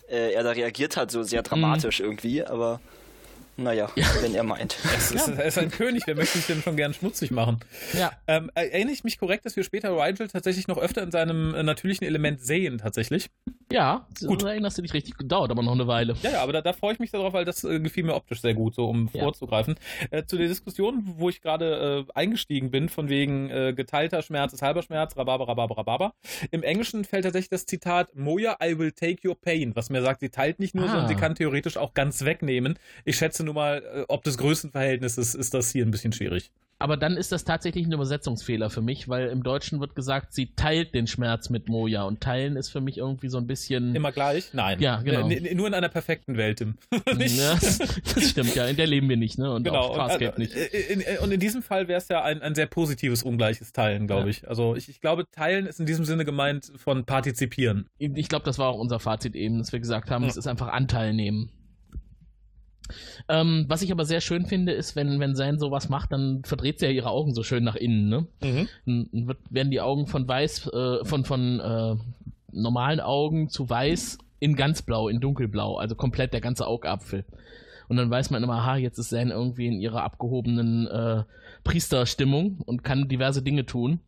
[0.09, 2.81] äh, er da reagiert hat, so sehr dramatisch irgendwie, aber
[3.57, 3.91] naja,
[4.21, 4.77] wenn er meint.
[4.97, 7.61] Es ist, er ist ein König, wer möchte sich denn schon gern schmutzig machen?
[7.99, 8.13] Ja.
[8.27, 11.63] Ähm, erinnere ich mich korrekt, dass wir später Rigel tatsächlich noch öfter in seinem äh,
[11.63, 13.31] natürlichen Element sehen, tatsächlich?
[13.73, 14.43] Ja, Gut.
[14.43, 15.15] da erinnerst du dich richtig.
[15.25, 16.15] Dauert aber noch eine Weile.
[16.23, 18.41] Ja, ja, aber da, da freue ich mich darauf, weil das äh, gefiel mir optisch
[18.41, 19.23] sehr gut, so um Ja.
[19.23, 19.75] vorzugreifen.
[20.11, 24.53] Äh, zu der Diskussion, wo ich gerade äh, eingestiegen bin, von wegen äh, geteilter Schmerz
[24.53, 26.15] ist halber Schmerz, Rhabarber, Rhabarber, Rhabarber.
[26.51, 30.21] Im Englischen fällt tatsächlich das Zitat Moja, I will take your pain, was mir sagt,
[30.21, 30.89] sie teilt nicht nur, Ah.
[30.89, 32.79] sondern sie kann theoretisch auch ganz wegnehmen.
[33.05, 36.51] Ich schätze nur mal, äh, ob des Größenverhältnisses ist das hier ein bisschen schwierig.
[36.79, 40.53] Aber dann ist das tatsächlich ein Übersetzungsfehler für mich, weil im Deutschen wird gesagt, sie
[40.57, 42.03] teilt den Schmerz mit Moja.
[42.03, 43.95] Und teilen ist für mich irgendwie so ein bisschen.
[43.95, 44.51] Immer gleich?
[44.53, 44.79] Nein.
[44.81, 45.27] Ja, genau.
[45.27, 46.61] Äh, n- nur in einer perfekten Welt,
[47.17, 47.39] nicht?
[47.39, 47.55] Ja,
[48.15, 48.67] das stimmt, ja.
[48.67, 49.51] In der leben wir nicht, ne?
[49.55, 50.55] Und Genau, auf Farscape und, nicht.
[50.55, 53.73] äh, in, in, und in diesem Fall wäre es ja ein, ein sehr positives, ungleiches
[53.73, 54.29] Teilen, glaube Ja.
[54.29, 54.47] ich.
[54.47, 57.87] Also ich, ich glaube, Teilen ist in diesem Sinne gemeint von partizipieren.
[57.97, 60.29] Ich glaube, das war auch unser Fazit eben, dass wir gesagt haben, Ja.
[60.29, 61.49] es ist einfach Anteil nehmen.
[63.29, 66.79] Ähm, was ich aber sehr schön finde, ist, wenn, wenn Zane sowas macht, dann verdreht
[66.79, 68.27] sie ja ihre Augen so schön nach innen, ne?
[68.85, 71.97] Dann wird, werden die Augen von weiß, äh, von, von äh,
[72.53, 77.25] normalen Augen zu weiß in ganz blau, in dunkelblau, also komplett der ganze Augapfel.
[77.89, 81.23] Und dann weiß man immer, aha, jetzt ist Zane irgendwie in ihrer abgehobenen äh,
[81.65, 84.01] Priesterstimmung und kann diverse Dinge tun.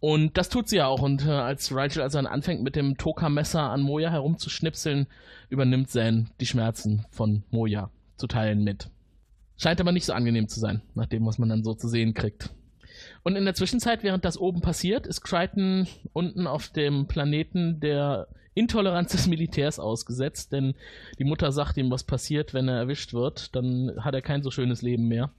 [0.00, 1.02] Und das tut sie ja auch.
[1.02, 5.06] Und äh, als Rigel also dann anfängt, mit dem Toka-Messer an Moja herumzuschnipseln,
[5.48, 8.90] übernimmt Zane die Schmerzen von Moja zu teilen mit.
[9.56, 12.14] Scheint aber nicht so angenehm zu sein, nach dem, was man dann so zu sehen
[12.14, 12.50] kriegt.
[13.22, 18.28] Und in der Zwischenzeit, während das oben passiert, ist Crichton unten auf dem Planeten der
[18.58, 20.74] Intoleranz des Militärs ausgesetzt, denn
[21.18, 23.54] die Mutter sagt ihm, was passiert, wenn er erwischt wird.
[23.54, 25.30] Dann hat er kein so schönes Leben mehr.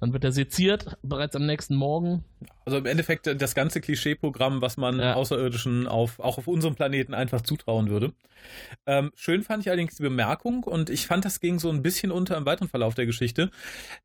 [0.00, 2.24] Dann wird er seziert, bereits am nächsten Morgen.
[2.64, 5.14] Also im Endeffekt äh, das ganze Klischee-Programm, was man Ja.
[5.14, 8.12] Außerirdischen auf, auch auf unserem Planeten einfach zutrauen würde.
[8.86, 12.12] Ähm, schön fand ich allerdings die Bemerkung und ich fand, das ging so ein bisschen
[12.12, 13.50] unter im weiteren Verlauf der Geschichte,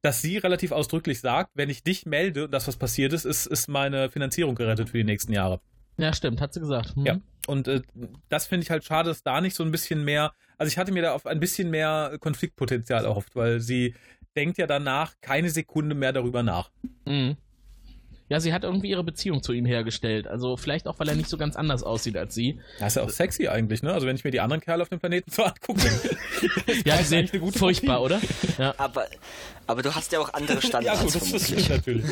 [0.01, 3.45] dass sie relativ ausdrücklich sagt, wenn ich dich melde und das, was passiert ist, ist,
[3.45, 5.61] ist meine Finanzierung gerettet für die nächsten Jahre.
[5.97, 6.95] Ja, stimmt, hat sie gesagt.
[6.95, 7.05] Hm.
[7.05, 7.19] Ja.
[7.47, 7.81] Und äh,
[8.29, 10.91] das finde ich halt schade, dass da nicht so ein bisschen mehr, also ich hatte
[10.91, 13.95] mir da auf ein bisschen mehr Konfliktpotenzial erhofft, weil sie
[14.35, 16.71] denkt ja danach keine Sekunde mehr darüber nach.
[17.05, 17.37] Mhm.
[18.33, 20.27] Ja, sie hat irgendwie ihre Beziehung zu ihm hergestellt.
[20.27, 22.59] Also vielleicht auch, weil er nicht so ganz anders aussieht als sie.
[22.79, 23.93] Das ist ja auch sexy eigentlich, ne?
[23.93, 25.81] Also wenn ich mir die anderen Kerle auf dem Planeten so angucke.
[26.83, 28.15] Ja, ist sie eigentlich sehen eine gute furchtbar, Partie.
[28.15, 28.21] oder?
[28.57, 28.73] Ja.
[28.77, 29.05] Aber,
[29.67, 31.63] aber du hast ja auch andere ja Standards gut, das, das vermutlich.
[31.65, 32.05] stimmt natürlich.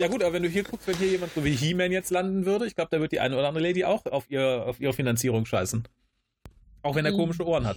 [0.00, 2.44] Ja gut, aber wenn du hier guckst, wenn hier jemand so wie He-Man jetzt landen
[2.44, 4.92] würde, ich glaube, da wird die eine oder andere Lady auch auf, ihr, auf ihre
[4.92, 5.84] Finanzierung scheißen.
[6.82, 7.16] Auch wenn er Mhm.
[7.16, 7.76] komische Ohren hat.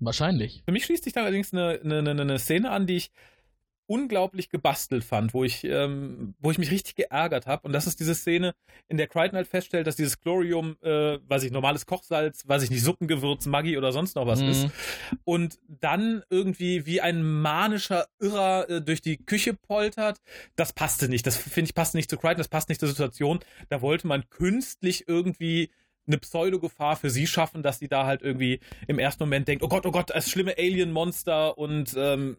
[0.00, 0.62] Wahrscheinlich.
[0.64, 3.10] Für mich schließt sich da allerdings eine, eine, eine, eine Szene an, die ich
[3.90, 7.66] unglaublich gebastelt fand, wo ich, ähm, wo ich mich richtig geärgert habe.
[7.66, 8.54] Und das ist diese Szene,
[8.86, 12.70] in der Crichton halt feststellt, dass dieses Chlorium, äh, weiß ich, normales Kochsalz, weiß ich
[12.70, 14.48] nicht, Suppengewürz, Maggi oder sonst noch was Mhm.
[14.48, 14.68] ist.
[15.24, 20.18] Und dann irgendwie wie ein manischer Irrer äh, durch die Küche poltert.
[20.54, 21.26] Das passte nicht.
[21.26, 23.40] Das finde ich passte nicht zu Crichton, das passt nicht zur Situation.
[23.70, 25.70] Da wollte man künstlich irgendwie
[26.06, 29.68] eine Pseudo-Gefahr für sie schaffen, dass sie da halt irgendwie im ersten Moment denkt, oh
[29.68, 32.36] Gott, oh Gott, das schlimme Alien-Monster und ähm,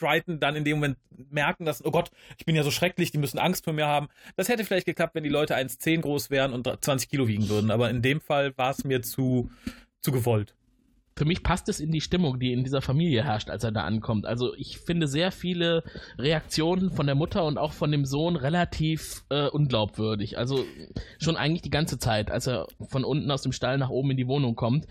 [0.00, 0.98] Crichton dann in dem Moment
[1.30, 4.08] merken, dass, oh Gott, ich bin ja so schrecklich, die müssen Angst vor mir haben.
[4.36, 7.70] Das hätte vielleicht geklappt, wenn die Leute 1,10 groß wären und 20 Kilo wiegen würden.
[7.70, 9.50] Aber in dem Fall war es mir zu,
[10.00, 10.54] zu gewollt
[11.20, 13.82] für mich passt es in die Stimmung, die in dieser Familie herrscht, als er da
[13.82, 14.24] ankommt.
[14.24, 15.84] Also ich finde sehr viele
[16.16, 20.38] Reaktionen von der Mutter und auch von dem Sohn relativ äh, unglaubwürdig.
[20.38, 20.64] Also
[21.18, 24.16] schon eigentlich die ganze Zeit, als er von unten aus dem Stall nach oben in
[24.16, 24.86] die Wohnung kommt.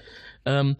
[0.45, 0.75] Ähm,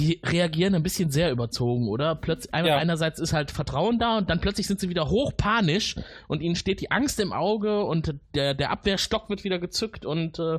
[0.00, 2.14] die reagieren ein bisschen sehr überzogen, oder?
[2.14, 2.78] Plötzlich, ja.
[2.78, 5.96] einerseits ist halt Vertrauen da und dann plötzlich sind sie wieder hochpanisch
[6.26, 10.38] und ihnen steht die Angst im Auge und der, der Abwehrstock wird wieder gezückt und
[10.38, 10.58] äh,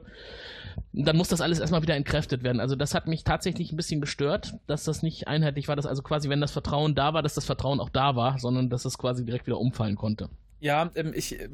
[0.94, 2.60] dann muss das alles erstmal wieder entkräftet werden.
[2.60, 6.04] Also das hat mich tatsächlich ein bisschen gestört, dass das nicht einheitlich war, dass also
[6.04, 9.00] quasi, wenn das Vertrauen da war, dass das Vertrauen auch da war, sondern dass es
[9.00, 10.30] quasi direkt wieder umfallen konnte.
[10.60, 11.50] Ja, ähm, ich äh,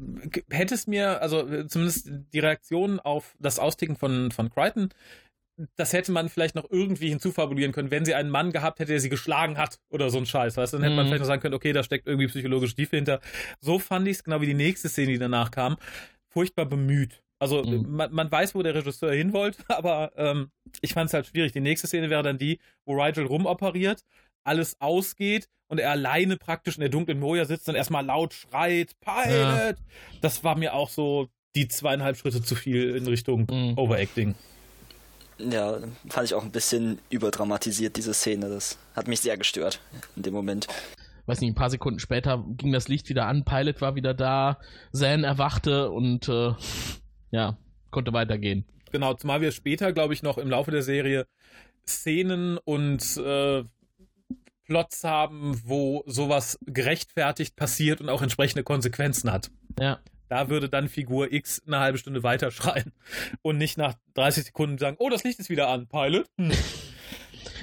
[0.50, 4.90] hätte es mir, also äh, zumindest die Reaktion auf das Austicken von, von Crichton,
[5.76, 9.00] das hätte man vielleicht noch irgendwie hinzufabulieren können, wenn sie einen Mann gehabt hätte, der
[9.00, 10.76] sie geschlagen hat oder so ein Scheiß, weißt du?
[10.76, 11.08] Dann hätte man mhm.
[11.08, 13.20] vielleicht noch sagen können, okay, da steckt irgendwie psychologisch Tiefe hinter.
[13.60, 15.76] So fand ich es, genau wie die nächste Szene, die danach kam,
[16.28, 17.22] furchtbar bemüht.
[17.40, 17.86] Also mhm.
[17.88, 20.50] man, man, weiß, wo der Regisseur hin wollte, aber ähm,
[20.80, 21.52] ich fand es halt schwierig.
[21.52, 24.04] Die nächste Szene wäre dann die, wo Rigel rumoperiert,
[24.44, 28.98] alles ausgeht und er alleine praktisch in der dunklen Moja sitzt und erstmal laut schreit,
[29.00, 29.28] Pilot!
[29.30, 29.74] Ja.
[30.20, 33.76] Das war mir auch so die zweieinhalb Schritte zu viel in Richtung mhm.
[33.76, 34.34] Overacting.
[35.38, 35.78] Ja,
[36.08, 38.48] fand ich auch ein bisschen überdramatisiert, diese Szene.
[38.48, 39.80] Das hat mich sehr gestört
[40.16, 40.66] in dem Moment.
[41.26, 44.58] Weiß nicht, ein paar Sekunden später ging das Licht wieder an, Pilot war wieder da,
[44.92, 46.54] Zan erwachte und äh,
[47.30, 47.58] ja,
[47.90, 48.64] konnte weitergehen.
[48.92, 51.26] Genau, zumal wir später, glaube ich, noch im Laufe der Serie
[51.86, 53.64] Szenen und äh,
[54.64, 59.50] Plots haben, wo sowas gerechtfertigt passiert und auch entsprechende Konsequenzen hat.
[59.78, 60.00] Ja.
[60.28, 62.92] Da würde dann Figur X eine halbe Stunde weiterschreien
[63.42, 66.26] und nicht nach 30 Sekunden sagen, oh, das Licht ist wieder an, Pilot.
[66.36, 66.52] Hm.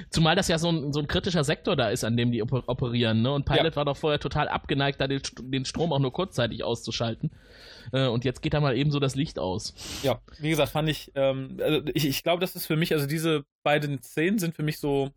[0.09, 3.21] Zumal das ja so ein, so ein kritischer Sektor da ist, an dem die operieren.
[3.21, 3.31] Ne?
[3.31, 3.75] Und Pilot ja.
[3.75, 7.31] war doch vorher total abgeneigt, da den, den Strom auch nur kurzzeitig auszuschalten.
[7.91, 9.73] Äh, und jetzt geht da mal eben so das Licht aus.
[10.03, 13.07] Ja, wie gesagt, fand ich, ähm, also ich, ich glaube, das ist für mich, also
[13.07, 15.11] diese beiden Szenen sind für mich so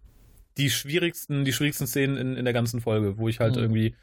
[0.56, 3.62] die schwierigsten, die schwierigsten Szenen in, in der ganzen Folge, wo ich halt mhm.
[3.62, 3.94] irgendwie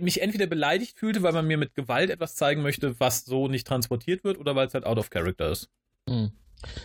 [0.00, 3.66] mich entweder beleidigt fühlte, weil man mir mit Gewalt etwas zeigen möchte, was so nicht
[3.66, 5.68] transportiert wird, oder weil es halt out of character ist.
[6.08, 6.32] Mhm.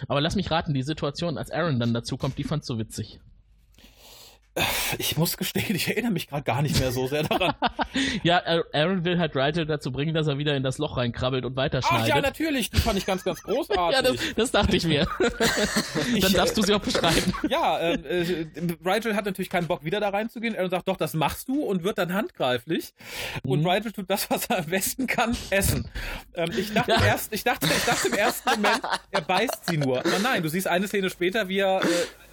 [0.07, 3.19] Aber lass mich raten, die Situation, als Aaron dann dazu kommt, die fandst du witzig.
[4.97, 7.53] Ich muss gestehen, ich erinnere mich gerade gar nicht mehr so sehr daran.
[8.23, 8.41] ja,
[8.73, 12.11] Aaron will halt Rigel dazu bringen, dass er wieder in das Loch reinkrabbelt und weiterschneidet.
[12.11, 13.95] Ach ja, natürlich, die fand ich ganz, ganz großartig.
[13.95, 15.07] ja, das, das, dachte ich mir.
[16.21, 17.33] Dann darfst du sie auch beschreiben.
[17.47, 18.47] Ja, äh, äh,
[18.83, 20.57] Rigel hat natürlich keinen Bock, wieder da reinzugehen.
[20.57, 22.93] Aaron sagt, doch, das machst du und wird dann handgreiflich.
[23.43, 23.69] Und mhm.
[23.69, 25.89] Rigel tut das, was er am besten kann, essen.
[26.33, 27.05] Ähm, ich, dachte ja.
[27.05, 28.81] erst, ich, dachte, ich dachte im ersten Moment,
[29.11, 29.99] er beißt sie nur.
[29.99, 31.81] Aber nein, du siehst eine Szene später, wie er...
[31.81, 31.87] Äh,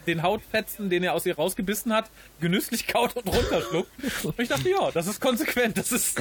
[0.08, 3.90] den Hautfetzen, den er aus ihr rausgebissen hat, genüsslich kaut und runterschluckt.
[4.24, 5.78] Und ich dachte, ja, das ist konsequent.
[5.78, 6.20] Das ist,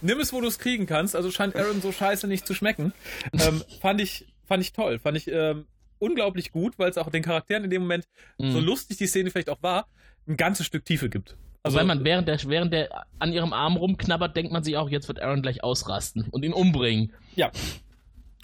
[0.00, 1.14] nimm es, wo du es kriegen kannst.
[1.14, 2.92] Also scheint Aaron so scheiße nicht zu schmecken.
[3.32, 4.98] Ähm, fand ich, fand ich toll.
[4.98, 5.66] Fand ich ähm,
[5.98, 8.06] unglaublich gut, weil es auch den Charakteren in dem Moment,
[8.38, 8.52] mhm.
[8.52, 9.86] so lustig die Szene vielleicht auch war,
[10.26, 11.36] ein ganzes Stück Tiefe gibt.
[11.62, 14.88] Also, weil man während der, während der an ihrem Arm rumknabbert, denkt man sich auch,
[14.88, 17.12] jetzt wird Aaron gleich ausrasten und ihn umbringen.
[17.34, 17.50] Ja.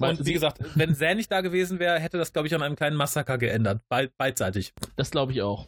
[0.00, 2.76] Und wie gesagt, wenn Zan nicht da gewesen wäre, hätte das, glaube ich, an einem
[2.76, 3.80] kleinen Massaker geändert.
[3.88, 4.74] Be beidseitig.
[4.96, 5.66] Das glaube ich auch.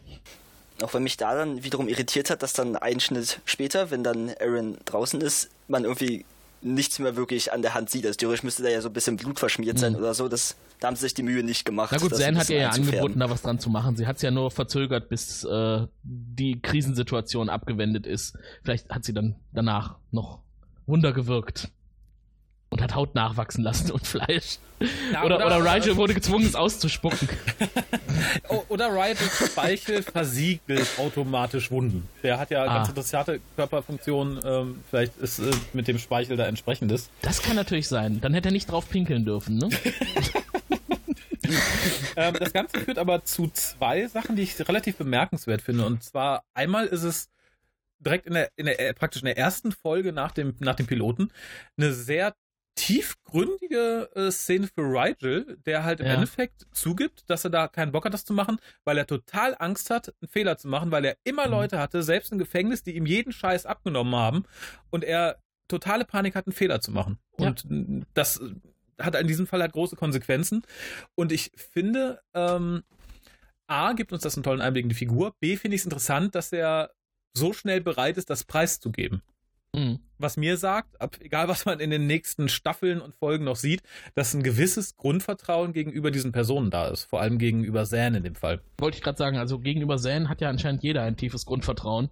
[0.82, 4.32] Auch wenn mich da dann wiederum irritiert hat, dass dann einen Schnitt später, wenn dann
[4.40, 6.24] Aaron draußen ist, man irgendwie
[6.60, 8.04] nichts mehr wirklich an der Hand sieht.
[8.04, 9.98] Also theoretisch müsste da ja so ein bisschen Blut verschmiert sein mhm.
[9.98, 10.28] oder so.
[10.28, 11.92] Das, da haben sie sich die Mühe nicht gemacht.
[11.92, 13.96] Na gut, Zan hat ihr ja angeboten, da was dran zu machen.
[13.96, 18.36] Sie hat es ja nur verzögert, bis äh, die Krisensituation abgewendet ist.
[18.62, 20.40] Vielleicht hat sie dann danach noch
[20.86, 21.70] Wunder gewirkt
[22.70, 24.58] und hat Haut nachwachsen lassen und Fleisch.
[25.12, 27.28] Ja, oder, oder, oder Rigel wurde gezwungen, es auszuspucken.
[28.68, 32.08] oder Rigels Speichel versiegelt automatisch Wunden.
[32.22, 32.78] Der hat ja ah.
[32.78, 34.40] ganz interessante Körperfunktionen.
[34.44, 37.10] Ähm, vielleicht ist äh, mit dem Speichel da entsprechendes.
[37.22, 38.20] Das kann natürlich sein.
[38.20, 39.70] Dann hätte er nicht drauf pinkeln dürfen, ne?
[42.16, 45.86] ähm, das Ganze führt aber zu zwei Sachen, die ich relativ bemerkenswert finde.
[45.86, 47.30] Und zwar einmal ist es
[47.98, 51.30] direkt in der, in der praktisch in der ersten Folge nach dem nach dem Piloten
[51.78, 52.34] eine sehr
[52.76, 56.14] tiefgründige äh, Szene für Rigel, der halt im ja.
[56.14, 59.90] Endeffekt zugibt, dass er da keinen Bock hat, das zu machen, weil er total Angst
[59.90, 61.52] hat, einen Fehler zu machen, weil er immer mhm.
[61.52, 64.44] Leute hatte, selbst im Gefängnis, die ihm jeden Scheiß abgenommen haben
[64.90, 67.18] und er totale Panik hat, einen Fehler zu machen.
[67.38, 67.48] Ja.
[67.48, 67.66] Und
[68.14, 68.40] das
[69.00, 70.62] hat in diesem Fall halt große Konsequenzen.
[71.14, 72.82] Und ich finde, ähm,
[73.66, 75.34] A, gibt uns das einen tollen Einblick in die Figur.
[75.40, 76.92] B, finde ich es interessant, dass er
[77.34, 79.22] so schnell bereit ist, das preiszugeben.
[79.76, 80.00] Mhm.
[80.18, 83.82] Was mir sagt, ab, egal was man in den nächsten Staffeln und Folgen noch sieht,
[84.14, 87.04] dass ein gewisses Grundvertrauen gegenüber diesen Personen da ist.
[87.04, 88.62] Vor allem gegenüber Zan in dem Fall.
[88.78, 92.08] Wollte ich gerade sagen, also gegenüber Zan hat ja anscheinend jeder ein tiefes Grundvertrauen.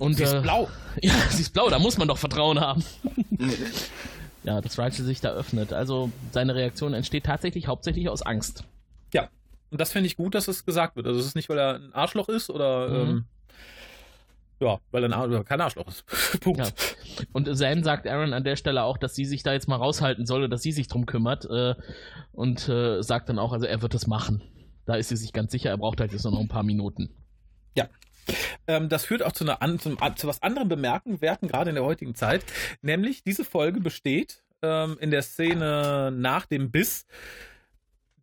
[0.00, 0.68] Und, sie ist äh, blau.
[1.02, 2.82] Ja, sie ist blau, da muss man doch Vertrauen haben.
[4.42, 5.72] ja, dass Rachel sich da öffnet.
[5.72, 8.64] Also seine Reaktion entsteht tatsächlich hauptsächlich aus Angst.
[9.14, 9.28] Ja,
[9.70, 11.06] und das finde ich gut, dass es gesagt wird.
[11.06, 13.10] Also es ist nicht, weil er ein Arschloch ist oder mhm.
[13.10, 13.24] ähm,
[14.60, 16.04] ja, weil er ein, kein Arschloch ist.
[16.40, 16.60] Punkt.
[16.60, 16.66] Ja.
[17.32, 20.26] Und Zan sagt Aaron an der Stelle auch, dass sie sich da jetzt mal raushalten
[20.26, 21.46] solle, dass sie sich drum kümmert.
[21.46, 21.74] Äh,
[22.32, 24.42] und äh, sagt dann auch, also er wird es machen.
[24.84, 27.10] Da ist sie sich ganz sicher, er braucht halt jetzt nur noch ein paar Minuten.
[27.76, 27.88] Ja.
[28.66, 32.14] Ähm, das führt auch zu, einer, zu, zu was anderem Bemerkenwerten, gerade in der heutigen
[32.14, 32.44] Zeit.
[32.82, 37.06] Nämlich, diese Folge besteht ähm, in der Szene nach dem Biss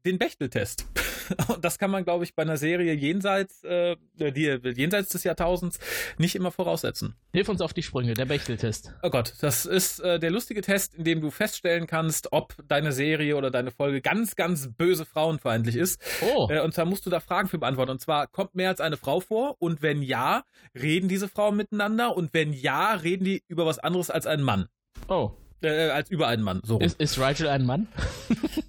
[0.05, 0.85] den Bechteltest.
[1.47, 5.79] Und das kann man, glaube ich, bei einer Serie jenseits, äh, die, jenseits des Jahrtausends
[6.17, 7.15] nicht immer voraussetzen.
[7.33, 8.93] Hilf uns auf die Sprünge, der Bechteltest.
[9.03, 12.91] Oh Gott, das ist äh, der lustige Test, in dem du feststellen kannst, ob deine
[12.91, 16.01] Serie oder deine Folge ganz, ganz böse frauenfeindlich ist.
[16.21, 16.47] Oh.
[16.49, 17.91] Äh, und zwar musst du da Fragen für beantworten.
[17.91, 19.55] Und zwar, kommt mehr als eine Frau vor?
[19.59, 20.43] Und wenn ja,
[20.75, 22.15] reden diese Frauen miteinander?
[22.15, 24.67] Und wenn ja, reden die über was anderes als ein Mann?
[25.07, 25.31] Oh.
[25.61, 26.61] Äh, als über einen Mann.
[26.63, 26.79] So.
[26.79, 27.87] Ist, ist Rigel ein Mann?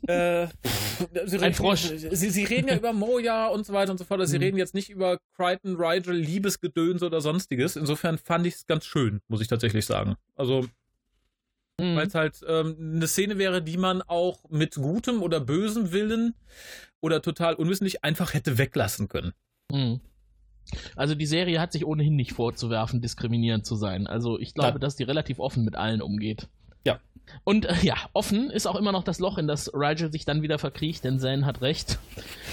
[0.07, 0.47] äh,
[1.27, 1.83] sie, ein Frosch.
[1.83, 4.21] Sie, sie, reden ja über Moja und so weiter und so fort.
[4.21, 4.45] Also sie mhm.
[4.45, 7.77] reden jetzt nicht über Crichton, Rigel, Liebesgedöns oder sonstiges.
[7.77, 10.17] Insofern fand ich es ganz schön, muss ich tatsächlich sagen.
[10.35, 10.63] Also,
[11.79, 11.97] mhm.
[11.97, 16.35] weil es halt ähm, eine Szene wäre, die man auch mit gutem oder bösem Willen
[17.01, 19.35] oder total unwissentlich einfach hätte weglassen können.
[19.71, 20.01] Mhm.
[20.97, 24.07] Also die Serie hat sich ohnehin nicht vorzuwerfen, diskriminierend zu sein.
[24.07, 24.79] Also ich glaube, ja.
[24.79, 26.49] dass die relativ offen mit allen umgeht.
[26.85, 27.01] Ja.
[27.45, 30.43] Und äh, ja, offen ist auch immer noch das Loch, in das Rigel sich dann
[30.43, 31.99] wieder verkriecht, denn Zane hat recht.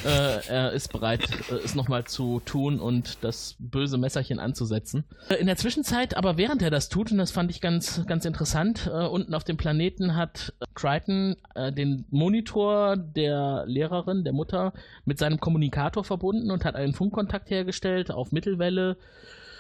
[0.06, 5.06] Äh, er ist bereit, äh, es nochmal zu tun und das böse Messerchen anzusetzen.
[5.30, 8.26] Äh, in der Zwischenzeit, aber während er das tut, und das fand ich ganz, ganz
[8.26, 14.74] interessant, äh, unten auf dem Planeten hat Crichton äh, den Monitor der Lehrerin, der Mutter,
[15.06, 18.98] mit seinem Kommunikator verbunden und hat einen Funkkontakt hergestellt auf Mittelwelle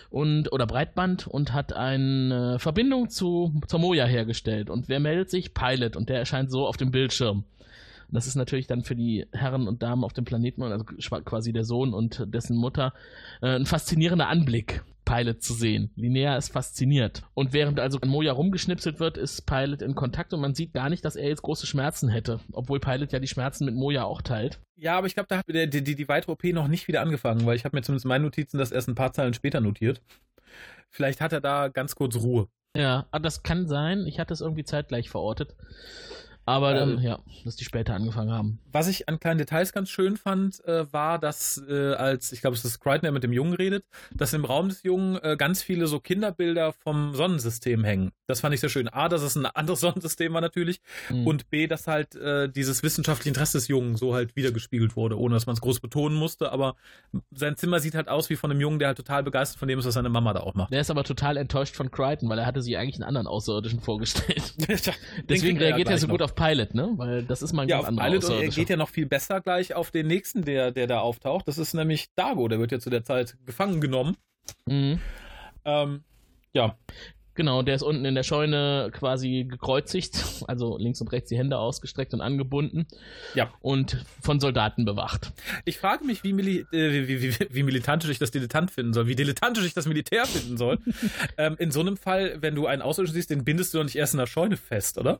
[0.09, 4.69] und oder Breitband und hat eine Verbindung zu zur Moja hergestellt.
[4.69, 5.53] Und wer meldet sich?
[5.53, 7.43] Pilot und der erscheint so auf dem Bildschirm.
[8.09, 11.63] Das ist natürlich dann für die Herren und Damen auf dem Planeten, also quasi der
[11.63, 12.93] Sohn und dessen Mutter,
[13.41, 14.83] äh, ein faszinierender Anblick.
[15.05, 15.91] Pilot zu sehen.
[15.95, 17.21] Linnea ist fasziniert.
[17.35, 21.05] Und während also Moja rumgeschnipselt wird, ist Pilot in Kontakt und man sieht gar nicht,
[21.05, 22.39] dass er jetzt große Schmerzen hätte.
[22.51, 24.59] Obwohl Pilot ja die Schmerzen mit Moja auch teilt.
[24.75, 27.45] Ja, aber ich glaube, da hat die, die, die weitere OP noch nicht wieder angefangen,
[27.45, 30.01] weil ich habe mir zumindest meine Notizen das erst ein paar Zeilen später notiert.
[30.89, 32.47] Vielleicht hat er da ganz kurz Ruhe.
[32.75, 34.05] Ja, das kann sein.
[34.05, 35.55] Ich hatte es irgendwie zeitgleich verortet.
[36.45, 38.59] Aber ähm, ja, dass die später angefangen haben.
[38.71, 42.55] Was ich an kleinen Details ganz schön fand, äh, war, dass äh, als, ich glaube,
[42.55, 45.63] es ist Crichton, der mit dem Jungen redet, dass im Raum des Jungen äh, ganz
[45.63, 48.11] viele so Kinderbilder vom Sonnensystem hängen.
[48.27, 48.87] Das fand ich sehr schön.
[48.87, 51.25] A, dass es ein anderes Sonnensystem war natürlich mhm.
[51.25, 55.33] und B, dass halt äh, dieses wissenschaftliche Interesse des Jungen so halt wiedergespiegelt wurde, ohne
[55.33, 56.51] dass man es groß betonen musste.
[56.51, 56.75] Aber
[57.31, 59.79] sein Zimmer sieht halt aus wie von einem Jungen, der halt total begeistert von dem
[59.79, 60.71] ist, was seine Mama da auch macht.
[60.71, 63.79] Der ist aber total enttäuscht von Crichton, weil er hatte sich eigentlich einen anderen Außerirdischen
[63.79, 64.53] vorgestellt.
[65.29, 66.13] Deswegen reagiert er so noch.
[66.13, 66.93] gut auf Pilot, ne?
[66.95, 69.73] Weil das ist mal ja, auf Pilot und er geht ja noch viel besser gleich
[69.73, 71.47] auf den nächsten, der, der da auftaucht.
[71.47, 74.17] Das ist nämlich Dago, der wird ja zu der Zeit gefangen genommen.
[74.67, 74.99] Mhm.
[75.63, 76.03] Ähm,
[76.53, 76.77] ja.
[77.37, 81.57] Genau, der ist unten in der Scheune quasi gekreuzigt, also links und rechts die Hände
[81.57, 82.87] ausgestreckt und angebunden.
[83.33, 83.51] Ja.
[83.59, 85.33] Und von Soldaten bewacht.
[85.65, 89.07] Ich frage mich, wie, mili äh, wie, wie, wie, militantisch ich das Dilettant finden soll,
[89.07, 90.79] wie dilettantisch ich das Militär finden soll.
[91.37, 93.97] ähm, in so einem Fall, wenn du einen Außerirdischen siehst, den bindest du doch nicht
[93.97, 95.19] erst in der Scheune fest, oder?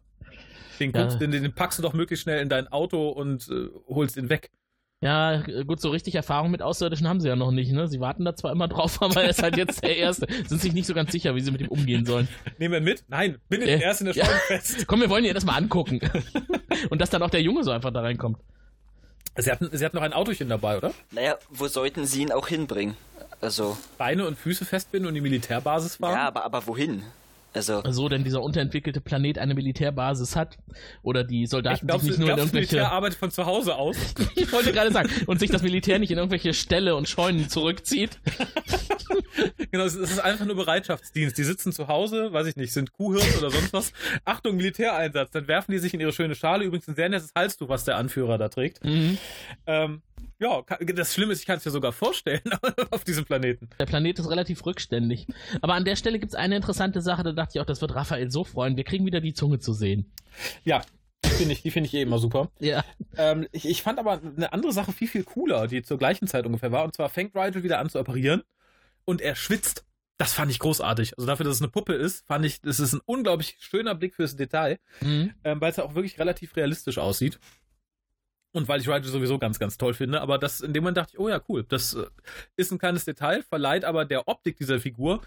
[0.80, 1.05] Den, ja.
[1.05, 4.51] den, den, packst du doch möglichst schnell in dein Auto und äh, holst ihn weg.
[5.01, 7.88] Ja, gut, so richtig Erfahrung mit Außerirdischen haben sie ja noch nicht, ne?
[7.88, 10.26] Sie warten da zwar immer drauf, aber er ist halt jetzt der Erste.
[10.47, 12.28] Sind sich nicht so ganz sicher, wie sie mit ihm umgehen sollen.
[12.57, 13.03] Nehmen wir ihn mit?
[13.07, 14.39] Nein, bindet ihn erst in der Scheune ja.
[14.47, 14.88] fest.
[14.88, 15.99] Komm, wir wollen ihn erst mal angucken.
[16.89, 18.39] Und dass dann auch der Junge so einfach da reinkommt.
[19.38, 20.93] Sie hatten, sie hatten noch ein Autochen dabei, oder?
[21.11, 22.95] Naja, wo sollten sie ihn auch hinbringen?
[23.41, 23.78] Also.
[23.97, 26.13] Beine und Füße festbinden und die Militärbasis fahren?
[26.13, 27.03] Ja, aber, aber wohin?
[27.56, 30.58] Also, so denn dieser unterentwickelte Planet eine Militärbasis hat
[31.03, 33.95] oder die Soldaten glaub, sich nicht nur in irgendwelche Militär arbeitet von zu Hause aus.
[34.36, 38.20] ich wollte gerade sagen und sich das Militär nicht in irgendwelche Ställe und Scheunen zurückzieht.
[39.72, 41.38] genau, es ist einfach nur Bereitschaftsdienst.
[41.38, 43.93] Die sitzen zu Hause, weiß ich nicht, sind Kuhhirn oder sonst was.
[44.26, 45.32] Achtung, Militäreinsatz.
[45.32, 46.66] Dann werfen die sich in ihre schöne Schale.
[46.66, 48.84] Übrigens ein sehr nettes Halstuch, was der Anführer da trägt.
[48.84, 49.18] Mhm.
[49.66, 50.01] Ähm,
[50.39, 52.41] ja, das Schlimme ist, ich kann es mir sogar vorstellen
[52.91, 53.69] auf diesem Planeten.
[53.79, 55.27] Der Planet ist relativ rückständig.
[55.61, 57.95] Aber an der Stelle gibt es eine interessante Sache, da dachte ich auch, das wird
[57.95, 58.77] Raphael so freuen.
[58.77, 60.11] Wir kriegen wieder die Zunge zu sehen.
[60.63, 60.81] Ja,
[61.23, 62.51] die finde ich, die ich eh immer super.
[62.59, 62.83] Ja.
[63.17, 66.45] Ähm, ich, ich fand aber eine andere Sache viel, viel cooler, die zur gleichen Zeit
[66.45, 66.83] ungefähr war.
[66.83, 68.43] Und zwar fängt Rigel wieder an zu operieren
[69.05, 69.86] und er schwitzt.
[70.17, 71.17] das fand ich großartig.
[71.17, 74.15] Also dafür, dass es eine Puppe ist, fand ich, das ist ein unglaublich schöner Blick
[74.15, 75.33] fürs Detail, mhm.
[75.43, 77.39] ähm, weil es auch wirklich relativ realistisch aussieht.
[78.56, 80.22] Und weil ich Rigel sowieso ganz, ganz toll finde.
[80.22, 81.66] Aber das, in dem Moment dachte ich, oh ja, cool.
[81.68, 82.06] Das äh,
[82.56, 85.20] ist ein kleines Detail, verleiht aber der Optik dieser Figur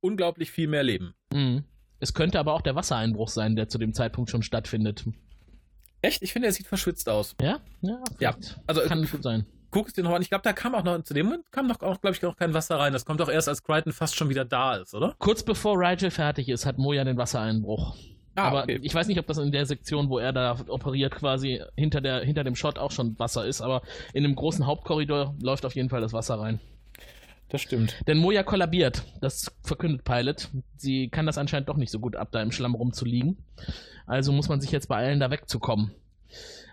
[0.00, 1.12] unglaublich viel mehr Leben.
[1.30, 1.64] Mhm.
[1.98, 5.04] Es könnte aber auch der Wassereinbruch sein, der zu dem Zeitpunkt schon stattfindet.
[6.00, 6.22] Echt?
[6.22, 7.36] Ich finde, er sieht verschwitzt aus.
[7.42, 7.60] Ja?
[7.82, 8.02] Ja.
[8.18, 8.34] ja.
[8.66, 9.44] Also, kann gut sein.
[9.70, 10.22] Guck es dir noch an.
[10.22, 12.54] Ich glaube, da kam auch noch, zu dem Moment kam noch, glaube ich, noch kein
[12.54, 12.94] Wasser rein.
[12.94, 15.14] Das kommt doch erst, als Crichton fast schon wieder da ist, oder?
[15.18, 17.94] Kurz bevor Rigel fertig ist, hat Moja den Wassereinbruch.
[18.36, 18.78] Ah, aber okay.
[18.82, 22.20] ich weiß nicht, ob das in der Sektion, wo er da operiert, quasi hinter, der,
[22.20, 23.82] hinter dem Shot auch schon Wasser ist, aber
[24.14, 26.60] in dem großen Hauptkorridor läuft auf jeden Fall das Wasser rein.
[27.48, 27.96] Das stimmt.
[28.06, 30.48] Denn Moja kollabiert, das verkündet Pilot.
[30.76, 33.38] Sie kann das anscheinend doch nicht so gut ab, da im Schlamm rumzuliegen.
[34.06, 35.90] Also muss man sich jetzt beeilen, da wegzukommen.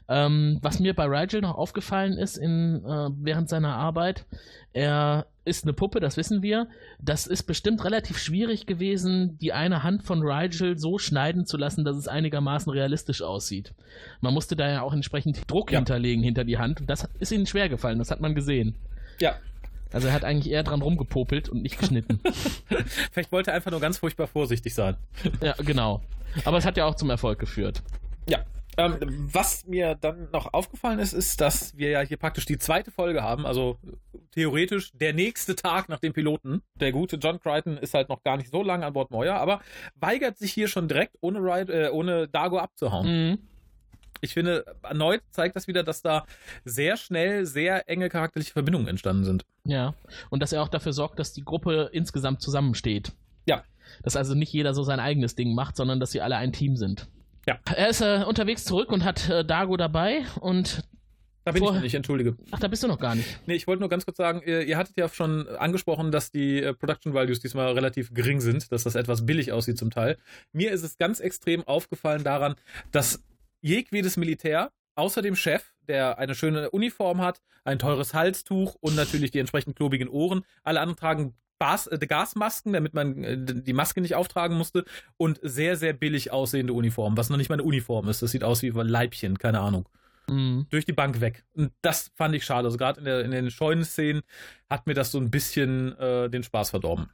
[0.08, 4.26] Ähm, was mir bei Rigel noch aufgefallen ist in, äh, während seiner Arbeit,
[4.72, 6.68] er ist eine Puppe, das wissen wir.
[7.00, 11.86] Das ist bestimmt relativ schwierig gewesen, die eine Hand von Rigel so schneiden zu lassen,
[11.86, 13.74] dass es einigermaßen realistisch aussieht.
[14.22, 15.80] Man musste da ja auch entsprechend Druck ja.
[15.80, 18.76] hinterlegen hinter die Hand und das ist ihnen schwer gefallen, das hat man gesehen.
[19.20, 19.36] Ja.
[19.91, 22.20] Also er hat eigentlich eher dran rumgepopelt und nicht geschnitten.
[23.12, 24.98] Vielleicht wollte er einfach nur ganz furchtbar vorsichtig sein.
[25.41, 26.02] Ja, genau.
[26.43, 27.82] Aber es hat ja auch zum Erfolg geführt.
[28.28, 28.43] Ja,
[28.78, 32.91] ähm, was mir dann noch aufgefallen ist, ist, dass wir ja hier praktisch die zweite
[32.91, 33.78] Folge haben, also
[34.32, 36.61] theoretisch der nächste Tag nach dem Piloten.
[36.75, 39.61] Der gute John Crichton ist halt noch gar nicht so lange an Bord Moyer, aber
[39.95, 43.07] weigert sich hier schon direkt ohne, Ride, äh, ohne Dago abzuhauen.
[43.32, 43.38] Mhm.
[44.21, 46.25] Ich finde, erneut zeigt das wieder, dass da
[46.65, 49.45] sehr schnell sehr enge charakterliche Verbindungen entstanden sind.
[49.63, 49.93] Ja,
[50.30, 53.11] und dass er auch dafür sorgt, dass die Gruppe insgesamt zusammensteht.
[53.47, 53.63] Ja.
[54.03, 56.75] Dass also nicht jeder so sein eigenes Ding macht, sondern dass sie alle ein Team
[56.75, 57.07] sind.
[57.48, 57.60] Ja.
[57.74, 60.84] Er ist äh, unterwegs zurück und hat äh, Dago dabei und
[61.45, 61.70] da bin Vor...
[61.70, 62.36] ich noch nicht, entschuldige.
[62.52, 63.39] Ach, da bist du noch gar nicht.
[63.48, 66.62] Nee, ich wollte nur ganz kurz sagen, ihr, ihr hattet ja schon angesprochen, dass die
[66.62, 70.18] äh, Production Values diesmal relativ gering sind, dass das etwas billig aussieht zum Teil.
[70.52, 72.56] Mir ist es ganz extrem aufgefallen daran,
[72.91, 73.24] dass
[73.62, 79.32] jedwedes Militär, außer dem Chef, der eine schöne Uniform hat, ein teures Halstuch und natürlich
[79.32, 84.01] die entsprechend klobigen Ohren, alle anderen tragen Bas äh, Gasmasken, damit man äh, die Maske
[84.01, 84.86] nicht auftragen musste
[85.18, 88.22] und sehr, sehr billig aussehende Uniformen, was noch nicht mal eine Uniform ist.
[88.22, 89.88] Das sieht aus wie ein Leibchen, keine Ahnung.
[90.30, 90.68] Mhm.
[90.70, 91.43] Durch die Bank weg.
[91.53, 92.66] Und das fand ich schade.
[92.66, 94.24] Also gerade in, in den Scheunenszenen
[94.70, 97.10] hat mir das so ein bisschen äh, den Spaß verdorben.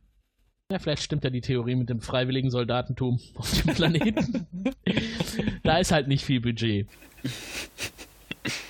[0.72, 4.48] Ja, vielleicht stimmt ja die Theorie mit dem freiwilligen Soldatentum auf dem Planeten.
[5.64, 6.88] da ist halt nicht viel Budget.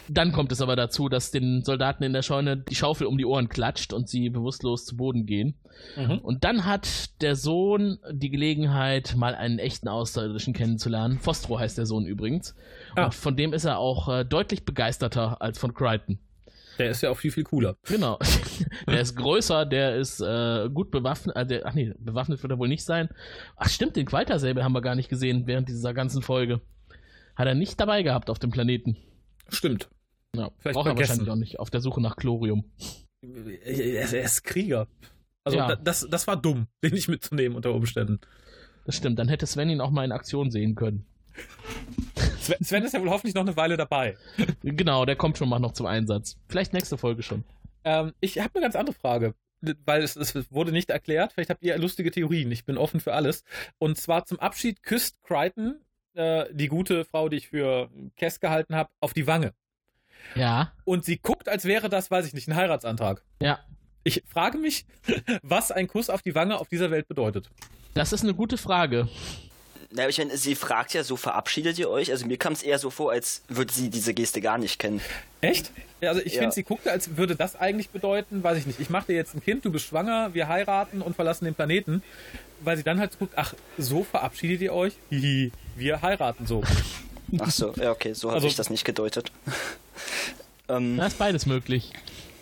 [0.07, 3.25] Dann kommt es aber dazu, dass den Soldaten in der Scheune die Schaufel um die
[3.25, 5.55] Ohren klatscht und sie bewusstlos zu Boden gehen.
[5.95, 6.19] Mhm.
[6.19, 11.19] Und dann hat der Sohn die Gelegenheit, mal einen echten Außerirdischen kennenzulernen.
[11.19, 12.55] Fostro heißt der Sohn übrigens.
[12.95, 13.05] Ah.
[13.05, 16.19] Und von dem ist er auch äh, deutlich begeisterter als von Crichton.
[16.79, 17.75] Der ist ja auch viel, viel cooler.
[17.85, 18.17] Genau.
[18.87, 21.35] der ist größer, der ist äh, gut bewaffnet.
[21.35, 23.09] Äh, der, ach nee, bewaffnet wird er wohl nicht sein.
[23.55, 26.61] Ach stimmt, den Qualtersäbel haben wir gar nicht gesehen während dieser ganzen Folge.
[27.35, 28.97] Hat er nicht dabei gehabt auf dem Planeten.
[29.49, 29.89] Stimmt.
[30.35, 31.59] Ja, Vielleicht braucht er wahrscheinlich auch nicht.
[31.59, 32.65] Auf der Suche nach Chlorium.
[33.21, 34.87] Er ist Krieger.
[35.43, 35.75] Also ja.
[35.75, 38.19] das, das war dumm, den nicht mitzunehmen unter Umständen.
[38.85, 41.05] Das stimmt, dann hätte Sven ihn auch mal in Aktion sehen können.
[42.39, 44.17] Sven, Sven ist ja wohl hoffentlich noch eine Weile dabei.
[44.61, 46.37] Genau, der kommt schon mal noch zum Einsatz.
[46.47, 47.43] Vielleicht nächste Folge schon.
[47.85, 49.35] Ähm, ich habe eine ganz andere Frage,
[49.85, 51.33] weil es, es, wurde nicht erklärt.
[51.33, 52.51] Vielleicht habt ihr lustige Theorien.
[52.51, 53.43] Ich bin offen für alles.
[53.77, 55.79] Und zwar zum Abschied küsst Crichton
[56.15, 59.53] äh, die gute Frau, die ich für Kess gehalten habe, auf die Wange.
[60.35, 60.71] Ja.
[60.85, 63.23] Und sie guckt, als wäre das, weiß ich nicht, ein Heiratsantrag.
[63.41, 63.59] Ja.
[64.03, 64.85] Ich frage mich,
[65.41, 67.49] was ein Kuss auf die Wange auf dieser Welt bedeutet.
[67.93, 69.07] Das ist eine gute Frage.
[69.95, 72.09] Na, ich meine, sie fragt ja so, verabschiedet ihr euch?
[72.09, 75.01] Also mir kam es eher so vor, als würde sie diese Geste gar nicht kennen.
[75.41, 75.71] Echt?
[76.01, 76.39] Ja, also ich ja.
[76.39, 79.35] finde, sie guckte, als würde das eigentlich bedeuten, weiß ich nicht, ich mache dir jetzt
[79.35, 82.01] ein Kind, du bist schwanger, wir heiraten und verlassen den Planeten.
[82.63, 84.93] Weil sie dann halt guckt, ach, so verabschiedet ihr euch?
[85.09, 86.63] Hihi, wir heiraten so.
[87.39, 89.31] Ach so, ja, okay, so habe also, ich das nicht gedeutet.
[90.69, 91.91] ähm, da ist beides möglich.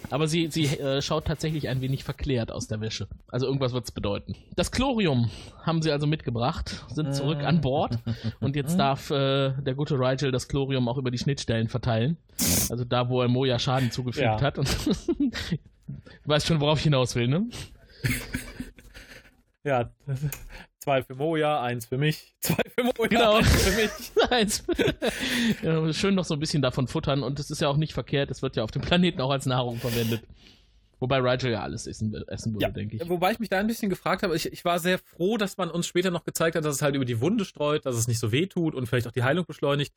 [0.09, 3.07] Aber sie, sie äh, schaut tatsächlich ein wenig verklärt aus der Wäsche.
[3.29, 4.35] Also irgendwas wird es bedeuten.
[4.55, 5.31] Das Chlorium
[5.63, 7.97] haben sie also mitgebracht, sind zurück an Bord
[8.41, 12.17] und jetzt darf äh, der gute Rigel das Chlorium auch über die Schnittstellen verteilen.
[12.69, 14.41] Also da, wo er Moja Schaden zugefügt ja.
[14.41, 14.57] hat.
[14.57, 14.75] Und
[15.17, 15.31] du
[16.25, 17.45] weißt schon, worauf ich hinaus will, ne?
[19.63, 19.91] Ja,
[20.79, 23.35] zwei für Moja, eins für mich, zwei für Moja, genau.
[23.35, 23.91] eins für mich.
[24.31, 24.63] eins.
[25.61, 28.31] ja, schön noch so ein bisschen davon futtern und es ist ja auch nicht verkehrt,
[28.31, 30.23] es wird ja auf dem Planeten auch als Nahrung verwendet.
[31.01, 33.09] Wobei Rigel ja alles essen, essen würde, Ja, denke ich.
[33.09, 35.71] Wobei ich mich da ein bisschen gefragt habe, ich, ich war sehr froh, dass man
[35.71, 38.19] uns später noch gezeigt hat, dass es halt über die Wunde streut, dass es nicht
[38.19, 39.93] so weh tut und vielleicht auch die Heilung beschleunigt.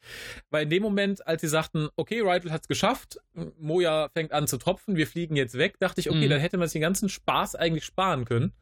[0.51, 3.19] Weil in dem Moment, als sie sagten, okay, Rigel hat es geschafft,
[3.61, 6.31] Moja fängt an zu tropfen, wir fliegen jetzt weg, dachte ich, okay, Mhm.
[6.31, 8.53] dann hätte man sich den ganzen Spaß eigentlich sparen können,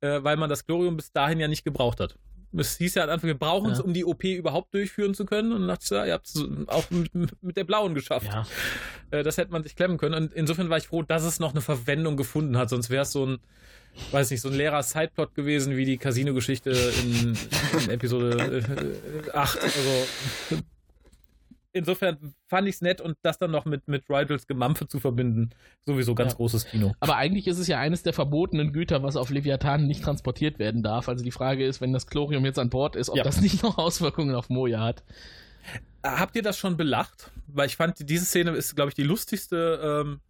[0.00, 2.16] äh, weil man das Chlorium bis dahin ja nicht gebraucht hat.
[2.56, 3.84] Es hieß ja am Anfang, wir brauchen es, Ja.
[3.84, 5.52] um die OP überhaupt durchführen zu können.
[5.52, 8.26] Und dann dachte ich, ja, ihr habt es auch mit, mit der blauen geschafft.
[8.26, 8.46] Ja.
[9.10, 10.14] Äh, das hätte man sich klemmen können.
[10.14, 12.70] Und insofern war ich froh, dass es noch eine Verwendung gefunden hat.
[12.70, 13.38] Sonst wäre es so ein,
[14.12, 17.36] weiß nicht, so ein leerer Sideplot gewesen wie die Casino-Geschichte in,
[17.84, 18.62] in Episode
[19.26, 19.58] äh, 8.
[19.62, 20.62] Also
[21.74, 25.50] insofern fand ich es nett und das dann noch mit, mit Rigels Gemampfe zu verbinden,
[25.84, 26.36] sowieso ganz Ja.
[26.36, 26.94] großes Kino.
[27.00, 30.82] Aber eigentlich ist es ja eines der verbotenen Güter, was auf Leviathan nicht transportiert werden
[30.82, 31.08] darf.
[31.08, 33.24] Also die Frage ist, wenn das Chlorium jetzt an Bord ist, ob Ja.
[33.24, 35.02] das nicht noch Auswirkungen auf Moja hat.
[36.02, 37.30] Habt ihr das schon belacht?
[37.48, 40.20] Weil ich fand, diese Szene ist, glaube ich, die lustigste ähm,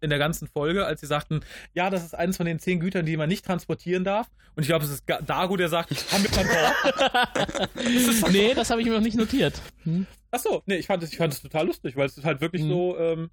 [0.00, 1.40] in der ganzen Folge, als sie sagten,
[1.74, 4.28] ja, das ist eines von den zehn Gütern, die man nicht transportieren darf.
[4.56, 8.32] Und ich glaube, es ist Dago, der sagt, haben wir an Bord?
[8.32, 9.60] nee, das habe ich mir noch nicht notiert.
[9.84, 10.06] Hm?
[10.30, 12.62] Achso, nee, ich fand es ich fand es total lustig, weil es ist halt wirklich
[12.62, 13.30] so, ähm,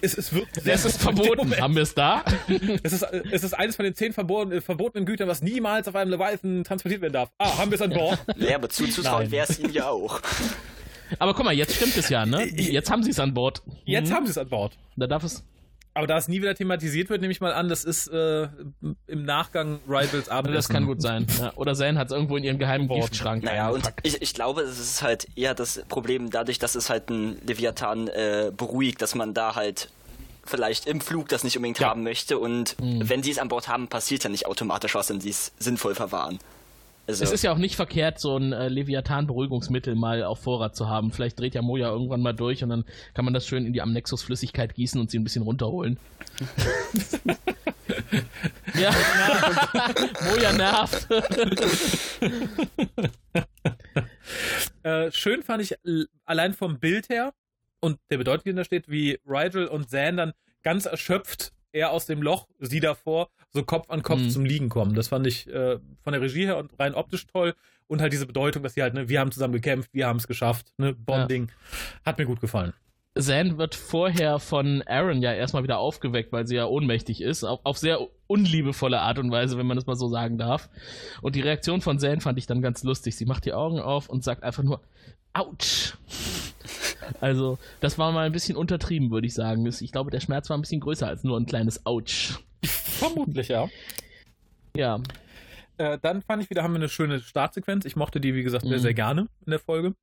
[0.00, 1.56] es, es wird sehr Es ist verboten.
[1.60, 2.24] Haben wir es da?
[2.82, 5.94] Es ist, es ist eines von den zehn verboten, äh, verbotenen Gütern, was niemals auf
[5.96, 7.30] einem Leviathan transportiert werden darf.
[7.38, 8.18] Ah, haben wir es an Bord?
[8.36, 10.20] Ja, aber zuzutrauen wäre es ihnen ja auch.
[11.18, 12.44] Aber guck mal, jetzt stimmt es ja, ne?
[12.56, 13.62] Jetzt haben sie es an Bord.
[13.84, 14.16] Jetzt Hm?
[14.16, 14.78] haben sie es an Bord.
[14.96, 15.44] Da darf es.
[15.94, 18.48] Aber da es nie wieder thematisiert wird, nehme ich mal an, das ist äh,
[19.06, 20.54] im Nachgang Rivals Abendessen.
[20.54, 21.26] Das kann gut sein.
[21.38, 21.52] Ja.
[21.56, 22.88] Oder Zane hat es irgendwo in ihrem geheimen.
[22.88, 23.42] Giftschrank.
[23.44, 27.10] Naja, und ich, ich glaube, es ist halt eher das Problem dadurch, dass es halt
[27.10, 29.90] ein Leviathan äh, beruhigt, dass man da halt
[30.44, 31.90] vielleicht im Flug das nicht unbedingt Ja.
[31.90, 33.08] haben möchte und Mhm.
[33.08, 35.94] wenn sie es an Bord haben, passiert ja nicht automatisch was, wenn sie es sinnvoll
[35.94, 36.38] verwahren.
[37.06, 40.88] Also, Es ist ja auch nicht verkehrt, so ein äh, Leviathan-Beruhigungsmittel mal auf Vorrat zu
[40.88, 41.10] haben.
[41.10, 42.84] Vielleicht dreht ja Moja irgendwann mal durch und dann
[43.14, 45.98] kann man das schön in die Amnexus-Flüssigkeit gießen und sie ein bisschen runterholen.
[48.78, 48.90] ja,
[50.30, 51.08] Moja nervt.
[54.84, 55.76] Äh, schön fand ich
[56.24, 57.32] allein vom Bild her
[57.80, 60.32] und der Bedeutung, die da steht, wie Rigel und Zan dann
[60.62, 64.30] ganz erschöpft er aus dem Loch, sie davor, so Kopf an Kopf Mhm.
[64.30, 64.94] zum Liegen kommen.
[64.94, 67.54] Das fand ich äh, von der Regie her und rein optisch toll
[67.88, 70.26] und halt diese Bedeutung, dass sie halt, ne, wir haben zusammen gekämpft, wir haben es
[70.26, 71.50] geschafft, ne, Bonding,
[72.04, 72.72] hat mir gut gefallen.
[73.18, 77.60] Zan wird vorher von Aaron ja erstmal wieder aufgeweckt, weil sie ja ohnmächtig ist, auf,
[77.64, 80.70] auf sehr unliebevolle Art und Weise, wenn man das mal so sagen darf.
[81.20, 83.14] Und die Reaktion von Zan fand ich dann ganz lustig.
[83.14, 84.80] Sie macht die Augen auf und sagt einfach nur,
[85.34, 85.94] Autsch.
[87.20, 89.66] Also, das war mal ein bisschen untertrieben, würde ich sagen.
[89.66, 92.38] Ich glaube, der Schmerz war ein bisschen größer als nur ein kleines Autsch.
[92.64, 93.68] Vermutlich, ja.
[94.76, 95.00] Ja,
[95.78, 97.84] Äh, dann fand ich wieder, haben wir eine schöne Startsequenz.
[97.86, 98.82] Ich mochte die, wie gesagt, sehr, Mhm.
[98.82, 99.94] sehr gerne in der Folge.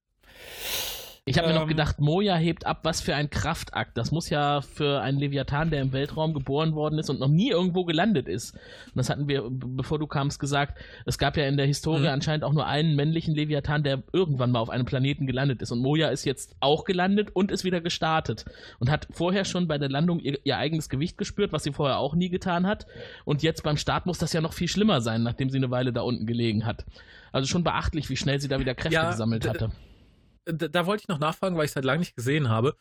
[1.29, 1.67] Ich habe mir noch Ähm.
[1.69, 3.97] gedacht, Moja hebt ab, was für ein Kraftakt.
[3.97, 7.49] Das muss ja für einen Leviathan, der im Weltraum geboren worden ist und noch nie
[7.51, 8.53] irgendwo gelandet ist.
[8.55, 10.79] Und das hatten wir, bevor du kamst, gesagt.
[11.05, 12.07] Es gab ja in der Historie Mhm.
[12.07, 15.71] anscheinend auch nur einen männlichen Leviathan, der irgendwann mal auf einem Planeten gelandet ist.
[15.71, 18.45] Und Moja ist jetzt auch gelandet und ist wieder gestartet.
[18.79, 21.99] Und hat vorher schon bei der Landung ihr, ihr eigenes Gewicht gespürt, was sie vorher
[21.99, 22.87] auch nie getan hat.
[23.23, 25.93] Und jetzt beim Start muss das ja noch viel schlimmer sein, nachdem sie eine Weile
[25.93, 26.85] da unten gelegen hat.
[27.31, 29.71] Also schon beachtlich, wie schnell sie da wieder Kräfte Ja, gesammelt hatte.
[30.53, 32.75] Da, da wollte ich noch nachfragen, weil ich es halt lange nicht gesehen habe.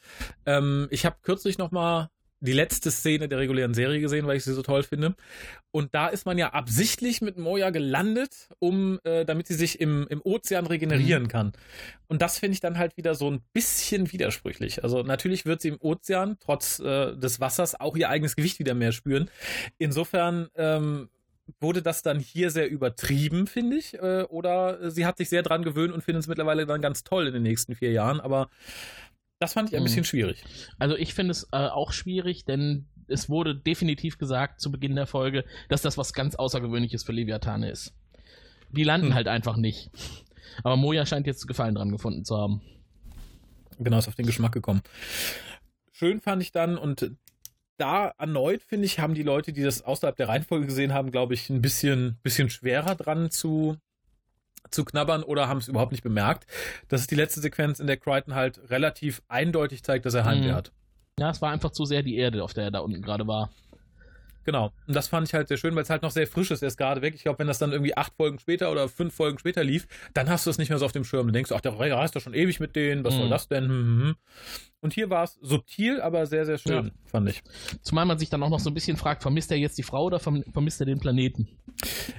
[0.46, 2.10] Ähm, ich habe kürzlich noch mal
[2.40, 5.16] die letzte Szene der regulären Serie gesehen, weil ich sie so toll finde.
[5.72, 10.06] Und da ist man ja absichtlich mit Moja gelandet, um, äh, damit sie sich im,
[10.08, 11.28] im Ozean regenerieren Mhm.
[11.28, 11.52] kann.
[12.06, 14.84] Und das finde ich dann halt wieder so ein bisschen widersprüchlich.
[14.84, 18.74] Also natürlich wird sie im Ozean trotz äh, des Wassers auch ihr eigenes Gewicht wieder
[18.74, 19.28] mehr spüren.
[19.78, 21.08] Insofern ähm,
[21.60, 23.94] wurde das dann hier sehr übertrieben, finde ich.
[23.94, 27.26] Äh, oder sie hat sich sehr dran gewöhnt und findet es mittlerweile dann ganz toll
[27.26, 28.20] in den nächsten vier Jahren.
[28.20, 28.48] Aber
[29.38, 29.86] das fand ich ein Mhm.
[29.86, 30.44] bisschen schwierig.
[30.78, 35.06] Also ich finde es äh, auch schwierig, denn es wurde definitiv gesagt zu Beginn der
[35.06, 37.94] Folge, dass das was ganz Außergewöhnliches für Leviathane ist.
[38.70, 39.14] Die landen Hm.
[39.14, 39.90] halt einfach nicht.
[40.62, 42.60] Aber Moja scheint jetzt Gefallen dran gefunden zu haben.
[43.78, 44.82] Genau, ist auf den Geschmack gekommen.
[45.92, 47.12] Schön fand ich dann und
[47.78, 51.34] da erneut, finde ich, haben die Leute, die das außerhalb der Reihenfolge gesehen haben, glaube
[51.34, 53.76] ich, ein bisschen, bisschen schwerer dran zu,
[54.70, 56.46] zu knabbern oder haben es überhaupt nicht bemerkt.
[56.88, 60.48] Das ist die letzte Sequenz, in der Crichton halt relativ eindeutig zeigt, dass er Heimweh
[60.50, 60.54] Mhm.
[60.54, 60.72] hat.
[61.18, 63.50] Ja, es war einfach zu sehr die Erde, auf der er da unten gerade war.
[64.44, 64.72] Genau.
[64.86, 66.62] Und das fand ich halt sehr schön, weil es halt noch sehr frisch ist.
[66.62, 67.14] Er ist gerade weg.
[67.14, 70.30] Ich glaube, wenn das dann irgendwie acht Folgen später oder fünf Folgen später lief, dann
[70.30, 71.26] hast du es nicht mehr so auf dem Schirm.
[71.26, 73.04] Du denkst, ach, der reist doch schon ewig mit denen.
[73.04, 73.30] Was soll Mhm.
[73.30, 73.64] das denn?
[73.64, 74.16] Hm, hm, hm.
[74.80, 76.92] Und hier war es subtil, aber sehr, sehr schön, ja.
[77.04, 77.42] fand ich.
[77.82, 80.04] Zumal man sich dann auch noch so ein bisschen fragt, vermisst er jetzt die Frau
[80.04, 81.48] oder vermisst er den Planeten?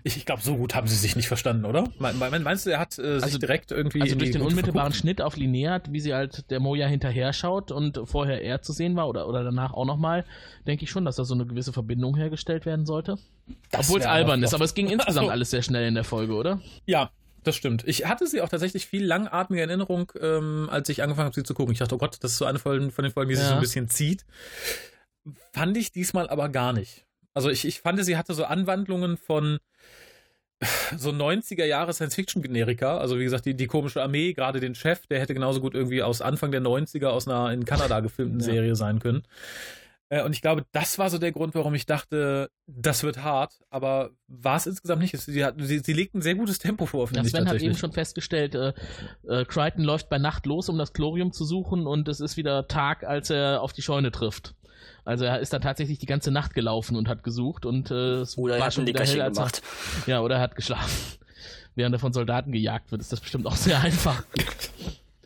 [0.04, 1.86] Ich, ich glaube, so gut haben sie sich nicht verstanden, oder?
[2.00, 4.02] Meinst du, er hat äh, sich also, direkt irgendwie.
[4.02, 4.96] Also durch den unmittelbaren verguckt?
[4.96, 8.96] Schnitt auf Linear, wie sie halt der Moja hinterher schaut und vorher er zu sehen
[8.98, 10.26] war oder, oder danach auch nochmal,
[10.68, 13.18] denke ich schon, dass da so eine gewisse Verbindung hergestellt werden sollte.
[13.74, 15.32] Obwohl es albern ist, aber es ging insgesamt so.
[15.32, 16.62] alles sehr schnell in der Folge, oder?
[16.86, 17.12] Ja,
[17.44, 17.84] das stimmt.
[17.88, 21.54] Ich hatte sie auch tatsächlich viel langatmige Erinnerung, ähm, als ich angefangen habe, sie zu
[21.54, 21.74] gucken.
[21.74, 23.42] Ich dachte, oh Gott, das ist so eine von, von den Folgen, die ja.
[23.42, 24.26] sich so ein bisschen zieht.
[25.54, 27.06] Fand ich diesmal aber gar nicht.
[27.34, 29.60] Also ich, ich fand, sie hatte so Anwandlungen von
[30.98, 32.98] so 90er Jahre Science-Fiction-Generika.
[32.98, 36.04] Also wie gesagt, die, die komische Armee, gerade den Chef, der hätte genauso gut irgendwie
[36.04, 38.46] aus Anfang der 90er aus einer in Kanada gefilmten ja.
[38.46, 39.24] Serie sein können.
[40.10, 43.54] Äh, und ich glaube, das war so der Grund, warum ich dachte, das wird hart,
[43.70, 45.18] aber war es insgesamt nicht.
[45.18, 47.32] Sie, hat, sie, sie legt ein sehr gutes Tempo vor, finde ja, ich.
[47.32, 48.74] Sven hat eben schon festgestellt, äh,
[49.28, 52.68] äh, Crichton läuft bei Nacht los, um das Chlorium zu suchen und es ist wieder
[52.68, 54.56] Tag, als er auf die Scheune trifft.
[55.06, 58.38] Also er ist dann tatsächlich die ganze Nacht gelaufen und hat gesucht und äh, es
[58.38, 59.50] oder war schon wieder hell, als er,
[60.08, 61.18] Ja, oder er hat geschlafen.
[61.76, 64.24] Während er von Soldaten gejagt wird, ist das bestimmt auch sehr einfach.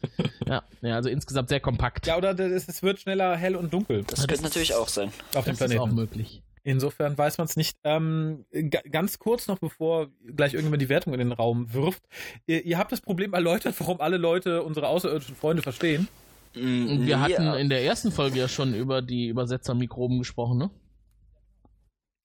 [0.47, 2.07] ja, ja, also insgesamt sehr kompakt.
[2.07, 4.03] Ja, oder es wird schneller hell und dunkel.
[4.03, 5.11] Das, das könnte natürlich auch sein.
[5.35, 5.77] Auf dem Planeten.
[5.77, 6.43] ist auch möglich.
[6.65, 7.77] Insofern weiß man es nicht.
[7.83, 8.45] Ähm,
[8.89, 12.03] ganz kurz noch, bevor gleich irgendwann die Wertung in den Raum wirft.
[12.47, 16.07] Ihr, ihr, habt das Problem erläutert, warum alle Leute unsere außerirdischen Freunde verstehen.
[16.55, 20.69] Mm, wir hatten in der ersten Folge ja schon über die Übersetzermikroben gesprochen, ne?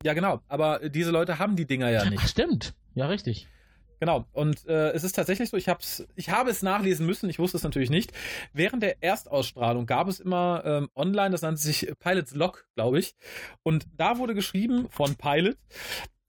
[0.05, 0.41] Ja, genau.
[0.47, 2.23] Aber diese Leute haben die Dinger ja nicht.
[2.23, 2.75] Ach, stimmt.
[2.95, 3.49] Ja, richtig.
[4.01, 7.39] Genau, und äh, es ist tatsächlich so, ich, hab's, ich habe es nachlesen müssen, ich
[7.39, 8.13] wusste es natürlich nicht.
[8.53, 13.15] Während der Erstausstrahlung gab es immer ähm, online, das nannte sich Pilots Log, glaube ich.
[13.63, 15.57] Und da wurde geschrieben von Pilot,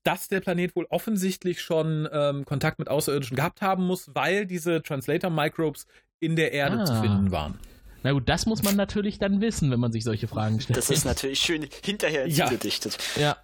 [0.03, 4.82] dass der Planet wohl offensichtlich schon ähm, Kontakt mit Außerirdischen gehabt haben muss, weil diese
[4.82, 5.86] Translator-Microbes
[6.20, 6.86] in der Erde ah.
[6.86, 7.59] zu finden waren.
[8.01, 10.78] Na gut, das muss man natürlich dann wissen, wenn man sich solche Fragen stellt.
[10.78, 12.47] Das ist natürlich schön hinterher ja.
[12.47, 12.97] gedichtet.
[13.20, 13.38] Ja.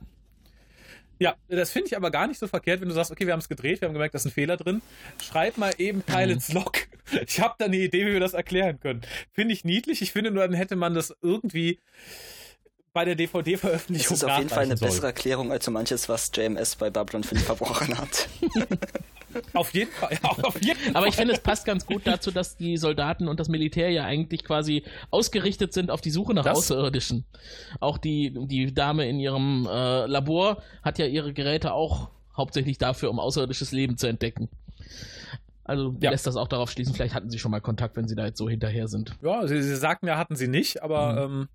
[1.20, 3.40] Ja, das finde ich aber gar nicht so verkehrt, wenn du sagst, okay, wir haben
[3.40, 4.82] es gedreht, wir haben gemerkt, da ist ein Fehler drin.
[5.22, 6.56] Schreib mal eben Pilots mhm.
[6.56, 6.78] Log.
[7.28, 9.02] Ich habe da eine Idee, wie wir das erklären können.
[9.32, 10.02] Finde ich niedlich.
[10.02, 11.80] Ich finde nur, dann hätte man das irgendwie
[12.96, 14.16] bei der DVD-Veröffentlichung.
[14.16, 14.88] Das ist auf jeden Fall eine soll.
[14.88, 18.30] bessere Erklärung als so manches, was JMS bei Babylon 5 verbrochen hat.
[19.54, 20.92] Auf jeden Fall, ja, auf jeden Fall.
[20.96, 24.06] Aber ich finde, es passt ganz gut dazu, dass die Soldaten und das Militär ja
[24.06, 26.58] eigentlich quasi ausgerichtet sind auf die Suche nach das?
[26.58, 27.26] Außerirdischen.
[27.82, 33.10] Auch die, die Dame in ihrem äh, Labor hat ja ihre Geräte auch hauptsächlich dafür,
[33.10, 34.48] um außerirdisches Leben zu entdecken.
[35.66, 36.12] Also ja.
[36.12, 38.38] lässt das auch darauf schließen, vielleicht hatten sie schon mal Kontakt, wenn sie da jetzt
[38.38, 39.18] so hinterher sind.
[39.22, 41.42] Ja, sie, sie sagten ja, hatten sie nicht, aber mhm.
[41.42, 41.50] ähm,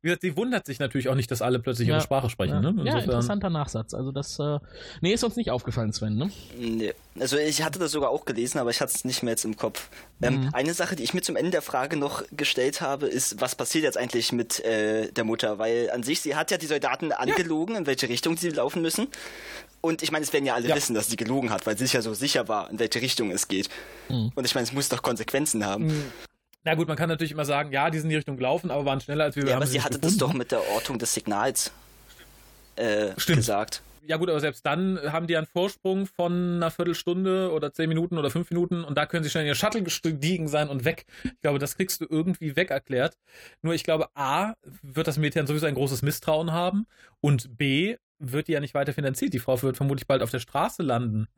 [0.00, 1.94] wie gesagt, sie wundert sich natürlich auch nicht, dass alle plötzlich ja.
[1.94, 2.62] ihre Sprache sprechen.
[2.62, 2.84] Ja, ne?
[2.84, 3.94] ja interessanter Nachsatz.
[3.94, 4.58] Also das, äh,
[5.00, 6.30] nee, ist uns nicht aufgefallen, Sven, ne?
[6.56, 6.94] Nee.
[7.18, 9.56] Also ich hatte das sogar auch gelesen, aber ich hatte es nicht mehr jetzt im
[9.56, 9.88] Kopf.
[10.22, 10.50] Ähm, mhm.
[10.52, 13.84] Eine Sache, die ich mir zum Ende der Frage noch gestellt habe, ist, was passiert
[13.84, 15.58] jetzt eigentlich mit äh, der Mutter?
[15.58, 17.80] Weil an sich, sie hat ja die Soldaten angelogen, ja.
[17.80, 19.08] in welche Richtung sie laufen müssen.
[19.80, 20.76] Und ich meine, es werden ja alle ja.
[20.76, 23.30] wissen, dass sie gelogen hat, weil sie sich ja so sicher war, in welche Richtung
[23.30, 23.68] es geht.
[24.08, 24.32] Mhm.
[24.34, 25.88] Und ich meine, es muss doch Konsequenzen haben.
[26.68, 28.84] Na gut, man kann natürlich immer sagen, ja, die sind in die Richtung gelaufen, aber
[28.84, 29.46] waren schneller als wir.
[29.46, 30.18] Ja, aber sie hatte gefunden.
[30.18, 31.72] das doch mit der Ortung des Signals
[32.76, 33.80] äh, gesagt.
[34.02, 38.18] Ja gut, aber selbst dann haben die einen Vorsprung von einer Viertelstunde oder zehn Minuten
[38.18, 41.06] oder fünf Minuten und da können sie schnell in ihr Shuttle gestiegen sein und weg.
[41.24, 43.16] Ich glaube, das kriegst du irgendwie weg erklärt.
[43.62, 44.52] Nur ich glaube, A,
[44.82, 46.86] wird das Militär sowieso ein großes Misstrauen haben
[47.22, 49.32] und B, wird die ja nicht weiter finanziert.
[49.32, 51.28] Die Frau wird vermutlich bald auf der Straße landen.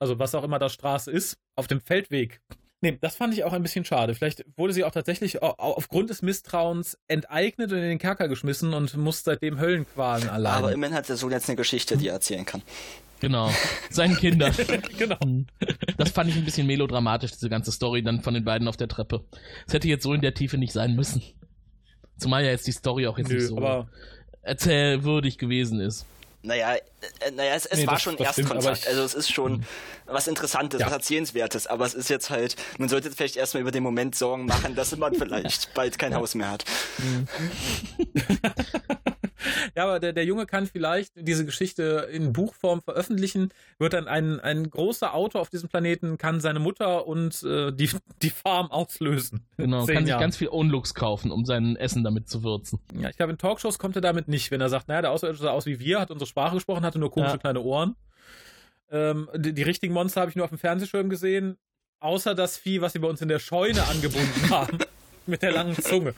[0.00, 2.40] Also was auch immer da Straße ist, auf dem Feldweg.
[2.82, 4.12] Nee, das fand ich auch ein bisschen schade.
[4.12, 8.96] Vielleicht wurde sie auch tatsächlich aufgrund des Misstrauens enteignet und in den Kerker geschmissen und
[8.96, 10.52] muss seitdem Höllenqualen allein.
[10.52, 12.60] Aber immerhin hat der Sohn jetzt eine Geschichte, die er erzählen kann.
[13.20, 13.52] Genau,
[13.88, 14.52] seinen Kindern.
[14.98, 15.16] genau.
[15.96, 18.88] Das fand ich ein bisschen melodramatisch, diese ganze Story dann von den beiden auf der
[18.88, 19.24] Treppe.
[19.64, 21.22] Es hätte jetzt so in der Tiefe nicht sein müssen.
[22.18, 23.86] Zumal ja jetzt die Story auch jetzt Nö, nicht so
[24.42, 26.04] erzählwürdig gewesen ist.
[26.42, 26.74] Naja,
[27.34, 28.78] naja, es, es nee, war das, schon das Erstkontakt.
[28.78, 29.64] Stimmt, also es ist schon mhm.
[30.06, 30.86] was Interessantes, ja.
[30.86, 34.14] was Erzählenswertes, aber es ist jetzt halt, man sollte jetzt vielleicht erstmal über den Moment
[34.14, 36.64] Sorgen machen, dass man vielleicht bald kein Haus mehr hat.
[39.76, 44.40] Ja, aber der, der Junge kann vielleicht diese Geschichte in Buchform veröffentlichen, wird dann ein,
[44.40, 47.90] ein großer Autor auf diesem Planeten, kann seine Mutter und äh, die,
[48.22, 49.46] die Farm auslösen.
[49.56, 52.80] Genau, kann sich ganz viel Unlux kaufen, um sein Essen damit zu würzen.
[52.98, 55.44] Ja, ich glaube, in Talkshows kommt er damit nicht, wenn er sagt, naja, der Außerirdische
[55.44, 57.38] sah aus wie wir, hat unsere Sprache gesprochen, hatte nur komische ja.
[57.38, 57.96] kleine Ohren.
[58.90, 61.56] Ähm, die, die richtigen Monster habe ich nur auf dem Fernsehschirm gesehen,
[62.00, 64.78] außer das Vieh, was sie bei uns in der Scheune angebunden haben
[65.26, 66.14] mit der langen Zunge.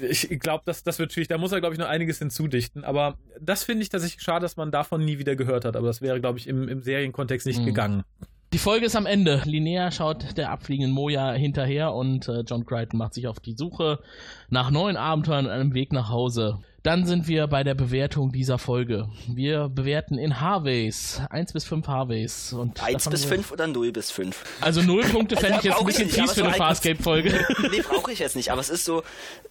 [0.00, 1.28] Ich glaube, das, das wird schwierig.
[1.28, 2.84] Da muss er, glaube ich, noch einiges hinzudichten.
[2.84, 5.74] Aber das finde ich tatsächlich schade, dass man davon nie wieder gehört hat.
[5.74, 7.66] Aber das wäre, glaube ich, im, im Serienkontext nicht mhm.
[7.66, 8.04] gegangen.
[8.52, 9.42] Die Folge ist am Ende.
[9.44, 14.00] Linnea schaut der abfliegenden Moja hinterher und äh, John Crichton macht sich auf die Suche
[14.48, 16.58] nach neuen Abenteuern und einem Weg nach Hause.
[16.82, 19.08] Dann sind wir bei der Bewertung dieser Folge.
[19.28, 21.20] Wir bewerten in Harveys.
[21.28, 22.56] 1 bis 5 Harveys.
[22.80, 24.42] 1 bis 5 oder 0 bis 5?
[24.62, 27.46] Also 0 Punkte fände ich jetzt ein bisschen fies für eine Farscape-Folge.
[27.70, 29.02] nee, brauche ich jetzt nicht, aber es ist so,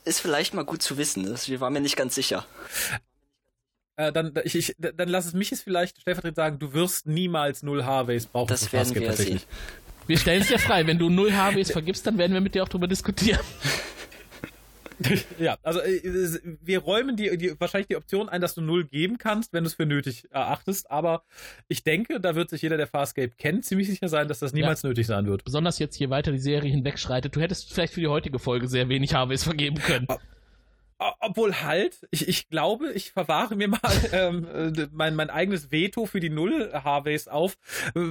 [0.05, 1.37] ist vielleicht mal gut zu wissen.
[1.45, 2.45] Wir waren mir nicht ganz sicher.
[3.95, 7.61] Äh, dann, ich, ich, dann lass es mich jetzt vielleicht stellvertretend sagen, du wirst niemals
[7.61, 8.47] null Harveys brauchen.
[8.47, 9.41] Das werden wir sehen.
[10.07, 10.87] Wir stellen es dir frei.
[10.87, 13.41] Wenn du null Harveys vergibst, dann werden wir mit dir auch drüber diskutieren.
[15.39, 19.17] ja, also äh, wir räumen die, die, wahrscheinlich die Option ein, dass du null geben
[19.17, 20.91] kannst, wenn du es für nötig erachtest.
[20.91, 21.23] Aber
[21.67, 24.81] ich denke, da wird sich jeder, der Farscape kennt, ziemlich sicher sein, dass das niemals
[24.81, 24.89] ja.
[24.89, 25.43] nötig sein wird.
[25.43, 27.35] Besonders jetzt, je weiter die Serie hinwegschreitet.
[27.35, 30.07] Du hättest vielleicht für die heutige Folge sehr wenig Harveys vergeben können.
[31.21, 33.79] Obwohl halt, ich, ich glaube, ich verwahre mir mal
[34.11, 34.45] ähm,
[34.75, 37.57] äh, mein, mein eigenes Veto für die Null Harveys auf
[37.95, 38.01] äh,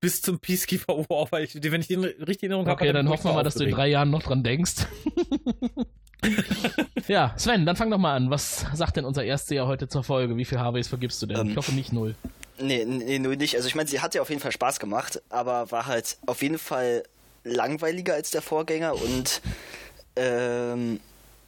[0.00, 2.82] bis zum Peacekeeper War, weil ich, wenn ich den richtig in Erinnerung habe.
[2.82, 4.86] Okay, dann hoffen wir mal, dass du in drei Jahren noch dran denkst.
[7.08, 8.30] ja, Sven, dann fang doch mal an.
[8.30, 10.36] Was sagt denn unser Erstseher heute zur Folge?
[10.36, 11.38] Wie viel Harveys vergibst du denn?
[11.38, 12.14] Ähm, ich hoffe nicht null.
[12.58, 13.56] Nee, nee, null nicht.
[13.56, 16.42] Also ich meine, sie hat ja auf jeden Fall Spaß gemacht, aber war halt auf
[16.42, 17.02] jeden Fall
[17.44, 19.40] langweiliger als der Vorgänger und
[20.14, 21.00] ähm,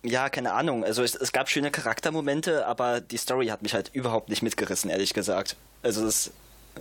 [0.03, 0.85] ja, keine Ahnung.
[0.85, 4.91] Also es, es, gab schöne Charaktermomente, aber die Story hat mich halt überhaupt nicht mitgerissen,
[4.91, 5.57] ehrlich gesagt.
[5.83, 6.31] Also es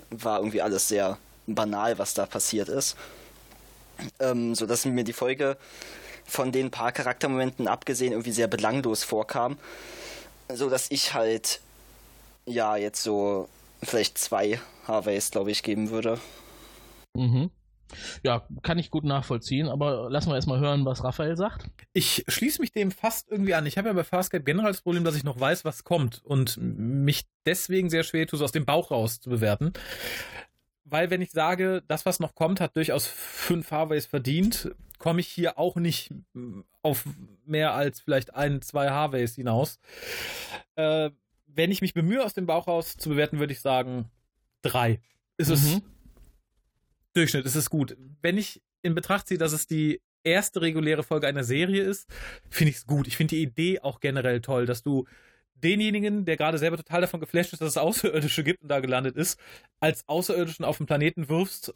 [0.09, 2.95] war irgendwie alles sehr banal, was da passiert ist.
[4.19, 5.57] Ähm, so dass mir die Folge
[6.25, 9.57] von den paar Charaktermomenten abgesehen irgendwie sehr belanglos vorkam.
[10.53, 11.61] So dass ich halt
[12.45, 13.47] ja jetzt so
[13.81, 16.19] vielleicht zwei Harveys, glaube ich, geben würde.
[17.15, 17.51] Mhm.
[18.23, 21.67] Ja, kann ich gut nachvollziehen, aber lassen wir erstmal hören, was Raphael sagt.
[21.93, 23.65] Ich schließe mich dem fast irgendwie an.
[23.65, 26.57] Ich habe ja bei Farscape generell das Problem, dass ich noch weiß, was kommt und
[26.57, 29.73] mich deswegen sehr schwer tue, so aus dem Bauch raus zu bewerten.
[30.85, 34.71] Weil wenn ich sage, das, was noch kommt, hat durchaus fünf Harveys verdient,
[35.03, 36.13] komme ich hier auch nicht
[36.81, 37.03] auf
[37.45, 39.77] mehr als vielleicht ein, zwei Harveys hinaus.
[40.75, 41.09] Äh,
[41.45, 44.09] wenn ich mich bemühe, aus dem Bauch raus zu bewerten, würde ich sagen,
[44.61, 45.01] drei.
[45.35, 45.55] Ist mhm.
[45.55, 45.81] es
[47.11, 47.97] Durchschnitt, es ist gut.
[48.21, 52.09] Wenn ich in Betracht ziehe, dass es die erste reguläre Folge einer Serie ist,
[52.49, 53.05] finde ich es gut.
[53.05, 55.05] Ich finde die Idee auch generell toll, dass du
[55.55, 59.17] denjenigen, der gerade selber total davon geflasht ist, dass es Außerirdische gibt und da gelandet
[59.17, 59.37] ist,
[59.81, 61.73] als Außerirdischen auf den Planeten wirfst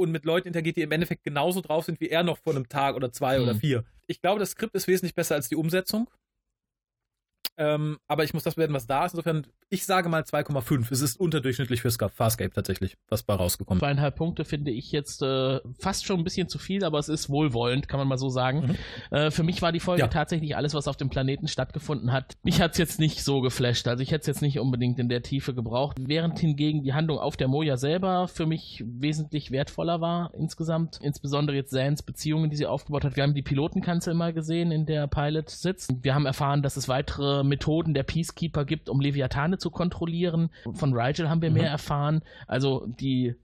[0.00, 2.68] und mit Leuten interagiert, die im Endeffekt genauso drauf sind wie er noch vor einem
[2.68, 3.44] Tag oder zwei mhm.
[3.44, 3.84] oder vier.
[4.06, 6.08] Ich glaube, das Skript ist wesentlich besser als die Umsetzung.
[7.60, 9.12] Ähm, aber ich muss das bewerten, was da ist.
[9.12, 10.90] Insofern, ich sage mal 2,5.
[10.90, 13.80] Es ist unterdurchschnittlich für Farscape tatsächlich, was bei rausgekommen ist.
[13.80, 17.28] Zweieinhalb Punkte finde ich jetzt äh, fast schon ein bisschen zu viel, aber es ist
[17.28, 18.76] wohlwollend, kann man mal so sagen.
[19.10, 19.16] Mhm.
[19.16, 20.08] Äh, für mich war die Folge ja.
[20.08, 22.32] tatsächlich alles, was auf dem Planeten stattgefunden hat.
[22.42, 23.86] Mich hat es jetzt nicht so geflasht.
[23.88, 25.98] Also ich hätte es jetzt nicht unbedingt in der Tiefe gebraucht.
[26.00, 30.98] Während hingegen die Handlung auf der Moja selber für mich wesentlich wertvoller war insgesamt.
[31.02, 33.16] Insbesondere jetzt Sans Beziehungen, die sie aufgebaut hat.
[33.16, 35.92] Wir haben die Pilotenkanzel mal gesehen, in der Pilot sitzt.
[36.00, 40.50] Wir haben erfahren, dass es weitere Methoden der Peacekeeper gibt, um Leviathane zu kontrollieren.
[40.74, 41.56] Von Rigel haben wir mhm.
[41.58, 42.22] mehr erfahren.
[42.46, 43.34] Also die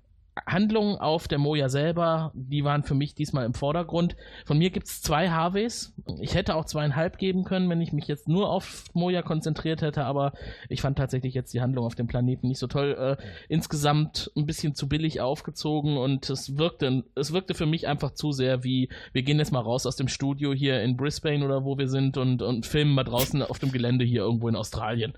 [0.44, 4.16] Handlungen auf der Moja selber, die waren für mich diesmal im Vordergrund.
[4.44, 5.94] Von mir gibt es zwei Harveys.
[6.20, 10.04] Ich hätte auch zweieinhalb geben können, wenn ich mich jetzt nur auf Moja konzentriert hätte,
[10.04, 10.32] aber
[10.68, 13.16] ich fand tatsächlich jetzt die Handlung auf dem Planeten nicht so toll.
[13.18, 18.12] Äh, insgesamt ein bisschen zu billig aufgezogen und es wirkte, es wirkte für mich einfach
[18.12, 21.64] zu sehr wie, wir gehen jetzt mal raus aus dem Studio hier in Brisbane oder
[21.64, 25.14] wo wir sind und, und filmen mal draußen auf dem Gelände hier irgendwo in Australien.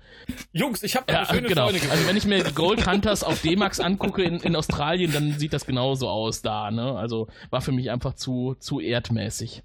[0.53, 1.67] Jungs, ich habe ja, schöne genau.
[1.67, 5.39] Also wenn ich mir die Gold Hunters auf D-Max angucke in, in Australien, Serien, dann
[5.39, 6.97] sieht das genauso aus da, ne?
[6.97, 9.63] Also war für mich einfach zu, zu erdmäßig.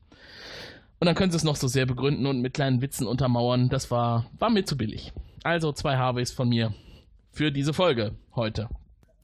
[1.01, 3.68] Und dann können sie es noch so sehr begründen und mit kleinen Witzen untermauern.
[3.68, 5.12] Das war, war mir zu billig.
[5.42, 6.72] Also zwei Harveys von mir
[7.32, 8.68] für diese Folge heute.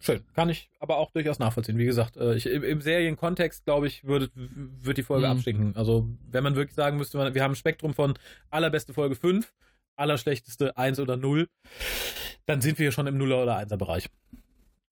[0.02, 0.22] Schön.
[0.34, 1.76] Kann ich aber auch durchaus nachvollziehen.
[1.76, 5.32] Wie gesagt, äh, ich, im, im Serienkontext, glaube ich, würde, würde die Folge mhm.
[5.32, 5.76] abstinken.
[5.76, 8.14] Also, wenn man wirklich sagen müsste, wir haben ein Spektrum von
[8.50, 9.52] allerbeste Folge 5,
[9.96, 11.48] allerschlechteste 1 oder 0,
[12.46, 14.08] dann sind wir schon im Nuller- oder 1er-Bereich.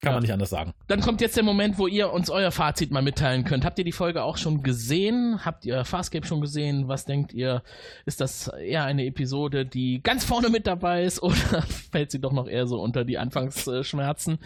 [0.01, 0.15] Kann ja.
[0.15, 0.75] man nicht anders sagen.
[0.87, 3.65] Dann kommt jetzt der Moment, wo ihr uns euer Fazit mal mitteilen könnt.
[3.65, 5.45] Habt ihr die Folge auch schon gesehen?
[5.45, 6.87] Habt ihr Farscape schon gesehen?
[6.87, 7.65] Was denkt ihr?
[8.07, 12.33] Ist das eher eine Episode, die ganz vorne mit dabei ist oder fällt sie doch
[12.33, 14.39] noch eher so unter die Anfangsschmerzen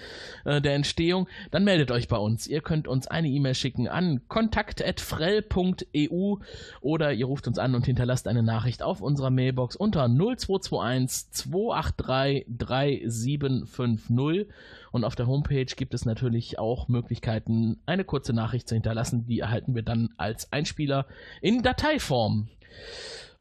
[0.47, 1.29] äh, der Entstehung?
[1.51, 2.47] Dann meldet euch bei uns.
[2.47, 6.37] Ihr könnt uns eine E-Mail schicken an kontakt.frell.eu
[6.81, 12.47] oder ihr ruft uns an und hinterlasst eine Nachricht auf unserer Mailbox unter 0221 283
[12.49, 14.47] 3750
[14.93, 19.27] und auf der Homepage gibt es natürlich auch Möglichkeiten, eine kurze Nachricht zu hinterlassen.
[19.27, 21.07] Die erhalten wir dann als Einspieler
[21.41, 22.49] in Dateiform.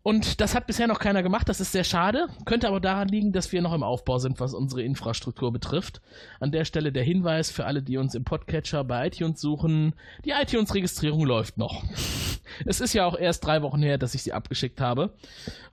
[0.04, 2.28] Und das hat bisher noch keiner gemacht, das ist sehr schade.
[2.46, 6.02] Könnte aber daran liegen, dass wir noch im Aufbau sind, was unsere Infrastruktur betrifft.
[6.40, 9.94] An der Stelle der Hinweis für alle, die uns im Podcatcher bei iTunes suchen.
[10.26, 11.84] Die iTunes-Registrierung läuft noch.
[12.66, 15.14] Es ist ja auch erst drei Wochen her, dass ich sie abgeschickt habe.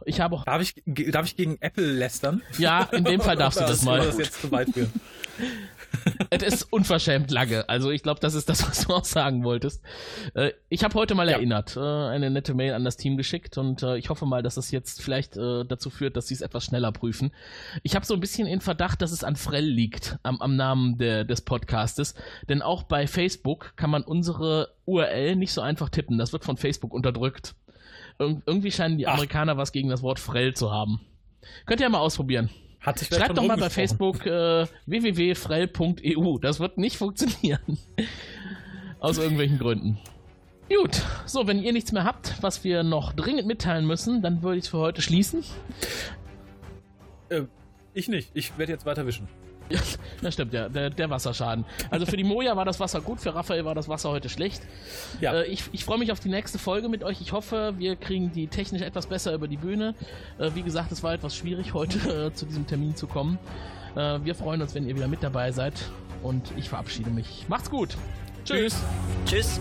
[0.05, 0.45] Ich habe auch.
[0.45, 2.43] Darf ich, darf ich gegen Apple lästern?
[2.59, 3.99] Ja, in dem Fall darfst du das mal.
[3.99, 4.93] Das jetzt zu weit führen.
[6.31, 7.69] es ist unverschämt lange.
[7.69, 9.83] Also ich glaube, das ist das, was du auch sagen wolltest.
[10.35, 11.37] Äh, ich habe heute mal ja.
[11.37, 14.57] erinnert, äh, eine nette Mail an das Team geschickt und äh, ich hoffe mal, dass
[14.57, 17.33] das jetzt vielleicht äh, dazu führt, dass sie es etwas schneller prüfen.
[17.83, 20.99] Ich habe so ein bisschen in Verdacht, dass es an Frell liegt, am, am Namen
[20.99, 22.15] der, des Podcastes.
[22.49, 26.19] Denn auch bei Facebook kann man unsere URL nicht so einfach tippen.
[26.19, 27.55] Das wird von Facebook unterdrückt.
[28.19, 29.15] Ir irgendwie scheinen die Ach.
[29.15, 31.01] Amerikaner was gegen das Wort Frell zu haben.
[31.67, 32.51] Könnt ihr ja mal ausprobieren.
[32.81, 36.39] Hat sich Schreibt doch mal bei Facebook äh, www.frell.eu.
[36.39, 37.79] Das wird nicht funktionieren.
[39.01, 39.99] Aus irgendwelchen Gründen.
[40.69, 44.59] Gut, so, wenn ihr nichts mehr habt, was wir noch dringend mitteilen müssen, dann würde
[44.59, 45.43] ich es für heute schließen.
[47.31, 47.43] Äh,
[47.95, 48.31] ich nicht.
[48.35, 49.29] Ich werde jetzt weiter wischen.
[49.71, 49.81] Ja,
[50.23, 51.65] das stimmt, ja, der, der, Wasserschaden.
[51.91, 54.63] Also für die Moja war das Wasser gut, für Raphael war das Wasser heute schlecht.
[55.21, 55.35] Ja.
[55.35, 57.21] Äh, ich, ich freue mich auf die nächste Folge mit euch.
[57.21, 59.95] Ich hoffe, wir kriegen die technisch etwas besser über die Bühne.
[60.39, 63.39] Äh, wie gesagt, es war etwas schwierig, heute äh, zu diesem Termin zu kommen.
[63.95, 65.75] Äh, wir freuen uns, wenn ihr wieder mit dabei seid.
[66.23, 67.47] Und ich verabschiede mich.
[67.49, 67.97] Macht's gut.
[68.45, 68.77] Tschüss.
[69.27, 69.61] Tschüss.